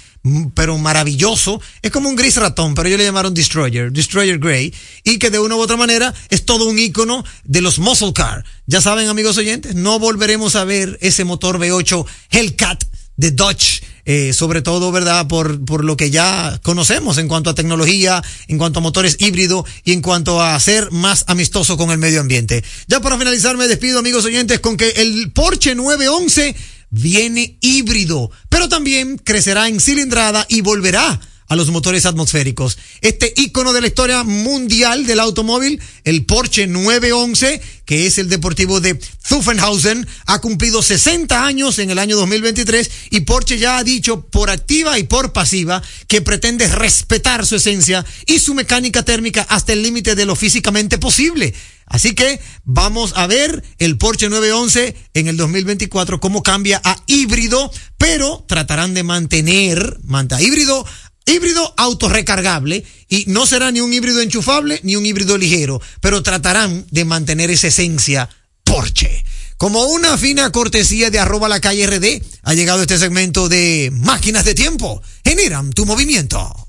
pero 0.54 0.78
maravilloso. 0.78 1.62
Es 1.82 1.92
como 1.92 2.10
un 2.10 2.18
gris 2.18 2.36
ratón, 2.36 2.76
pero 2.76 2.90
ellos 2.90 3.00
le 3.00 3.06
llamaron 3.06 3.34
Destroyer, 3.34 3.94
Destroyer 3.94 4.40
Gray, 4.40 4.74
y 5.06 5.20
que 5.20 5.30
de 5.30 5.40
una 5.40 5.56
u 5.56 5.60
otra 5.60 5.78
manera 5.78 6.14
es 6.30 6.46
todo 6.46 6.68
un 6.68 6.78
icono 6.78 7.24
de 7.46 7.62
los 7.62 7.80
muscle 7.80 8.12
car. 8.14 8.44
Ya 8.66 8.82
saben, 8.82 9.08
amigos 9.08 9.38
oyentes, 9.38 9.74
no 9.74 10.00
volveremos 10.00 10.58
a 10.58 10.66
ver 10.66 10.98
ese 11.02 11.24
motor 11.24 11.60
V8 11.60 12.06
Hellcat 12.30 12.84
de 13.16 13.32
Dodge 13.32 13.84
eh, 14.10 14.32
sobre 14.32 14.62
todo, 14.62 14.94
¿verdad? 14.94 15.28
Por, 15.28 15.66
por 15.66 15.84
lo 15.84 15.98
que 15.98 16.10
ya 16.10 16.62
conocemos 16.64 17.18
en 17.18 17.28
cuanto 17.28 17.50
a 17.50 17.56
tecnología, 17.56 18.24
en 18.48 18.58
cuanto 18.58 18.80
a 18.80 18.82
motores 18.82 19.18
híbridos 19.20 19.66
y 19.84 19.92
en 19.92 20.02
cuanto 20.02 20.42
a 20.42 20.58
ser 20.62 20.92
más 20.92 21.26
amistoso 21.28 21.76
con 21.76 21.92
el 21.92 21.98
medio 21.98 22.22
ambiente. 22.22 22.64
Ya 22.88 23.02
para 23.02 23.18
finalizar, 23.18 23.58
me 23.58 23.68
despido, 23.68 24.00
amigos 24.00 24.24
oyentes, 24.24 24.62
con 24.62 24.78
que 24.78 24.92
el 24.92 25.34
Porsche 25.34 25.76
911 25.76 26.56
viene 26.90 27.58
híbrido, 27.60 28.32
pero 28.48 28.70
también 28.70 29.18
crecerá 29.18 29.68
en 29.68 29.82
cilindrada 29.82 30.46
y 30.48 30.62
volverá 30.62 31.20
a 31.48 31.56
los 31.56 31.70
motores 31.70 32.06
atmosféricos. 32.06 32.78
Este 33.02 33.34
ícono 33.38 33.74
de 33.74 33.82
la 33.82 33.88
historia 33.88 34.24
mundial 34.24 35.06
del 35.06 35.20
automóvil, 35.20 35.82
el 36.04 36.26
Porsche 36.26 36.68
911, 36.68 37.62
que 37.86 38.06
es 38.06 38.18
el 38.18 38.30
deportivo 38.30 38.82
de 38.82 39.00
Zuffenhausen, 39.26 40.08
ha 40.26 40.40
cumplido 40.40 40.82
60 40.82 41.46
años 41.46 41.80
en 41.80 41.90
el 41.90 42.00
año 42.00 42.18
2023 42.18 42.92
y 43.12 43.22
Porsche 43.22 43.58
ya 43.58 43.78
ha 43.78 43.84
dicho 43.84 44.22
por 44.22 44.50
activa 44.50 45.00
y 45.00 45.04
por 45.04 45.34
pasiva 45.34 45.82
que 46.08 46.22
pretende 46.22 46.68
respetar 46.68 47.46
su 47.46 47.56
esencia 47.56 48.06
y 48.26 48.40
su 48.40 48.54
mecánica 48.54 49.04
térmica 49.04 49.46
hasta 49.50 49.74
el 49.74 49.82
límite 49.82 50.16
de 50.16 50.26
lo 50.26 50.36
físicamente 50.36 50.98
posible. 50.98 51.54
Así 51.86 52.14
que 52.14 52.42
vamos 52.66 53.14
a 53.16 53.28
ver 53.28 53.64
el 53.80 53.98
Porsche 53.98 54.28
911 54.28 54.96
en 55.14 55.28
el 55.28 55.38
2024 55.38 56.20
cómo 56.20 56.44
cambia 56.44 56.82
a 56.84 56.98
híbrido, 57.08 57.72
pero 57.98 58.44
tratarán 58.46 58.94
de 58.94 59.04
mantener, 59.04 59.98
manta 60.04 60.42
híbrido, 60.42 60.86
híbrido 61.28 61.74
autorrecargable 61.78 62.84
y 63.08 63.26
no 63.28 63.46
será 63.46 63.72
ni 63.72 63.82
un 63.82 63.94
híbrido 63.94 64.22
enchufable 64.22 64.80
ni 64.84 64.96
un 64.96 65.06
híbrido 65.06 65.38
ligero, 65.38 65.82
pero 66.02 66.24
tratarán 66.24 66.86
de 66.90 67.06
mantener 67.06 67.52
esa 67.52 67.68
esencia 67.68 68.30
Porsche. 68.64 69.24
Como 69.58 69.86
una 69.86 70.18
fina 70.18 70.52
cortesía 70.52 71.10
de 71.10 71.20
arroba 71.20 71.50
la 71.50 71.60
calle 71.60 71.88
RD, 71.88 72.22
ha 72.44 72.54
llegado 72.54 72.82
este 72.82 72.98
segmento 72.98 73.50
de 73.50 73.92
máquinas 73.92 74.46
de 74.46 74.54
tiempo. 74.54 75.02
Generan 75.24 75.72
tu 75.72 75.86
movimiento. 75.86 76.68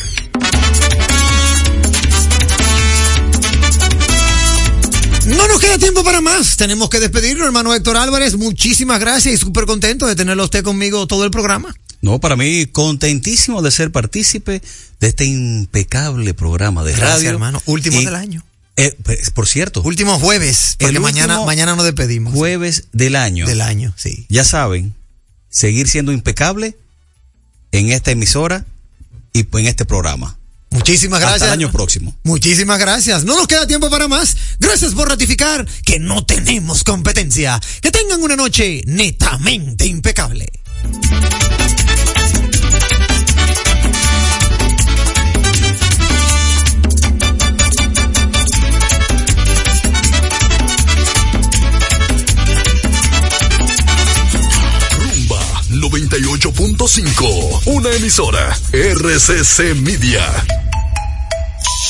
No 5.27 5.49
nos 5.49 5.61
queda 5.61 5.79
tiempo 5.79 6.05
para 6.05 6.21
más. 6.21 6.57
Tenemos 6.57 6.89
que 6.89 7.01
despedirnos, 7.01 7.47
hermano 7.47 7.75
Héctor 7.75 7.97
Álvarez. 7.97 8.37
Muchísimas 8.37 9.01
gracias 9.01 9.35
y 9.35 9.37
súper 9.37 9.67
contento 9.67 10.07
de 10.07 10.15
tenerlo 10.15 10.45
usted 10.45 10.63
conmigo 10.63 11.07
todo 11.07 11.25
el 11.25 11.31
programa. 11.31 11.75
No, 12.01 12.21
para 12.21 12.37
mí 12.37 12.67
contentísimo 12.67 13.63
de 13.63 13.71
ser 13.73 13.91
partícipe 13.91 14.63
de 15.01 15.07
este 15.09 15.25
impecable 15.25 16.35
programa 16.35 16.85
de 16.85 16.93
Gracias, 16.93 17.15
radio. 17.17 17.31
hermano. 17.31 17.61
Último 17.67 18.01
Y, 18.01 18.05
del 18.05 18.15
año. 18.15 18.45
eh, 18.77 18.97
pues, 19.03 19.31
por 19.31 19.49
cierto. 19.49 19.83
Último 19.83 20.19
jueves, 20.21 20.77
porque 20.79 20.95
el 20.95 21.01
mañana, 21.01 21.45
mañana 21.45 21.75
nos 21.75 21.85
despedimos. 21.85 22.33
Jueves 22.33 22.85
del 22.93 23.17
año. 23.17 23.47
Del 23.47 23.63
año, 23.63 23.93
sí. 23.97 24.27
Ya 24.29 24.45
saben, 24.45 24.95
seguir 25.49 25.89
siendo 25.89 26.13
impecable 26.13 26.77
en 27.73 27.91
esta 27.91 28.13
emisora 28.13 28.65
y 29.33 29.41
en 29.59 29.67
este 29.67 29.85
programa. 29.85 30.39
Muchísimas 30.77 31.19
Hasta 31.21 31.31
gracias. 31.31 31.49
el 31.49 31.59
año 31.59 31.73
próximo. 31.73 32.15
Muchísimas 32.23 32.79
gracias. 32.79 33.25
No 33.25 33.35
nos 33.35 33.47
queda 33.49 33.67
tiempo 33.67 33.89
para 33.89 34.09
más. 34.09 34.37
Gracias 34.61 34.93
por 34.95 35.09
ratificar 35.09 35.67
que 35.85 35.99
no 35.99 36.25
tenemos 36.27 36.85
competencia. 36.85 37.59
Que 37.81 37.91
tengan 37.91 38.23
una 38.23 38.37
noche 38.37 38.83
netamente 38.87 39.87
impecable. 39.87 40.53
Rumba 54.99 55.41
98.5. 55.71 57.63
Una 57.67 57.91
emisora. 57.93 58.57
RCC 58.73 59.75
Media. 59.77 60.23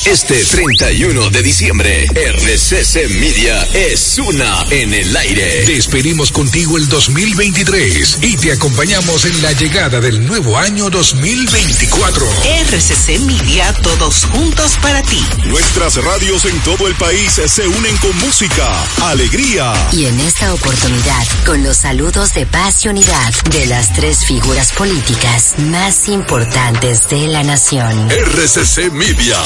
Este 0.07 0.41
31 0.41 1.29
de 1.31 1.43
diciembre, 1.43 2.05
RCC 2.05 3.09
Media 3.19 3.61
es 3.73 4.17
una 4.17 4.63
en 4.69 4.93
el 4.93 5.13
aire. 5.17 5.65
Despedimos 5.65 6.31
contigo 6.31 6.77
el 6.77 6.87
2023 6.87 8.19
y 8.21 8.37
te 8.37 8.53
acompañamos 8.53 9.25
en 9.25 9.41
la 9.41 9.51
llegada 9.51 9.99
del 9.99 10.25
nuevo 10.25 10.57
año 10.57 10.89
2024. 10.89 12.25
RCC 12.25 13.19
Media, 13.19 13.73
todos 13.83 14.23
juntos 14.31 14.77
para 14.81 15.03
ti. 15.03 15.21
Nuestras 15.43 16.01
radios 16.01 16.45
en 16.45 16.57
todo 16.61 16.87
el 16.87 16.95
país 16.95 17.41
se 17.45 17.67
unen 17.67 17.97
con 17.97 18.17
música, 18.19 18.87
alegría. 19.07 19.73
Y 19.91 20.05
en 20.05 20.21
esta 20.21 20.53
oportunidad, 20.53 21.27
con 21.45 21.63
los 21.63 21.75
saludos 21.75 22.33
de 22.33 22.45
paz 22.45 22.85
y 22.85 22.87
unidad 22.87 23.33
de 23.51 23.65
las 23.65 23.93
tres 23.93 24.23
figuras 24.23 24.71
políticas 24.71 25.55
más 25.57 26.07
importantes 26.07 27.09
de 27.09 27.27
la 27.27 27.43
nación. 27.43 28.09
RCC 28.09 28.89
Media. 28.93 29.37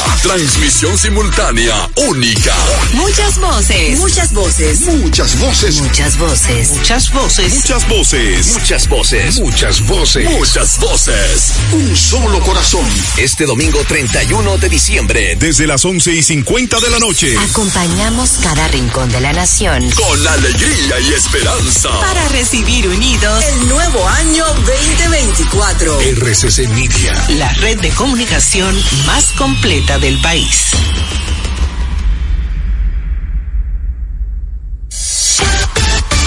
Transmisión 0.52 0.98
simultánea 0.98 1.90
única. 2.10 2.54
Muchas 2.92 3.40
voces. 3.40 3.98
Muchas 3.98 4.34
voces. 4.34 4.82
Muchas 4.82 5.40
voces. 5.40 5.82
Muchas 5.82 6.18
voces. 6.18 6.72
Muchas 6.72 7.14
voces. 7.14 7.54
Muchas 7.54 7.88
voces. 7.88 8.54
Muchas 8.54 8.90
voces. 8.90 9.40
Muchas 9.40 9.88
voces. 9.88 10.30
Muchas 10.30 10.78
voces. 10.78 11.54
Un 11.72 11.96
solo 11.96 12.42
corazón. 12.42 12.86
Este 13.16 13.46
domingo 13.46 13.80
31 13.88 14.58
de 14.58 14.68
diciembre. 14.68 15.38
Desde 15.38 15.68
las 15.68 15.86
11 15.86 16.16
y 16.16 16.22
50 16.22 16.82
de 16.82 16.90
la 16.90 17.00
noche. 17.00 17.34
Acompañamos 17.50 18.32
cada 18.44 18.68
rincón 18.68 19.10
de 19.10 19.22
la 19.22 19.32
nación. 19.32 19.90
Con 19.92 20.28
alegría 20.28 21.00
y 21.00 21.14
esperanza. 21.14 21.90
Para 22.02 22.28
recibir 22.28 22.90
unidos 22.90 23.46
El 23.46 23.70
nuevo 23.70 24.06
año 24.06 24.44
2024. 24.48 26.02
RCC 26.02 26.68
Media. 26.68 27.26
la 27.30 27.54
red 27.54 27.80
de 27.80 27.90
comunicación 27.92 28.76
más 29.06 29.32
completa 29.38 29.98
del 29.98 30.20
país. 30.20 30.41
Peace. 30.42 30.72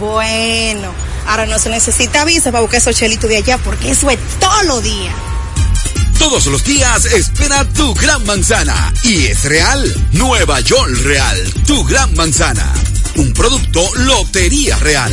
Bueno, 0.00 0.94
ahora 1.26 1.44
no 1.44 1.58
se 1.58 1.68
necesita 1.68 2.24
visa 2.24 2.50
para 2.50 2.62
buscar 2.62 2.80
esos 2.80 2.96
chelitos 2.96 3.28
de 3.28 3.36
allá 3.36 3.58
porque 3.58 3.90
eso 3.90 4.08
es 4.08 4.18
todos 4.40 4.64
los 4.64 4.82
días. 4.82 5.14
Todos 6.18 6.46
los 6.46 6.64
días 6.64 7.04
espera 7.04 7.66
tu 7.66 7.92
gran 7.94 8.24
manzana. 8.24 8.92
Y 9.04 9.26
es 9.26 9.44
real. 9.44 9.94
Nueva 10.12 10.60
York 10.60 10.90
Real. 11.04 11.54
Tu 11.66 11.84
gran 11.84 12.14
manzana. 12.14 12.72
Un 13.16 13.32
producto 13.34 13.86
Lotería 13.96 14.76
Real. 14.78 15.12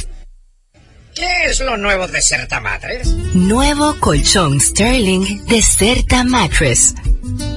¿Qué 1.13 1.27
es 1.45 1.59
lo 1.59 1.75
nuevo 1.75 2.07
de 2.07 2.21
Certa 2.21 2.61
Mattress? 2.61 3.07
Nuevo 3.33 3.95
colchón 3.99 4.61
Sterling 4.61 5.45
de 5.45 5.61
Certa 5.61 6.23
Mattress. 6.23 6.93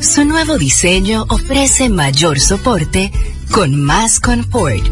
Su 0.01 0.25
nuevo 0.25 0.59
diseño 0.59 1.25
ofrece 1.29 1.89
mayor 1.89 2.41
soporte 2.41 3.13
con 3.53 3.81
más 3.81 4.19
confort. 4.19 4.85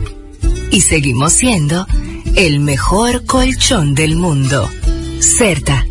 Y 0.70 0.80
seguimos 0.80 1.32
siendo 1.32 1.86
el 2.36 2.60
mejor 2.60 3.26
colchón 3.26 3.96
del 3.96 4.14
mundo. 4.14 4.70
Certa. 5.18 5.84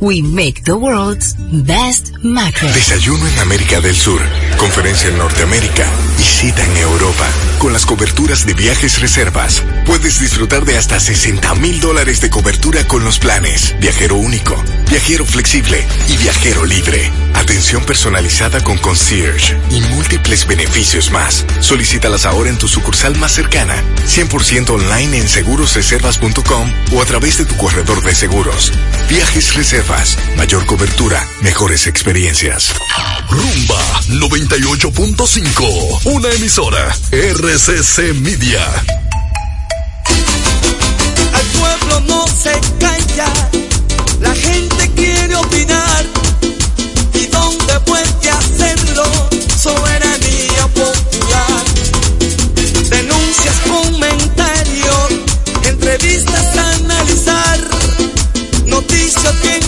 We 0.00 0.22
make 0.22 0.62
the 0.64 0.72
world's 0.72 1.36
best 1.52 2.12
mattress. 2.22 2.74
Desayuno 2.74 3.26
en 3.26 3.38
América 3.38 3.82
del 3.82 3.94
Sur, 3.94 4.20
conferencia 4.56 5.10
en 5.10 5.18
Norteamérica 5.18 5.86
y 6.18 6.22
cita 6.22 6.64
en 6.64 6.76
Europa. 6.78 7.28
Con 7.58 7.74
las 7.74 7.84
coberturas 7.84 8.46
de 8.46 8.54
viajes 8.54 8.98
reservas, 9.02 9.62
puedes 9.90 10.20
disfrutar 10.20 10.64
de 10.64 10.78
hasta 10.78 11.00
60 11.00 11.52
mil 11.56 11.80
dólares 11.80 12.20
de 12.20 12.30
cobertura 12.30 12.86
con 12.86 13.02
los 13.02 13.18
planes 13.18 13.74
Viajero 13.80 14.14
Único, 14.14 14.54
Viajero 14.88 15.26
Flexible 15.26 15.84
y 16.08 16.16
Viajero 16.16 16.64
Libre. 16.64 17.10
Atención 17.34 17.84
personalizada 17.84 18.62
con 18.62 18.78
concierge 18.78 19.58
y 19.68 19.80
múltiples 19.80 20.46
beneficios 20.46 21.10
más. 21.10 21.44
Solicítalas 21.58 22.24
ahora 22.24 22.50
en 22.50 22.58
tu 22.58 22.68
sucursal 22.68 23.18
más 23.18 23.32
cercana, 23.32 23.82
100% 24.06 24.70
online 24.70 25.18
en 25.18 25.28
segurosreservas.com 25.28 26.72
o 26.92 27.02
a 27.02 27.04
través 27.04 27.38
de 27.38 27.46
tu 27.46 27.56
corredor 27.56 28.00
de 28.04 28.14
seguros. 28.14 28.70
Viajes 29.08 29.54
Reservas, 29.54 30.16
mayor 30.36 30.66
cobertura, 30.66 31.26
mejores 31.42 31.88
experiencias. 31.88 32.72
Rumba 33.28 33.82
98.5, 34.06 36.02
una 36.04 36.30
emisora 36.30 36.96
RCC 37.10 38.14
Media. 38.14 38.99
Se 42.30 42.52
calla, 42.78 43.32
la 44.20 44.34
gente 44.34 44.90
quiere 44.94 45.34
opinar. 45.36 46.04
¿Y 47.14 47.26
dónde 47.26 47.80
puede 47.80 48.30
hacerlo? 48.30 49.04
Soberanía 49.56 50.66
popular. 50.74 51.64
Denuncias, 52.88 53.56
comentarios, 53.68 55.10
entrevistas 55.64 56.56
a 56.56 56.70
analizar. 56.72 57.58
Noticias 58.66 59.42
bien 59.42 59.59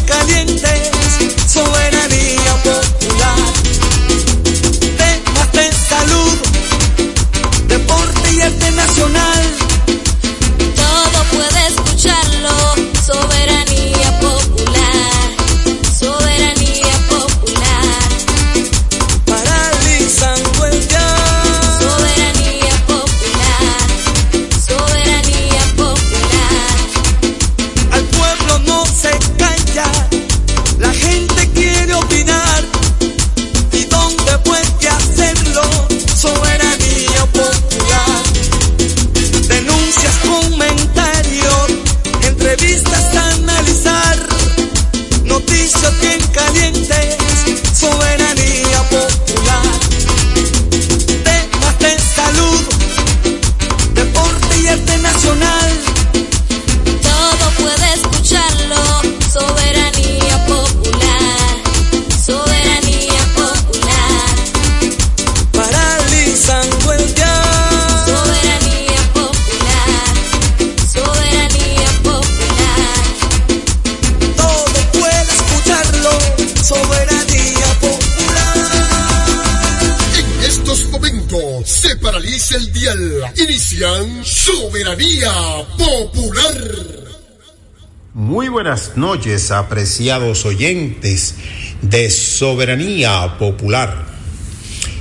buenas 88.63 88.97
noches, 88.97 89.51
apreciados 89.51 90.47
oyentes 90.47 91.35
de 91.81 92.09
Soberanía 92.11 93.37
Popular. 93.37 94.07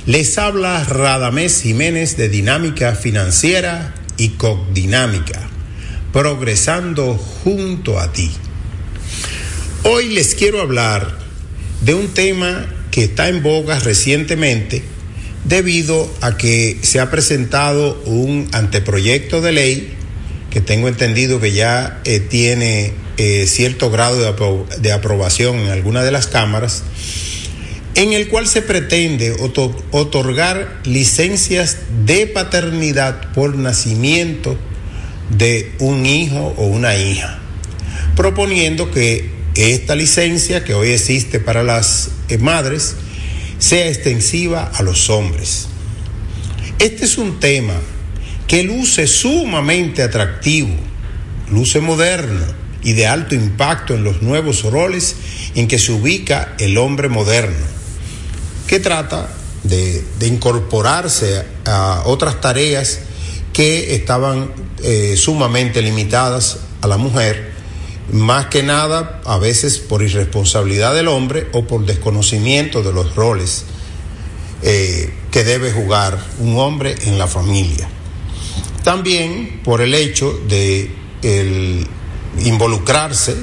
Les 0.04 0.36
habla 0.36 0.82
Radamés 0.82 1.62
Jiménez 1.62 2.16
de 2.16 2.28
Dinámica 2.28 2.96
Financiera 2.96 3.94
y 4.16 4.30
Cogdinámica, 4.30 5.48
progresando 6.12 7.14
junto 7.14 8.00
a 8.00 8.12
ti. 8.12 8.32
Hoy 9.84 10.08
les 10.08 10.34
quiero 10.34 10.60
hablar 10.60 11.16
de 11.82 11.94
un 11.94 12.08
tema 12.08 12.66
que 12.90 13.04
está 13.04 13.28
en 13.28 13.44
boga 13.44 13.78
recientemente 13.78 14.82
debido 15.44 16.12
a 16.20 16.36
que 16.36 16.80
se 16.82 16.98
ha 16.98 17.12
presentado 17.12 18.02
un 18.06 18.48
anteproyecto 18.50 19.40
de 19.40 19.52
ley 19.52 20.01
que 20.52 20.60
tengo 20.60 20.88
entendido 20.88 21.40
que 21.40 21.52
ya 21.52 22.00
eh, 22.04 22.20
tiene 22.20 22.92
eh, 23.16 23.46
cierto 23.46 23.90
grado 23.90 24.20
de, 24.20 24.80
de, 24.80 24.92
aprobación 24.92 25.56
en 25.58 25.70
alguna 25.70 26.02
de 26.02 26.10
las 26.10 26.26
cámaras, 26.26 26.82
en 27.94 28.12
el 28.12 28.28
cual 28.28 28.46
se 28.46 28.60
pretende 28.60 29.32
otor 29.32 29.74
otorgar 29.92 30.80
licencias 30.84 31.78
de 32.04 32.26
paternidad 32.26 33.32
por 33.32 33.56
nacimiento 33.56 34.58
de 35.30 35.72
un 35.78 36.04
hijo 36.04 36.52
o 36.58 36.66
una 36.66 36.96
hija, 36.96 37.38
proponiendo 38.14 38.90
que 38.90 39.30
esta 39.54 39.94
licencia 39.94 40.64
que 40.64 40.74
hoy 40.74 40.90
existe 40.90 41.40
para 41.40 41.62
las 41.62 42.10
eh, 42.28 42.36
madres 42.36 42.96
sea 43.58 43.88
extensiva 43.88 44.70
a 44.74 44.82
los 44.82 45.08
hombres. 45.08 45.68
Este 46.78 47.06
es 47.06 47.16
un 47.16 47.40
tema 47.40 47.74
que 48.52 48.64
luce 48.64 49.06
sumamente 49.06 50.02
atractivo, 50.02 50.74
luce 51.50 51.80
moderno 51.80 52.44
y 52.82 52.92
de 52.92 53.06
alto 53.06 53.34
impacto 53.34 53.94
en 53.94 54.04
los 54.04 54.20
nuevos 54.20 54.64
roles 54.64 55.16
en 55.54 55.66
que 55.66 55.78
se 55.78 55.90
ubica 55.90 56.54
el 56.58 56.76
hombre 56.76 57.08
moderno, 57.08 57.64
que 58.66 58.78
trata 58.78 59.30
de, 59.62 60.04
incorporarse 60.20 61.46
a 61.64 62.02
otras 62.04 62.42
tareas 62.42 62.98
que 63.54 63.94
estaban 63.94 64.52
eh, 64.82 65.14
sumamente 65.16 65.80
limitadas 65.80 66.58
a 66.82 66.88
la 66.88 66.98
mujer 66.98 67.52
más 68.12 68.48
que 68.48 68.62
nada 68.62 69.22
a 69.24 69.38
veces 69.38 69.78
por 69.78 70.02
irresponsabilidad 70.02 70.94
del 70.94 71.08
hombre 71.08 71.48
o 71.52 71.66
por 71.66 71.86
desconocimiento 71.86 72.82
de 72.82 72.92
los 72.92 73.14
roles 73.14 73.64
eh, 74.62 75.10
que 75.30 75.42
debe 75.42 75.72
jugar 75.72 76.22
un 76.38 76.58
hombre 76.58 76.96
en 77.06 77.16
la 77.16 77.26
familia. 77.26 77.88
También 78.84 79.60
por 79.64 79.80
el 79.80 79.94
hecho 79.94 80.38
de 80.48 80.90
involucrarse 82.40 83.36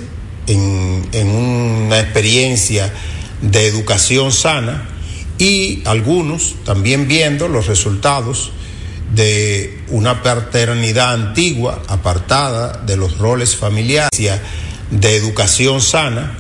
en, 0.48 1.08
en 1.14 1.30
una 1.30 2.00
experiencia 2.00 2.94
de 3.42 3.68
educación 3.68 4.32
sana 4.32 4.90
y 5.38 5.82
algunos 5.86 6.56
también 6.66 7.08
viendo 7.08 7.48
los 7.48 7.68
resultados 7.68 8.52
de 9.14 9.80
una 9.88 10.22
paternidad 10.22 11.14
antigua 11.14 11.82
apartada 11.88 12.84
de 12.86 12.98
los 12.98 13.18
roles 13.18 13.56
familiares 13.56 14.10
de 14.92 15.16
educación 15.16 15.82
sana 15.82 16.38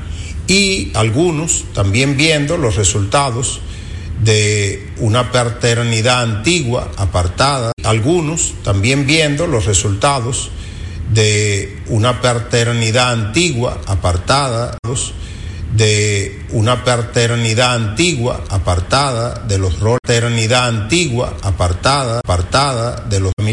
y 0.47 0.91
algunos 0.95 1.66
también 1.74 2.18
viendo 2.18 2.58
los 2.58 2.76
resultados 2.76 3.62
de 4.20 4.91
una 4.97 5.32
paternidad 5.32 6.22
antigua 6.22 6.91
apartada, 6.97 7.72
algunos 7.84 8.53
también 8.63 9.05
viendo 9.05 9.47
los 9.47 9.65
resultados 9.65 10.51
de 11.11 11.82
una 11.88 12.22
paternidad 12.22 13.11
antigua 13.11 13.82
apartada. 13.88 14.78
De 15.76 16.47
una 16.49 16.84
paternidad 16.84 17.76
antigua 17.76 18.43
apartada. 18.49 19.36
De 19.47 19.57
los 19.57 19.80
roles 19.80 19.99
paternidad 20.01 20.67
antigua 20.67 21.38
apartada 21.43 22.20
apartada. 22.20 23.03
De 23.07 23.20
los 23.20 23.32
familiares 23.38 23.49